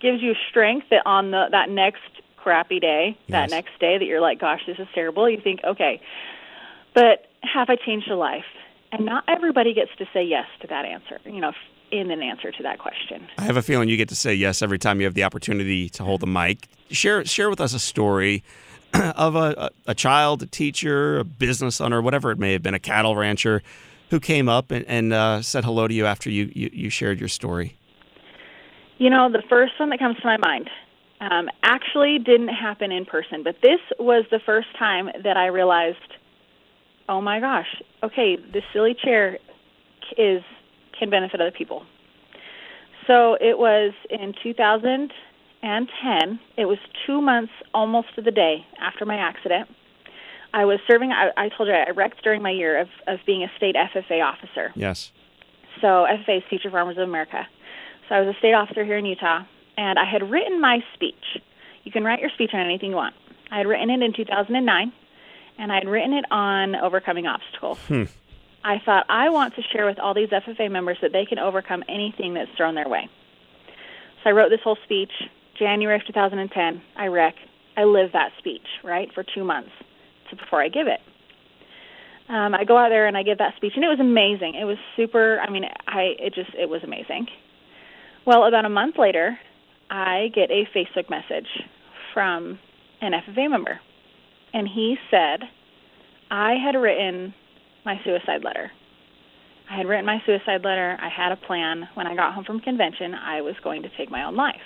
gives 0.00 0.22
you 0.22 0.34
strength 0.50 0.86
that 0.90 1.02
on 1.06 1.30
the 1.30 1.46
that 1.50 1.70
next 1.70 2.00
crappy 2.36 2.78
day, 2.78 3.16
yes. 3.26 3.30
that 3.30 3.50
next 3.50 3.78
day 3.80 3.96
that 3.98 4.04
you're 4.04 4.20
like, 4.20 4.38
gosh, 4.38 4.60
this 4.66 4.78
is 4.78 4.86
terrible, 4.94 5.28
you 5.30 5.40
think, 5.40 5.60
okay, 5.64 6.00
but 6.94 7.26
have 7.42 7.70
I 7.70 7.76
changed 7.76 8.10
a 8.10 8.16
life? 8.16 8.44
And 8.92 9.06
not 9.06 9.24
everybody 9.26 9.74
gets 9.74 9.90
to 9.98 10.06
say 10.12 10.24
yes 10.24 10.46
to 10.60 10.68
that 10.68 10.84
answer. 10.84 11.18
You 11.24 11.40
know, 11.40 11.52
in 12.00 12.10
an 12.10 12.22
answer 12.22 12.50
to 12.50 12.62
that 12.62 12.78
question. 12.78 13.26
I 13.38 13.42
have 13.42 13.56
a 13.56 13.62
feeling 13.62 13.88
you 13.88 13.96
get 13.96 14.08
to 14.08 14.16
say 14.16 14.34
yes 14.34 14.62
every 14.62 14.78
time 14.78 15.00
you 15.00 15.06
have 15.06 15.14
the 15.14 15.24
opportunity 15.24 15.88
to 15.90 16.02
hold 16.02 16.20
the 16.20 16.26
mic. 16.26 16.68
Share 16.90 17.24
share 17.24 17.48
with 17.48 17.60
us 17.60 17.72
a 17.72 17.78
story 17.78 18.42
of 18.94 19.36
a, 19.36 19.70
a, 19.86 19.94
child, 19.94 20.42
a 20.42 20.46
teacher, 20.46 21.18
a 21.18 21.24
business 21.24 21.80
owner, 21.80 22.02
whatever 22.02 22.30
it 22.30 22.38
may 22.38 22.52
have 22.52 22.62
been, 22.62 22.74
a 22.74 22.80
cattle 22.80 23.16
rancher, 23.16 23.62
who 24.10 24.20
came 24.20 24.48
up 24.48 24.70
and, 24.70 24.84
and 24.86 25.12
uh, 25.12 25.42
said 25.42 25.64
hello 25.64 25.88
to 25.88 25.94
you 25.94 26.06
after 26.06 26.30
you, 26.30 26.50
you, 26.54 26.70
you, 26.72 26.90
shared 26.90 27.18
your 27.18 27.28
story. 27.28 27.76
You 28.98 29.10
know, 29.10 29.30
the 29.30 29.42
first 29.48 29.72
one 29.78 29.90
that 29.90 29.98
comes 29.98 30.16
to 30.18 30.26
my 30.26 30.36
mind 30.36 30.70
um, 31.20 31.48
actually 31.62 32.18
didn't 32.18 32.48
happen 32.48 32.92
in 32.92 33.04
person, 33.04 33.42
but 33.42 33.56
this 33.62 33.80
was 33.98 34.24
the 34.30 34.40
first 34.44 34.68
time 34.78 35.08
that 35.24 35.36
I 35.36 35.46
realized, 35.46 35.98
oh 37.08 37.20
my 37.20 37.40
gosh, 37.40 37.82
okay, 38.02 38.36
this 38.36 38.62
silly 38.72 38.94
chair 38.94 39.38
is 40.16 40.42
can 40.98 41.10
benefit 41.10 41.40
other 41.40 41.50
people. 41.50 41.84
So 43.06 43.36
it 43.40 43.58
was 43.58 43.92
in 44.10 44.34
2010. 44.42 46.40
It 46.56 46.64
was 46.64 46.78
two 47.06 47.20
months 47.20 47.52
almost 47.72 48.14
to 48.16 48.22
the 48.22 48.30
day 48.30 48.66
after 48.80 49.04
my 49.04 49.16
accident. 49.16 49.68
I 50.52 50.64
was 50.64 50.78
serving. 50.86 51.10
I, 51.12 51.30
I 51.36 51.48
told 51.48 51.68
you 51.68 51.74
I 51.74 51.90
wrecked 51.90 52.22
during 52.22 52.40
my 52.40 52.50
year 52.50 52.80
of, 52.80 52.88
of 53.06 53.18
being 53.26 53.42
a 53.42 53.50
state 53.56 53.74
FFA 53.74 54.24
officer. 54.24 54.72
Yes. 54.74 55.10
So 55.80 56.06
FFA 56.08 56.38
is 56.38 56.42
Future 56.48 56.70
Farmers 56.70 56.96
of 56.96 57.02
America. 57.02 57.46
So 58.08 58.14
I 58.14 58.20
was 58.20 58.34
a 58.34 58.38
state 58.38 58.54
officer 58.54 58.84
here 58.84 58.98
in 58.98 59.04
Utah, 59.04 59.42
and 59.76 59.98
I 59.98 60.08
had 60.08 60.30
written 60.30 60.60
my 60.60 60.78
speech. 60.94 61.42
You 61.82 61.90
can 61.90 62.04
write 62.04 62.20
your 62.20 62.30
speech 62.30 62.50
on 62.54 62.60
anything 62.60 62.90
you 62.90 62.96
want. 62.96 63.14
I 63.50 63.58
had 63.58 63.66
written 63.66 63.90
it 63.90 64.00
in 64.00 64.12
2009, 64.12 64.92
and 65.58 65.72
I 65.72 65.74
had 65.74 65.88
written 65.88 66.12
it 66.12 66.24
on 66.30 66.76
overcoming 66.76 67.26
obstacles. 67.26 67.78
Hmm. 67.88 68.04
I 68.64 68.80
thought 68.84 69.04
I 69.10 69.28
want 69.28 69.54
to 69.56 69.62
share 69.72 69.84
with 69.84 69.98
all 69.98 70.14
these 70.14 70.30
FFA 70.30 70.70
members 70.70 70.96
that 71.02 71.12
they 71.12 71.26
can 71.26 71.38
overcome 71.38 71.84
anything 71.88 72.32
that's 72.34 72.50
thrown 72.56 72.74
their 72.74 72.88
way. 72.88 73.08
So 74.22 74.30
I 74.30 74.32
wrote 74.32 74.48
this 74.48 74.60
whole 74.64 74.78
speech 74.84 75.12
January 75.58 75.96
of 75.96 76.06
2010. 76.06 76.82
I 76.96 77.06
wreck. 77.06 77.34
I 77.76 77.84
live 77.84 78.12
that 78.12 78.30
speech 78.38 78.66
right 78.82 79.12
for 79.12 79.22
two 79.22 79.44
months 79.44 79.70
before 80.30 80.62
I 80.62 80.68
give 80.68 80.86
it. 80.86 81.00
Um, 82.28 82.54
I 82.54 82.64
go 82.64 82.78
out 82.78 82.88
there 82.88 83.06
and 83.06 83.16
I 83.16 83.22
give 83.22 83.38
that 83.38 83.54
speech, 83.56 83.74
and 83.76 83.84
it 83.84 83.88
was 83.88 84.00
amazing. 84.00 84.54
It 84.54 84.64
was 84.64 84.78
super. 84.96 85.38
I 85.40 85.50
mean, 85.50 85.64
I 85.86 86.14
it 86.18 86.34
just 86.34 86.50
it 86.54 86.68
was 86.68 86.82
amazing. 86.82 87.26
Well, 88.26 88.44
about 88.44 88.64
a 88.64 88.70
month 88.70 88.96
later, 88.98 89.38
I 89.90 90.30
get 90.34 90.50
a 90.50 90.66
Facebook 90.74 91.10
message 91.10 91.46
from 92.14 92.58
an 93.02 93.12
FFA 93.12 93.50
member, 93.50 93.78
and 94.54 94.66
he 94.66 94.96
said 95.10 95.40
I 96.30 96.54
had 96.54 96.78
written 96.78 97.34
my 97.84 98.00
suicide 98.04 98.44
letter. 98.44 98.70
I 99.70 99.76
had 99.76 99.86
written 99.86 100.04
my 100.04 100.22
suicide 100.26 100.64
letter. 100.64 100.96
I 101.00 101.08
had 101.08 101.32
a 101.32 101.36
plan. 101.36 101.88
When 101.94 102.06
I 102.06 102.14
got 102.14 102.34
home 102.34 102.44
from 102.44 102.60
convention, 102.60 103.14
I 103.14 103.40
was 103.40 103.54
going 103.62 103.82
to 103.82 103.88
take 103.96 104.10
my 104.10 104.24
own 104.24 104.36
life. 104.36 104.60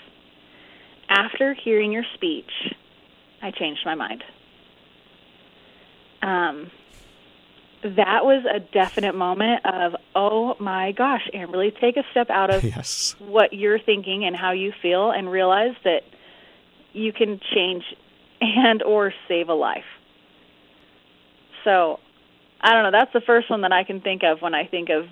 After 1.08 1.54
hearing 1.54 1.92
your 1.92 2.04
speech, 2.14 2.50
I 3.40 3.50
changed 3.50 3.80
my 3.84 3.94
mind. 3.94 4.24
Um, 6.20 6.70
that 7.82 8.24
was 8.24 8.44
a 8.52 8.58
definite 8.58 9.14
moment 9.14 9.64
of, 9.64 9.94
oh 10.14 10.56
my 10.58 10.92
gosh, 10.92 11.28
Amberly, 11.32 11.78
take 11.80 11.96
a 11.96 12.02
step 12.10 12.28
out 12.28 12.50
of 12.50 12.64
yes. 12.64 13.14
what 13.18 13.52
you're 13.52 13.78
thinking 13.78 14.24
and 14.24 14.34
how 14.34 14.50
you 14.50 14.72
feel 14.82 15.10
and 15.10 15.30
realize 15.30 15.76
that 15.84 16.02
you 16.92 17.12
can 17.12 17.40
change 17.54 17.84
and 18.40 18.82
or 18.82 19.12
save 19.28 19.48
a 19.48 19.54
life. 19.54 19.84
So 21.64 22.00
I 22.60 22.72
don't 22.74 22.82
know. 22.84 22.90
That's 22.90 23.12
the 23.12 23.20
first 23.20 23.50
one 23.50 23.60
that 23.62 23.72
I 23.72 23.84
can 23.84 24.00
think 24.00 24.22
of 24.24 24.40
when 24.42 24.54
I 24.54 24.64
think 24.66 24.88
of 24.88 25.06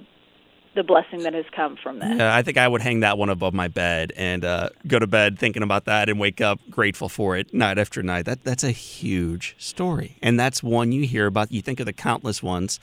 the 0.75 0.83
blessing 0.83 1.21
that 1.21 1.33
has 1.33 1.47
come 1.55 1.77
from 1.83 2.01
that. 2.01 2.17
Yeah, 2.19 2.35
I 2.37 2.43
think 2.43 2.59
I 2.59 2.69
would 2.69 2.83
hang 2.83 3.01
that 3.01 3.17
one 3.17 3.31
above 3.31 3.55
my 3.55 3.69
bed 3.69 4.13
and 4.17 4.45
uh, 4.45 4.69
go 4.87 4.99
to 4.99 5.07
bed 5.07 5.39
thinking 5.39 5.63
about 5.63 5.87
that 5.87 6.09
and 6.11 6.21
wake 6.21 6.41
up 6.41 6.61
grateful 6.71 7.09
for 7.09 7.37
it 7.37 7.55
night 7.55 7.79
after 7.79 8.03
night. 8.03 8.27
That 8.27 8.45
that's 8.45 8.63
a 8.65 8.73
huge 8.73 9.55
story, 9.59 10.19
and 10.23 10.39
that's 10.39 10.63
one 10.63 10.93
you 10.93 11.07
hear 11.07 11.27
about. 11.27 11.51
You 11.51 11.63
think 11.63 11.81
of 11.81 11.87
the 11.87 11.93
countless 11.95 12.43
ones. 12.43 12.79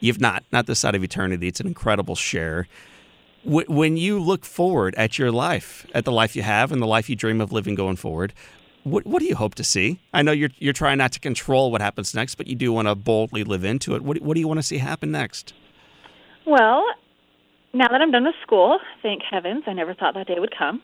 You've 0.00 0.20
not 0.20 0.44
not 0.52 0.66
this 0.66 0.78
side 0.78 0.94
of 0.94 1.04
eternity. 1.04 1.48
It's 1.48 1.60
an 1.60 1.66
incredible 1.66 2.14
share. 2.14 2.66
Wh- 3.44 3.68
When 3.68 3.96
you 3.98 4.18
look 4.20 4.44
forward 4.46 4.94
at 4.94 5.18
your 5.18 5.30
life, 5.30 5.86
at 5.94 6.04
the 6.06 6.12
life 6.12 6.34
you 6.36 6.42
have 6.42 6.72
and 6.72 6.80
the 6.80 6.86
life 6.86 7.10
you 7.10 7.16
dream 7.16 7.40
of 7.42 7.52
living 7.52 7.74
going 7.74 7.96
forward, 7.96 8.32
what, 8.84 9.06
what 9.06 9.20
do 9.20 9.26
you 9.26 9.34
hope 9.34 9.54
to 9.56 9.64
see? 9.64 9.98
I 10.12 10.22
know 10.22 10.32
you're, 10.32 10.50
you're 10.58 10.72
trying 10.72 10.98
not 10.98 11.12
to 11.12 11.20
control 11.20 11.72
what 11.72 11.80
happens 11.80 12.14
next, 12.14 12.36
but 12.36 12.46
you 12.46 12.54
do 12.54 12.72
want 12.72 12.86
to 12.86 12.94
boldly 12.94 13.42
live 13.42 13.64
into 13.64 13.94
it. 13.94 14.02
What, 14.02 14.20
what 14.20 14.34
do 14.34 14.40
you 14.40 14.48
want 14.48 14.58
to 14.58 14.62
see 14.62 14.78
happen 14.78 15.10
next? 15.10 15.54
Well, 16.46 16.84
now 17.72 17.88
that 17.88 18.00
I'm 18.00 18.10
done 18.10 18.24
with 18.24 18.34
school, 18.42 18.78
thank 19.02 19.22
heavens, 19.28 19.64
I 19.66 19.72
never 19.72 19.94
thought 19.94 20.14
that 20.14 20.26
day 20.26 20.38
would 20.38 20.54
come. 20.56 20.82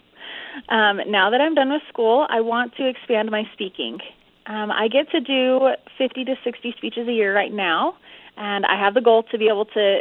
Um, 0.69 1.01
now 1.07 1.31
that 1.31 1.41
I'm 1.41 1.55
done 1.55 1.71
with 1.71 1.83
school, 1.89 2.27
I 2.29 2.41
want 2.41 2.75
to 2.77 2.89
expand 2.89 3.31
my 3.31 3.45
speaking. 3.53 3.99
Um, 4.47 4.71
I 4.71 4.89
get 4.89 5.11
to 5.11 5.21
do 5.21 5.71
50 5.99 6.25
to 6.25 6.35
60 6.43 6.75
speeches 6.79 7.07
a 7.07 7.13
year 7.13 7.35
right 7.35 7.53
now, 7.53 7.97
and 8.37 8.65
I 8.67 8.83
have 8.83 8.95
the 8.95 9.01
goal 9.01 9.23
to 9.31 9.39
be 9.39 9.49
able 9.49 9.67
to 9.67 10.01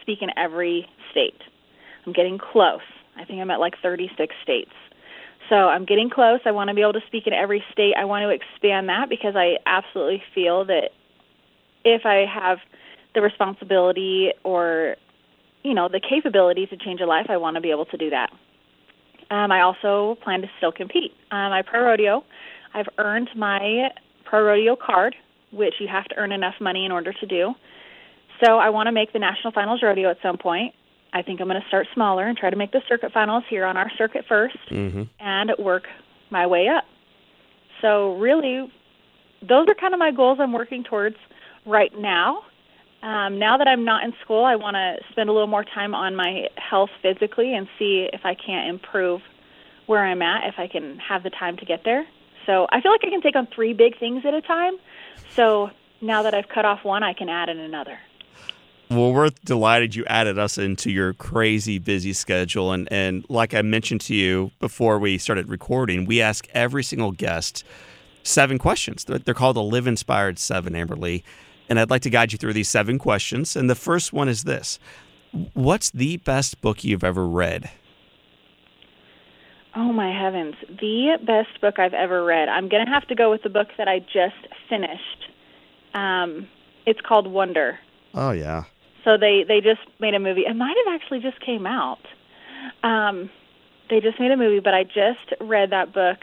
speak 0.00 0.18
in 0.20 0.28
every 0.36 0.86
state. 1.10 1.40
I'm 2.06 2.12
getting 2.12 2.38
close. 2.38 2.80
I 3.16 3.24
think 3.24 3.40
I'm 3.40 3.50
at 3.50 3.60
like 3.60 3.74
36 3.82 4.34
states. 4.42 4.70
So 5.52 5.68
I'm 5.68 5.84
getting 5.84 6.08
close. 6.08 6.40
I 6.46 6.50
want 6.50 6.68
to 6.68 6.74
be 6.74 6.80
able 6.80 6.94
to 6.94 7.06
speak 7.06 7.26
in 7.26 7.34
every 7.34 7.62
state. 7.72 7.92
I 7.94 8.06
want 8.06 8.22
to 8.22 8.30
expand 8.30 8.88
that 8.88 9.10
because 9.10 9.34
I 9.36 9.56
absolutely 9.66 10.22
feel 10.34 10.64
that 10.64 10.92
if 11.84 12.06
I 12.06 12.24
have 12.24 12.56
the 13.14 13.20
responsibility 13.20 14.32
or 14.44 14.96
you 15.62 15.74
know 15.74 15.88
the 15.88 16.00
capability 16.00 16.66
to 16.68 16.76
change 16.78 17.02
a 17.02 17.06
life, 17.06 17.26
I 17.28 17.36
want 17.36 17.56
to 17.56 17.60
be 17.60 17.70
able 17.70 17.84
to 17.86 17.98
do 17.98 18.08
that. 18.08 18.30
Um, 19.30 19.52
I 19.52 19.60
also 19.60 20.16
plan 20.24 20.40
to 20.40 20.48
still 20.56 20.72
compete. 20.72 21.12
Um, 21.30 21.50
my 21.50 21.60
pro 21.60 21.84
rodeo, 21.84 22.24
I've 22.72 22.88
earned 22.96 23.28
my 23.36 23.90
pro 24.24 24.42
rodeo 24.44 24.74
card, 24.74 25.14
which 25.50 25.74
you 25.80 25.88
have 25.88 26.04
to 26.06 26.16
earn 26.16 26.32
enough 26.32 26.54
money 26.62 26.86
in 26.86 26.92
order 26.92 27.12
to 27.12 27.26
do. 27.26 27.52
So 28.42 28.56
I 28.56 28.70
want 28.70 28.86
to 28.86 28.92
make 28.92 29.12
the 29.12 29.18
national 29.18 29.52
finals 29.52 29.82
rodeo 29.82 30.10
at 30.10 30.16
some 30.22 30.38
point. 30.38 30.74
I 31.12 31.22
think 31.22 31.40
I'm 31.40 31.48
going 31.48 31.60
to 31.60 31.68
start 31.68 31.86
smaller 31.94 32.26
and 32.26 32.36
try 32.36 32.50
to 32.50 32.56
make 32.56 32.72
the 32.72 32.82
circuit 32.88 33.12
finals 33.12 33.44
here 33.48 33.64
on 33.64 33.76
our 33.76 33.90
circuit 33.98 34.24
1st 34.28 34.58
and 35.20 35.52
work 35.58 35.84
my 36.30 36.46
way 36.46 36.68
up. 36.68 36.84
So 37.80 38.16
really, 38.16 38.72
those 39.46 39.66
are 39.68 39.74
kind 39.74 39.92
of 39.92 39.98
my 39.98 40.10
goals 40.10 40.38
I'm 40.40 40.52
working 40.52 40.84
towards 40.84 41.16
right 41.66 41.92
now. 41.98 42.42
Um, 43.02 43.38
now 43.38 43.58
that 43.58 43.66
I'm 43.66 43.84
not 43.84 44.04
in 44.04 44.14
school, 44.24 44.44
I 44.44 44.54
want 44.56 44.76
to 44.76 44.96
spend 45.10 45.28
a 45.28 45.32
little 45.32 45.48
more 45.48 45.64
time 45.64 45.94
on 45.94 46.14
my 46.14 46.46
health 46.56 46.90
physically 47.02 47.52
and 47.54 47.66
see 47.78 48.08
if 48.12 48.20
I 48.24 48.34
can't 48.34 48.70
improve 48.70 49.20
where 49.86 50.04
I'm 50.04 50.22
at, 50.22 50.46
if 50.46 50.54
I 50.58 50.68
can 50.68 50.98
have 50.98 51.24
the 51.24 51.30
time 51.30 51.56
to 51.56 51.64
get 51.64 51.82
there. 51.84 52.06
So 52.46 52.66
I 52.70 52.80
feel 52.80 52.92
like 52.92 53.02
I 53.04 53.10
can 53.10 53.20
take 53.20 53.36
on 53.36 53.48
three 53.54 53.72
big 53.72 53.98
things 53.98 54.24
at 54.24 54.34
a 54.34 54.40
time. 54.40 54.74
So 55.30 55.70
now 56.00 56.22
that 56.22 56.34
I've 56.34 56.48
cut 56.48 56.64
off 56.64 56.84
one, 56.84 57.02
I 57.02 57.12
can 57.12 57.28
add 57.28 57.48
in 57.48 57.58
another. 57.58 57.98
Well, 58.92 59.14
we're 59.14 59.30
delighted 59.46 59.94
you 59.94 60.04
added 60.04 60.38
us 60.38 60.58
into 60.58 60.90
your 60.90 61.14
crazy 61.14 61.78
busy 61.78 62.12
schedule. 62.12 62.72
And, 62.72 62.92
and 62.92 63.24
like 63.30 63.54
I 63.54 63.62
mentioned 63.62 64.02
to 64.02 64.14
you 64.14 64.50
before 64.60 64.98
we 64.98 65.16
started 65.16 65.48
recording, 65.48 66.04
we 66.04 66.20
ask 66.20 66.46
every 66.52 66.84
single 66.84 67.10
guest 67.10 67.64
seven 68.22 68.58
questions. 68.58 69.04
They're, 69.04 69.18
they're 69.18 69.32
called 69.32 69.56
the 69.56 69.62
Live 69.62 69.86
Inspired 69.86 70.38
Seven, 70.38 70.74
Amberly. 70.74 71.22
And 71.70 71.80
I'd 71.80 71.88
like 71.88 72.02
to 72.02 72.10
guide 72.10 72.32
you 72.32 72.38
through 72.38 72.52
these 72.52 72.68
seven 72.68 72.98
questions. 72.98 73.56
And 73.56 73.70
the 73.70 73.74
first 73.74 74.12
one 74.12 74.28
is 74.28 74.44
this 74.44 74.78
What's 75.54 75.90
the 75.90 76.18
best 76.18 76.60
book 76.60 76.84
you've 76.84 77.04
ever 77.04 77.26
read? 77.26 77.70
Oh 79.74 79.90
my 79.90 80.12
heavens. 80.12 80.54
The 80.68 81.16
best 81.24 81.58
book 81.62 81.78
I've 81.78 81.94
ever 81.94 82.22
read. 82.24 82.50
I'm 82.50 82.68
going 82.68 82.84
to 82.84 82.92
have 82.92 83.06
to 83.08 83.14
go 83.14 83.30
with 83.30 83.42
the 83.42 83.48
book 83.48 83.68
that 83.78 83.88
I 83.88 84.00
just 84.00 84.46
finished. 84.68 85.30
Um, 85.94 86.46
it's 86.84 87.00
called 87.00 87.26
Wonder. 87.26 87.78
Oh, 88.12 88.32
yeah. 88.32 88.64
So 89.04 89.16
they 89.18 89.44
they 89.46 89.60
just 89.60 89.80
made 90.00 90.14
a 90.14 90.20
movie. 90.20 90.42
It 90.42 90.54
might 90.54 90.76
have 90.84 90.94
actually 90.94 91.20
just 91.20 91.40
came 91.40 91.66
out. 91.66 92.00
Um, 92.82 93.30
they 93.90 94.00
just 94.00 94.18
made 94.20 94.30
a 94.30 94.36
movie, 94.36 94.60
but 94.60 94.74
I 94.74 94.84
just 94.84 95.40
read 95.40 95.70
that 95.70 95.92
book 95.92 96.18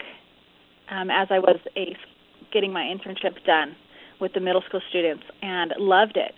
um, 0.88 1.10
as 1.10 1.28
I 1.30 1.38
was 1.38 1.58
a 1.76 1.96
getting 2.52 2.72
my 2.72 2.82
internship 2.82 3.44
done 3.44 3.76
with 4.20 4.32
the 4.32 4.40
middle 4.40 4.62
school 4.62 4.80
students 4.88 5.24
and 5.42 5.72
loved 5.78 6.16
it 6.16 6.34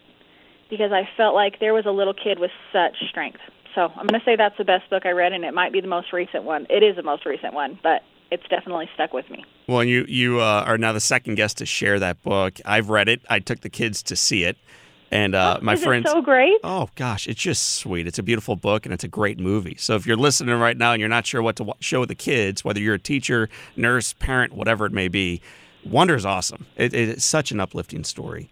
because 0.70 0.92
I 0.92 1.08
felt 1.16 1.34
like 1.34 1.58
there 1.60 1.74
was 1.74 1.86
a 1.86 1.90
little 1.90 2.14
kid 2.14 2.38
with 2.38 2.50
such 2.72 2.96
strength. 3.08 3.40
So 3.74 3.90
I'm 3.96 4.06
going 4.06 4.20
to 4.20 4.24
say 4.24 4.36
that's 4.36 4.56
the 4.58 4.64
best 4.64 4.88
book 4.90 5.06
I 5.06 5.10
read, 5.10 5.32
and 5.32 5.44
it 5.44 5.54
might 5.54 5.72
be 5.72 5.80
the 5.80 5.88
most 5.88 6.12
recent 6.12 6.44
one. 6.44 6.66
It 6.68 6.82
is 6.82 6.96
the 6.96 7.02
most 7.02 7.24
recent 7.24 7.54
one, 7.54 7.78
but 7.82 8.02
it's 8.30 8.46
definitely 8.48 8.88
stuck 8.94 9.12
with 9.12 9.28
me. 9.30 9.44
Well, 9.66 9.84
you 9.84 10.04
you 10.08 10.40
uh, 10.40 10.64
are 10.66 10.78
now 10.78 10.92
the 10.92 11.00
second 11.00 11.36
guest 11.36 11.58
to 11.58 11.66
share 11.66 11.98
that 11.98 12.22
book. 12.22 12.58
I've 12.64 12.90
read 12.90 13.08
it. 13.08 13.20
I 13.28 13.38
took 13.38 13.60
the 13.60 13.70
kids 13.70 14.02
to 14.04 14.16
see 14.16 14.44
it, 14.44 14.56
and 15.12 15.34
uh, 15.34 15.58
my 15.62 15.74
is 15.74 15.82
it 15.82 15.86
friends. 15.86 16.10
so 16.10 16.22
great? 16.22 16.58
Oh 16.64 16.88
gosh, 16.94 17.28
it's 17.28 17.40
just 17.40 17.76
sweet. 17.76 18.06
It's 18.06 18.18
a 18.18 18.22
beautiful 18.22 18.56
book 18.56 18.86
and 18.86 18.92
it's 18.92 19.04
a 19.04 19.08
great 19.08 19.38
movie. 19.38 19.76
So 19.78 19.94
if 19.94 20.06
you're 20.06 20.16
listening 20.16 20.58
right 20.58 20.76
now 20.76 20.92
and 20.92 21.00
you're 21.00 21.08
not 21.08 21.26
sure 21.26 21.42
what 21.42 21.56
to 21.56 21.74
show 21.80 22.04
the 22.04 22.14
kids, 22.14 22.64
whether 22.64 22.80
you're 22.80 22.94
a 22.94 22.98
teacher, 22.98 23.48
nurse, 23.76 24.14
parent, 24.14 24.54
whatever 24.54 24.86
it 24.86 24.92
may 24.92 25.08
be, 25.08 25.40
Wonder's 25.84 26.24
awesome. 26.24 26.66
It, 26.76 26.94
it's 26.94 27.24
such 27.24 27.50
an 27.50 27.58
uplifting 27.60 28.04
story. 28.04 28.50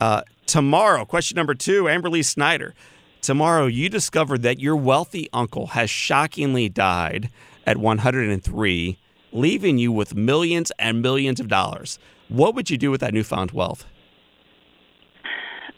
Uh, 0.00 0.22
tomorrow, 0.46 1.04
question 1.04 1.36
number 1.36 1.54
two, 1.54 1.84
Amberly 1.84 2.24
Snyder. 2.24 2.74
Tomorrow, 3.20 3.66
you 3.66 3.88
discover 3.88 4.38
that 4.38 4.58
your 4.60 4.76
wealthy 4.76 5.28
uncle 5.32 5.68
has 5.68 5.90
shockingly 5.90 6.68
died 6.68 7.30
at 7.66 7.76
103, 7.76 8.98
leaving 9.32 9.78
you 9.78 9.92
with 9.92 10.14
millions 10.14 10.72
and 10.78 11.02
millions 11.02 11.40
of 11.40 11.48
dollars. 11.48 11.98
What 12.28 12.54
would 12.54 12.70
you 12.70 12.78
do 12.78 12.90
with 12.90 13.00
that 13.00 13.14
newfound 13.14 13.52
wealth? 13.52 13.84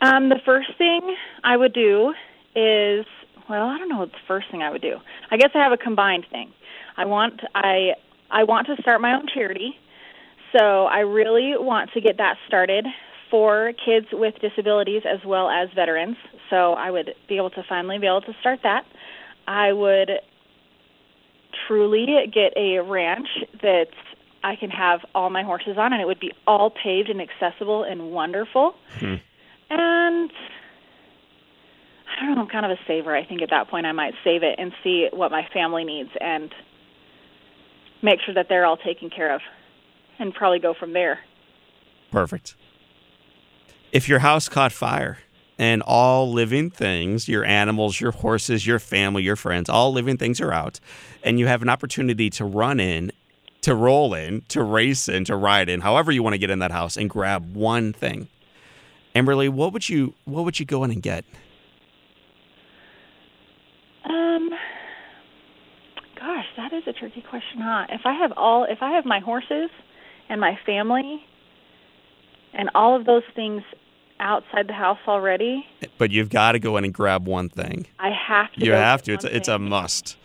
Um, 0.00 0.28
the 0.28 0.40
first 0.44 0.70
thing 0.78 1.14
I 1.44 1.56
would 1.56 1.72
do 1.72 2.14
is, 2.56 3.04
well, 3.48 3.66
I 3.66 3.78
don't 3.78 3.88
know 3.88 3.98
what 3.98 4.12
the 4.12 4.18
first 4.26 4.50
thing 4.50 4.62
I 4.62 4.70
would 4.70 4.82
do. 4.82 4.96
I 5.30 5.36
guess 5.36 5.50
I 5.54 5.58
have 5.58 5.72
a 5.72 5.76
combined 5.76 6.26
thing. 6.30 6.52
I 6.96 7.04
want 7.04 7.40
I 7.54 7.94
I 8.30 8.44
want 8.44 8.66
to 8.68 8.76
start 8.80 9.00
my 9.00 9.14
own 9.14 9.26
charity. 9.32 9.76
So 10.56 10.86
I 10.86 11.00
really 11.00 11.54
want 11.56 11.90
to 11.94 12.00
get 12.00 12.16
that 12.18 12.36
started 12.48 12.86
for 13.30 13.72
kids 13.84 14.06
with 14.12 14.34
disabilities 14.40 15.02
as 15.04 15.24
well 15.24 15.48
as 15.48 15.68
veterans. 15.74 16.16
So 16.48 16.72
I 16.72 16.90
would 16.90 17.14
be 17.28 17.36
able 17.36 17.50
to 17.50 17.62
finally 17.68 17.98
be 17.98 18.06
able 18.06 18.22
to 18.22 18.34
start 18.40 18.60
that. 18.64 18.84
I 19.46 19.72
would 19.72 20.10
truly 21.68 22.06
get 22.32 22.52
a 22.56 22.78
ranch 22.80 23.28
that 23.62 23.88
I 24.42 24.56
can 24.56 24.70
have 24.70 25.00
all 25.14 25.30
my 25.30 25.42
horses 25.42 25.76
on, 25.78 25.92
and 25.92 26.00
it 26.02 26.06
would 26.06 26.18
be 26.20 26.32
all 26.46 26.70
paved 26.70 27.10
and 27.10 27.20
accessible 27.20 27.84
and 27.84 28.10
wonderful. 28.10 28.74
And 29.70 30.30
I 32.20 32.26
don't 32.26 32.34
know, 32.34 32.42
I'm 32.42 32.48
kind 32.48 32.66
of 32.66 32.72
a 32.72 32.80
saver. 32.86 33.16
I 33.16 33.24
think 33.24 33.40
at 33.40 33.50
that 33.50 33.68
point 33.68 33.86
I 33.86 33.92
might 33.92 34.14
save 34.24 34.42
it 34.42 34.56
and 34.58 34.72
see 34.82 35.08
what 35.12 35.30
my 35.30 35.46
family 35.52 35.84
needs 35.84 36.10
and 36.20 36.52
make 38.02 38.20
sure 38.24 38.34
that 38.34 38.48
they're 38.48 38.66
all 38.66 38.76
taken 38.76 39.10
care 39.10 39.34
of 39.34 39.40
and 40.18 40.34
probably 40.34 40.58
go 40.58 40.74
from 40.74 40.92
there. 40.92 41.20
Perfect. 42.10 42.56
If 43.92 44.08
your 44.08 44.18
house 44.18 44.48
caught 44.48 44.72
fire 44.72 45.18
and 45.58 45.82
all 45.82 46.30
living 46.30 46.70
things, 46.70 47.28
your 47.28 47.44
animals, 47.44 48.00
your 48.00 48.12
horses, 48.12 48.66
your 48.66 48.78
family, 48.78 49.22
your 49.22 49.36
friends, 49.36 49.68
all 49.68 49.92
living 49.92 50.16
things 50.16 50.40
are 50.40 50.52
out, 50.52 50.80
and 51.22 51.38
you 51.38 51.46
have 51.46 51.62
an 51.62 51.68
opportunity 51.68 52.30
to 52.30 52.44
run 52.44 52.80
in, 52.80 53.12
to 53.62 53.74
roll 53.74 54.14
in, 54.14 54.42
to 54.48 54.62
race 54.62 55.08
in, 55.08 55.24
to 55.26 55.36
ride 55.36 55.68
in, 55.68 55.80
however 55.80 56.10
you 56.10 56.22
want 56.22 56.34
to 56.34 56.38
get 56.38 56.50
in 56.50 56.58
that 56.60 56.70
house 56.70 56.96
and 56.96 57.08
grab 57.10 57.54
one 57.54 57.92
thing. 57.92 58.28
Amberly, 59.14 59.48
what 59.48 59.72
would 59.72 59.88
you 59.88 60.14
what 60.24 60.44
would 60.44 60.60
you 60.60 60.66
go 60.66 60.84
in 60.84 60.90
and 60.90 61.02
get? 61.02 61.24
Um 64.04 64.50
gosh, 66.18 66.46
that 66.56 66.72
is 66.72 66.84
a 66.86 66.92
tricky 66.92 67.22
question, 67.22 67.60
huh? 67.60 67.86
If 67.90 68.02
I 68.04 68.14
have 68.14 68.32
all 68.36 68.64
if 68.64 68.78
I 68.82 68.92
have 68.92 69.04
my 69.04 69.18
horses 69.20 69.70
and 70.28 70.40
my 70.40 70.58
family 70.64 71.24
and 72.52 72.70
all 72.74 72.96
of 72.96 73.04
those 73.06 73.22
things 73.34 73.62
outside 74.20 74.68
the 74.68 74.74
house 74.74 74.98
already, 75.08 75.64
But 75.98 76.10
you've 76.10 76.28
got 76.28 76.52
to 76.52 76.58
go 76.58 76.76
in 76.76 76.84
and 76.84 76.92
grab 76.92 77.26
one 77.26 77.48
thing. 77.48 77.86
I 77.98 78.10
have 78.10 78.52
to 78.52 78.64
You 78.64 78.72
have 78.72 79.02
to. 79.04 79.14
It's 79.14 79.24
a, 79.24 79.34
it's 79.34 79.48
a 79.48 79.58
must. 79.58 80.16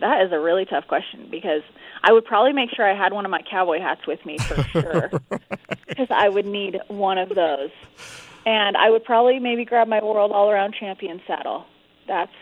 That 0.00 0.22
is 0.22 0.32
a 0.32 0.38
really 0.38 0.64
tough 0.64 0.86
question 0.86 1.28
because 1.30 1.62
I 2.02 2.12
would 2.12 2.24
probably 2.24 2.52
make 2.52 2.70
sure 2.74 2.88
I 2.88 2.96
had 2.96 3.12
one 3.12 3.24
of 3.24 3.30
my 3.30 3.42
cowboy 3.42 3.80
hats 3.80 4.06
with 4.06 4.24
me 4.24 4.38
for 4.38 4.62
sure 4.64 5.10
because 5.88 6.08
I 6.10 6.28
would 6.28 6.46
need 6.46 6.78
one 6.88 7.18
of 7.18 7.30
those. 7.30 7.70
And 8.46 8.76
I 8.76 8.90
would 8.90 9.04
probably 9.04 9.38
maybe 9.38 9.64
grab 9.64 9.88
my 9.88 10.02
world 10.02 10.32
all 10.32 10.50
around 10.50 10.74
champion 10.78 11.20
saddle. 11.26 11.66
That's 12.06 12.32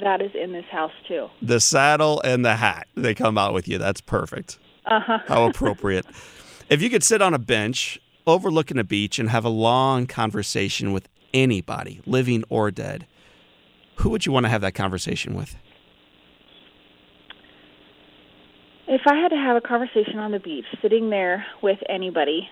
that 0.00 0.22
is 0.22 0.30
in 0.34 0.52
this 0.52 0.64
house 0.70 0.92
too. 1.06 1.28
The 1.42 1.60
saddle 1.60 2.20
and 2.24 2.44
the 2.44 2.56
hat 2.56 2.86
they 2.94 3.14
come 3.14 3.36
out 3.36 3.52
with 3.52 3.66
you. 3.66 3.78
That's 3.78 4.00
perfect. 4.00 4.58
Uh-huh. 4.86 5.18
How 5.26 5.46
appropriate. 5.46 6.06
if 6.70 6.80
you 6.80 6.88
could 6.88 7.02
sit 7.02 7.20
on 7.20 7.34
a 7.34 7.38
bench 7.38 8.00
overlooking 8.26 8.78
a 8.78 8.84
beach 8.84 9.18
and 9.18 9.30
have 9.30 9.44
a 9.44 9.50
long 9.50 10.06
conversation 10.06 10.92
with 10.92 11.08
anybody, 11.34 12.00
living 12.06 12.44
or 12.48 12.70
dead, 12.70 13.06
who 13.96 14.10
would 14.10 14.24
you 14.24 14.32
want 14.32 14.44
to 14.44 14.50
have 14.50 14.60
that 14.60 14.74
conversation 14.74 15.34
with? 15.34 15.56
If 18.90 19.02
I 19.06 19.16
had 19.16 19.28
to 19.28 19.36
have 19.36 19.56
a 19.56 19.60
conversation 19.60 20.18
on 20.18 20.32
the 20.32 20.40
beach, 20.40 20.64
sitting 20.80 21.10
there 21.10 21.44
with 21.62 21.78
anybody, 21.88 22.48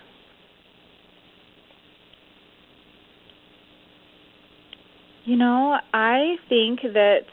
you 5.25 5.37
know, 5.37 5.79
I 5.95 6.37
think 6.49 6.83
that 6.83 7.25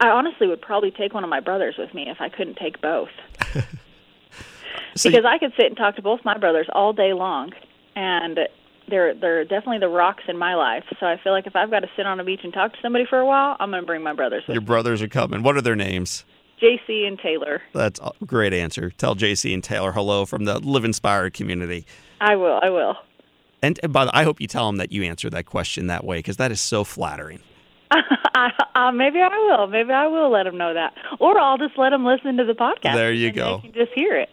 I 0.00 0.08
honestly 0.08 0.46
would 0.46 0.60
probably 0.60 0.90
take 0.90 1.14
one 1.14 1.24
of 1.24 1.30
my 1.30 1.40
brothers 1.40 1.76
with 1.78 1.94
me 1.94 2.10
if 2.10 2.20
I 2.20 2.28
couldn't 2.28 2.56
take 2.56 2.80
both. 2.80 3.08
So 4.94 5.10
because 5.10 5.24
I 5.24 5.38
could 5.38 5.52
sit 5.56 5.66
and 5.66 5.76
talk 5.76 5.94
to 5.96 6.02
both 6.02 6.24
my 6.24 6.36
brothers 6.38 6.66
all 6.72 6.92
day 6.92 7.12
long, 7.12 7.52
and 7.94 8.40
they're 8.88 9.14
they're 9.14 9.44
definitely 9.44 9.78
the 9.78 9.88
rocks 9.88 10.24
in 10.28 10.38
my 10.38 10.54
life. 10.54 10.84
So 11.00 11.06
I 11.06 11.16
feel 11.22 11.32
like 11.32 11.46
if 11.46 11.56
I've 11.56 11.70
got 11.70 11.80
to 11.80 11.88
sit 11.96 12.06
on 12.06 12.20
a 12.20 12.24
beach 12.24 12.40
and 12.44 12.52
talk 12.52 12.72
to 12.72 12.78
somebody 12.82 13.04
for 13.08 13.18
a 13.18 13.26
while, 13.26 13.56
I'm 13.60 13.70
going 13.70 13.82
to 13.82 13.86
bring 13.86 14.02
my 14.02 14.12
brothers 14.12 14.44
your 14.48 14.60
brothers 14.60 15.02
are 15.02 15.08
coming. 15.08 15.42
What 15.42 15.56
are 15.56 15.62
their 15.62 15.76
names? 15.76 16.24
JC 16.60 17.06
and 17.06 17.18
Taylor. 17.18 17.62
That's 17.72 18.00
a 18.00 18.12
great 18.24 18.52
answer. 18.52 18.90
Tell 18.90 19.14
JC 19.14 19.54
and 19.54 19.62
Taylor 19.62 19.92
hello 19.92 20.26
from 20.26 20.44
the 20.44 20.58
Live 20.58 20.84
Inspired 20.84 21.32
community. 21.32 21.86
I 22.20 22.34
will. 22.36 22.58
I 22.62 22.70
will. 22.70 22.96
And, 23.62 23.78
and 23.82 23.92
by 23.92 24.04
the 24.04 24.16
I 24.16 24.24
hope 24.24 24.40
you 24.40 24.46
tell 24.46 24.66
them 24.66 24.76
that 24.76 24.92
you 24.92 25.04
answered 25.04 25.32
that 25.32 25.46
question 25.46 25.86
that 25.88 26.04
way 26.04 26.18
because 26.18 26.36
that 26.38 26.50
is 26.50 26.60
so 26.60 26.84
flattering. 26.84 27.40
I, 27.90 28.50
uh, 28.74 28.92
maybe 28.92 29.20
I 29.20 29.28
will. 29.28 29.66
Maybe 29.66 29.92
I 29.92 30.06
will 30.06 30.30
let 30.30 30.44
them 30.44 30.58
know 30.58 30.74
that, 30.74 30.94
or 31.18 31.38
I'll 31.38 31.58
just 31.58 31.78
let 31.78 31.90
them 31.90 32.04
listen 32.04 32.36
to 32.36 32.44
the 32.44 32.52
podcast. 32.52 32.94
There 32.94 33.12
you 33.12 33.32
go. 33.32 33.62
Just 33.74 33.92
hear 33.94 34.16
it. 34.16 34.28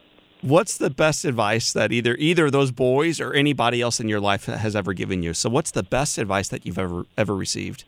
What's 0.45 0.77
the 0.77 0.91
best 0.91 1.25
advice 1.25 1.73
that 1.73 1.91
either 1.91 2.15
either 2.19 2.51
those 2.51 2.69
boys 2.69 3.19
or 3.19 3.33
anybody 3.33 3.81
else 3.81 3.99
in 3.99 4.07
your 4.07 4.19
life 4.19 4.45
has 4.45 4.75
ever 4.75 4.93
given 4.93 5.23
you? 5.23 5.33
So, 5.33 5.49
what's 5.49 5.71
the 5.71 5.81
best 5.81 6.19
advice 6.19 6.49
that 6.49 6.67
you've 6.67 6.77
ever 6.77 7.07
ever 7.17 7.35
received? 7.35 7.83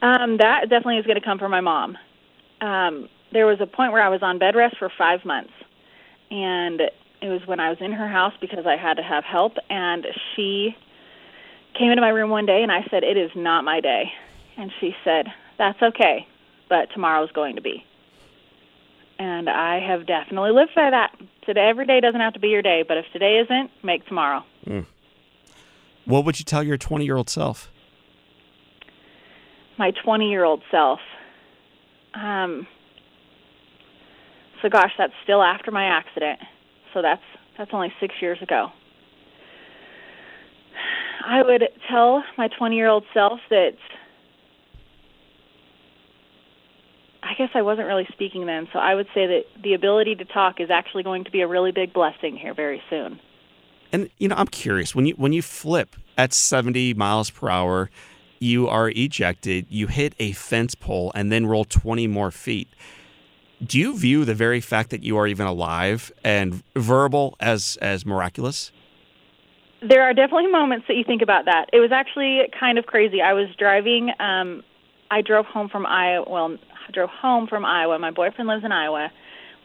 Um, 0.00 0.38
that 0.38 0.70
definitely 0.70 0.96
is 0.96 1.04
going 1.04 1.20
to 1.20 1.24
come 1.24 1.38
from 1.38 1.50
my 1.50 1.60
mom. 1.60 1.98
Um, 2.62 3.06
there 3.34 3.44
was 3.44 3.60
a 3.60 3.66
point 3.66 3.92
where 3.92 4.02
I 4.02 4.08
was 4.08 4.22
on 4.22 4.38
bed 4.38 4.56
rest 4.56 4.78
for 4.78 4.90
five 4.96 5.26
months, 5.26 5.52
and 6.30 6.80
it 7.20 7.28
was 7.28 7.42
when 7.44 7.60
I 7.60 7.68
was 7.68 7.76
in 7.82 7.92
her 7.92 8.08
house 8.08 8.32
because 8.40 8.64
I 8.64 8.76
had 8.76 8.94
to 8.94 9.02
have 9.02 9.22
help. 9.22 9.52
And 9.68 10.06
she 10.34 10.74
came 11.78 11.90
into 11.90 12.00
my 12.00 12.08
room 12.08 12.30
one 12.30 12.46
day, 12.46 12.62
and 12.62 12.72
I 12.72 12.86
said, 12.90 13.04
"It 13.04 13.18
is 13.18 13.30
not 13.36 13.62
my 13.62 13.80
day," 13.80 14.10
and 14.56 14.72
she 14.80 14.96
said, 15.04 15.26
"That's 15.58 15.82
okay, 15.82 16.26
but 16.70 16.88
tomorrow's 16.94 17.30
going 17.32 17.56
to 17.56 17.62
be." 17.62 17.84
And 19.22 19.48
I 19.48 19.78
have 19.78 20.06
definitely 20.06 20.50
lived 20.50 20.72
by 20.74 20.90
that. 20.90 21.14
Today, 21.46 21.68
every 21.68 21.86
day 21.86 22.00
doesn't 22.00 22.20
have 22.20 22.32
to 22.32 22.40
be 22.40 22.48
your 22.48 22.62
day, 22.62 22.84
but 22.86 22.96
if 22.96 23.04
today 23.12 23.38
isn't, 23.44 23.70
make 23.84 24.04
tomorrow. 24.06 24.44
What 26.04 26.24
would 26.24 26.38
you 26.38 26.44
tell 26.44 26.62
your 26.62 26.76
20 26.76 27.04
year 27.04 27.16
old 27.16 27.30
self? 27.30 27.70
my 29.78 29.90
20 30.04 30.30
year 30.30 30.44
old 30.44 30.62
self. 30.70 31.00
Um, 32.14 32.66
so 34.60 34.68
gosh, 34.68 34.92
that's 34.96 35.12
still 35.24 35.42
after 35.42 35.72
my 35.72 35.86
accident. 35.86 36.38
So 36.94 37.02
that's 37.02 37.22
that's 37.58 37.70
only 37.72 37.92
six 38.00 38.14
years 38.20 38.38
ago. 38.40 38.68
I 41.26 41.42
would 41.42 41.64
tell 41.90 42.22
my 42.38 42.48
20 42.48 42.76
year 42.76 42.88
old 42.88 43.04
self 43.12 43.40
that 43.50 43.76
I 47.32 47.34
guess 47.34 47.48
I 47.54 47.62
wasn't 47.62 47.86
really 47.86 48.06
speaking 48.12 48.44
then, 48.44 48.68
so 48.74 48.78
I 48.78 48.94
would 48.94 49.06
say 49.14 49.26
that 49.26 49.44
the 49.62 49.72
ability 49.72 50.16
to 50.16 50.24
talk 50.26 50.60
is 50.60 50.70
actually 50.70 51.02
going 51.02 51.24
to 51.24 51.30
be 51.30 51.40
a 51.40 51.48
really 51.48 51.72
big 51.72 51.94
blessing 51.94 52.36
here 52.36 52.52
very 52.52 52.82
soon. 52.90 53.18
And 53.90 54.10
you 54.18 54.28
know, 54.28 54.34
I'm 54.36 54.48
curious 54.48 54.94
when 54.94 55.06
you 55.06 55.14
when 55.14 55.32
you 55.32 55.40
flip 55.40 55.96
at 56.18 56.34
70 56.34 56.92
miles 56.92 57.30
per 57.30 57.48
hour, 57.48 57.90
you 58.38 58.68
are 58.68 58.90
ejected, 58.90 59.64
you 59.70 59.86
hit 59.86 60.14
a 60.18 60.32
fence 60.32 60.74
pole, 60.74 61.10
and 61.14 61.32
then 61.32 61.46
roll 61.46 61.64
20 61.64 62.06
more 62.06 62.30
feet. 62.30 62.68
Do 63.64 63.78
you 63.78 63.96
view 63.96 64.26
the 64.26 64.34
very 64.34 64.60
fact 64.60 64.90
that 64.90 65.02
you 65.02 65.16
are 65.16 65.26
even 65.26 65.46
alive 65.46 66.12
and 66.22 66.62
verbal 66.76 67.36
as 67.40 67.78
as 67.80 68.04
miraculous? 68.04 68.72
There 69.80 70.02
are 70.02 70.12
definitely 70.12 70.48
moments 70.48 70.84
that 70.86 70.96
you 70.96 71.04
think 71.04 71.22
about 71.22 71.46
that. 71.46 71.70
It 71.72 71.80
was 71.80 71.92
actually 71.92 72.42
kind 72.60 72.76
of 72.76 72.84
crazy. 72.84 73.22
I 73.22 73.32
was 73.32 73.48
driving. 73.56 74.12
Um, 74.20 74.64
I 75.12 75.20
drove 75.20 75.44
home 75.44 75.68
from 75.68 75.84
Iowa. 75.84 76.24
Well, 76.26 76.58
drove 76.92 77.10
home 77.10 77.46
from 77.46 77.64
Iowa. 77.64 77.98
My 77.98 78.10
boyfriend 78.10 78.48
lives 78.48 78.64
in 78.64 78.72
Iowa. 78.72 79.10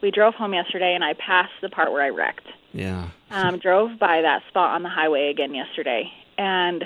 We 0.02 0.10
drove 0.10 0.34
home 0.34 0.54
yesterday, 0.54 0.94
and 0.94 1.02
I 1.02 1.14
passed 1.14 1.52
the 1.60 1.68
part 1.68 1.90
where 1.92 2.02
I 2.02 2.10
wrecked. 2.10 2.46
Yeah. 2.72 3.08
Um, 3.30 3.58
drove 3.62 3.98
by 3.98 4.22
that 4.22 4.42
spot 4.48 4.74
on 4.74 4.82
the 4.82 4.88
highway 4.88 5.30
again 5.30 5.54
yesterday, 5.54 6.12
and 6.36 6.84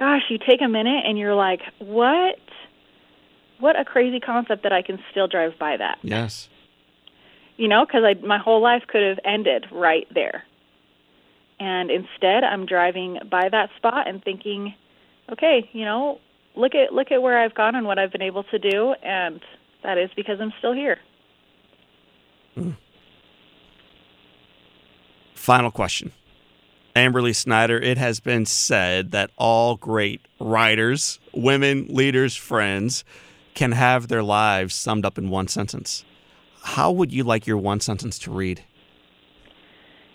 gosh, 0.00 0.22
you 0.30 0.38
take 0.38 0.62
a 0.62 0.68
minute 0.68 1.04
and 1.06 1.18
you're 1.18 1.34
like, 1.34 1.60
what? 1.78 2.38
What 3.60 3.78
a 3.78 3.84
crazy 3.84 4.18
concept 4.18 4.62
that 4.62 4.72
I 4.72 4.80
can 4.82 4.98
still 5.10 5.28
drive 5.28 5.58
by 5.58 5.76
that. 5.76 5.98
Yes. 6.02 6.48
You 7.58 7.68
know, 7.68 7.84
because 7.84 8.02
I 8.04 8.14
my 8.26 8.38
whole 8.38 8.62
life 8.62 8.84
could 8.88 9.02
have 9.02 9.18
ended 9.24 9.66
right 9.70 10.06
there. 10.12 10.44
And 11.60 11.90
instead, 11.90 12.42
I'm 12.42 12.64
driving 12.64 13.18
by 13.30 13.50
that 13.50 13.68
spot 13.76 14.08
and 14.08 14.24
thinking, 14.24 14.74
okay, 15.30 15.68
you 15.74 15.84
know, 15.84 16.18
look 16.54 16.74
at 16.74 16.92
look 16.92 17.10
at 17.12 17.22
where 17.22 17.38
I've 17.38 17.54
gone 17.54 17.74
and 17.74 17.86
what 17.86 17.98
I've 17.98 18.12
been 18.12 18.22
able 18.22 18.44
to 18.44 18.58
do, 18.58 18.94
and 19.02 19.40
that 19.82 19.98
is 19.98 20.10
because 20.16 20.40
I'm 20.40 20.52
still 20.58 20.72
here. 20.72 20.98
Final 25.34 25.70
question. 25.70 26.12
Amberly 26.94 27.34
Snyder, 27.34 27.78
it 27.78 27.96
has 27.98 28.20
been 28.20 28.44
said 28.44 29.12
that 29.12 29.30
all 29.36 29.76
great 29.76 30.20
writers, 30.40 31.20
women, 31.32 31.86
leaders, 31.88 32.36
friends 32.36 33.04
can 33.54 33.72
have 33.72 34.08
their 34.08 34.22
lives 34.22 34.74
summed 34.74 35.06
up 35.06 35.16
in 35.16 35.30
one 35.30 35.48
sentence. 35.48 36.04
How 36.62 36.90
would 36.90 37.12
you 37.12 37.24
like 37.24 37.46
your 37.46 37.56
one 37.56 37.80
sentence 37.80 38.18
to 38.20 38.30
read? 38.30 38.64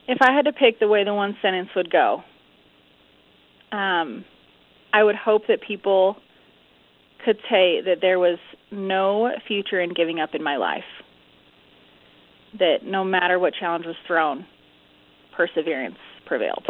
If 0.07 0.21
I 0.21 0.31
had 0.33 0.45
to 0.45 0.53
pick 0.53 0.79
the 0.79 0.87
way 0.87 1.03
the 1.03 1.13
one 1.13 1.35
sentence 1.41 1.69
would 1.75 1.89
go, 1.89 2.23
um, 3.71 4.23
I 4.93 5.03
would 5.03 5.15
hope 5.15 5.47
that 5.47 5.61
people 5.61 6.17
could 7.25 7.39
say 7.49 7.81
that 7.81 7.99
there 8.01 8.19
was 8.19 8.37
no 8.71 9.31
future 9.47 9.81
in 9.81 9.93
giving 9.93 10.19
up 10.19 10.35
in 10.35 10.43
my 10.43 10.57
life. 10.57 10.85
That 12.59 12.83
no 12.83 13.03
matter 13.03 13.39
what 13.39 13.53
challenge 13.59 13.85
was 13.85 13.95
thrown, 14.07 14.45
perseverance 15.35 15.97
prevailed. 16.25 16.65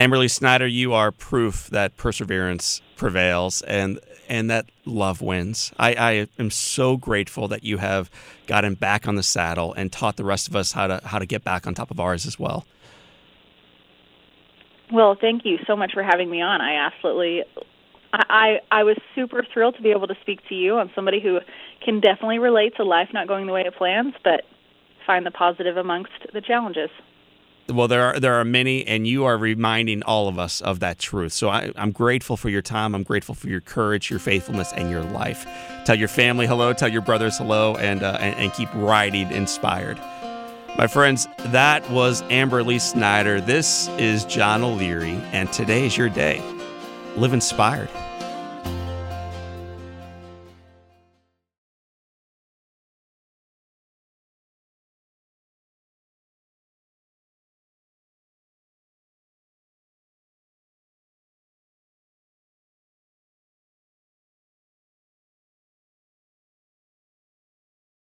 Amberly 0.00 0.30
Snyder, 0.30 0.66
you 0.66 0.92
are 0.92 1.12
proof 1.12 1.68
that 1.68 1.96
perseverance 1.96 2.82
prevails 2.96 3.62
and 3.62 4.00
and 4.28 4.48
that 4.48 4.66
love 4.84 5.20
wins. 5.20 5.72
I, 5.78 5.94
I 5.94 6.28
am 6.38 6.50
so 6.50 6.96
grateful 6.96 7.48
that 7.48 7.64
you 7.64 7.78
have 7.78 8.10
gotten 8.46 8.74
back 8.74 9.08
on 9.08 9.16
the 9.16 9.22
saddle 9.22 9.74
and 9.74 9.90
taught 9.90 10.16
the 10.16 10.24
rest 10.24 10.48
of 10.48 10.56
us 10.56 10.72
how 10.72 10.86
to 10.86 11.00
how 11.04 11.18
to 11.18 11.26
get 11.26 11.44
back 11.44 11.66
on 11.66 11.74
top 11.74 11.90
of 11.90 12.00
ours 12.00 12.26
as 12.26 12.38
well. 12.38 12.66
Well, 14.92 15.16
thank 15.20 15.44
you 15.44 15.58
so 15.66 15.76
much 15.76 15.92
for 15.92 16.02
having 16.02 16.30
me 16.30 16.40
on. 16.42 16.60
I 16.60 16.74
absolutely, 16.74 17.44
I, 18.12 18.58
I, 18.70 18.82
was 18.82 18.96
super 19.14 19.44
thrilled 19.52 19.76
to 19.76 19.82
be 19.82 19.90
able 19.90 20.08
to 20.08 20.16
speak 20.20 20.40
to 20.48 20.54
you. 20.54 20.78
I'm 20.78 20.90
somebody 20.94 21.20
who 21.20 21.38
can 21.84 22.00
definitely 22.00 22.38
relate 22.38 22.74
to 22.76 22.84
life 22.84 23.08
not 23.12 23.28
going 23.28 23.46
the 23.46 23.52
way 23.52 23.62
it 23.62 23.76
plans, 23.76 24.14
but 24.24 24.42
find 25.06 25.24
the 25.24 25.30
positive 25.30 25.76
amongst 25.76 26.12
the 26.32 26.40
challenges. 26.40 26.90
Well, 27.68 27.86
there 27.86 28.02
are 28.02 28.18
there 28.18 28.34
are 28.34 28.44
many, 28.44 28.84
and 28.86 29.06
you 29.06 29.24
are 29.24 29.38
reminding 29.38 30.02
all 30.02 30.26
of 30.26 30.40
us 30.40 30.60
of 30.60 30.80
that 30.80 30.98
truth. 30.98 31.32
So 31.32 31.50
I, 31.50 31.70
I'm 31.76 31.92
grateful 31.92 32.36
for 32.36 32.48
your 32.48 32.62
time. 32.62 32.94
I'm 32.96 33.04
grateful 33.04 33.34
for 33.34 33.48
your 33.48 33.60
courage, 33.60 34.10
your 34.10 34.18
faithfulness, 34.18 34.72
and 34.72 34.90
your 34.90 35.02
life. 35.02 35.46
Tell 35.84 35.96
your 35.96 36.08
family 36.08 36.48
hello. 36.48 36.72
Tell 36.72 36.88
your 36.88 37.02
brothers 37.02 37.38
hello, 37.38 37.76
and 37.76 38.02
uh, 38.02 38.18
and, 38.20 38.34
and 38.36 38.52
keep 38.52 38.68
riding 38.74 39.30
inspired. 39.30 39.98
My 40.76 40.86
friends, 40.86 41.28
that 41.46 41.88
was 41.90 42.22
Amberly 42.24 42.80
Snyder. 42.80 43.40
This 43.40 43.88
is 43.98 44.24
John 44.24 44.62
O'Leary, 44.62 45.20
and 45.32 45.52
today 45.52 45.86
is 45.86 45.96
your 45.96 46.08
day. 46.08 46.42
Live 47.16 47.32
inspired. 47.34 47.90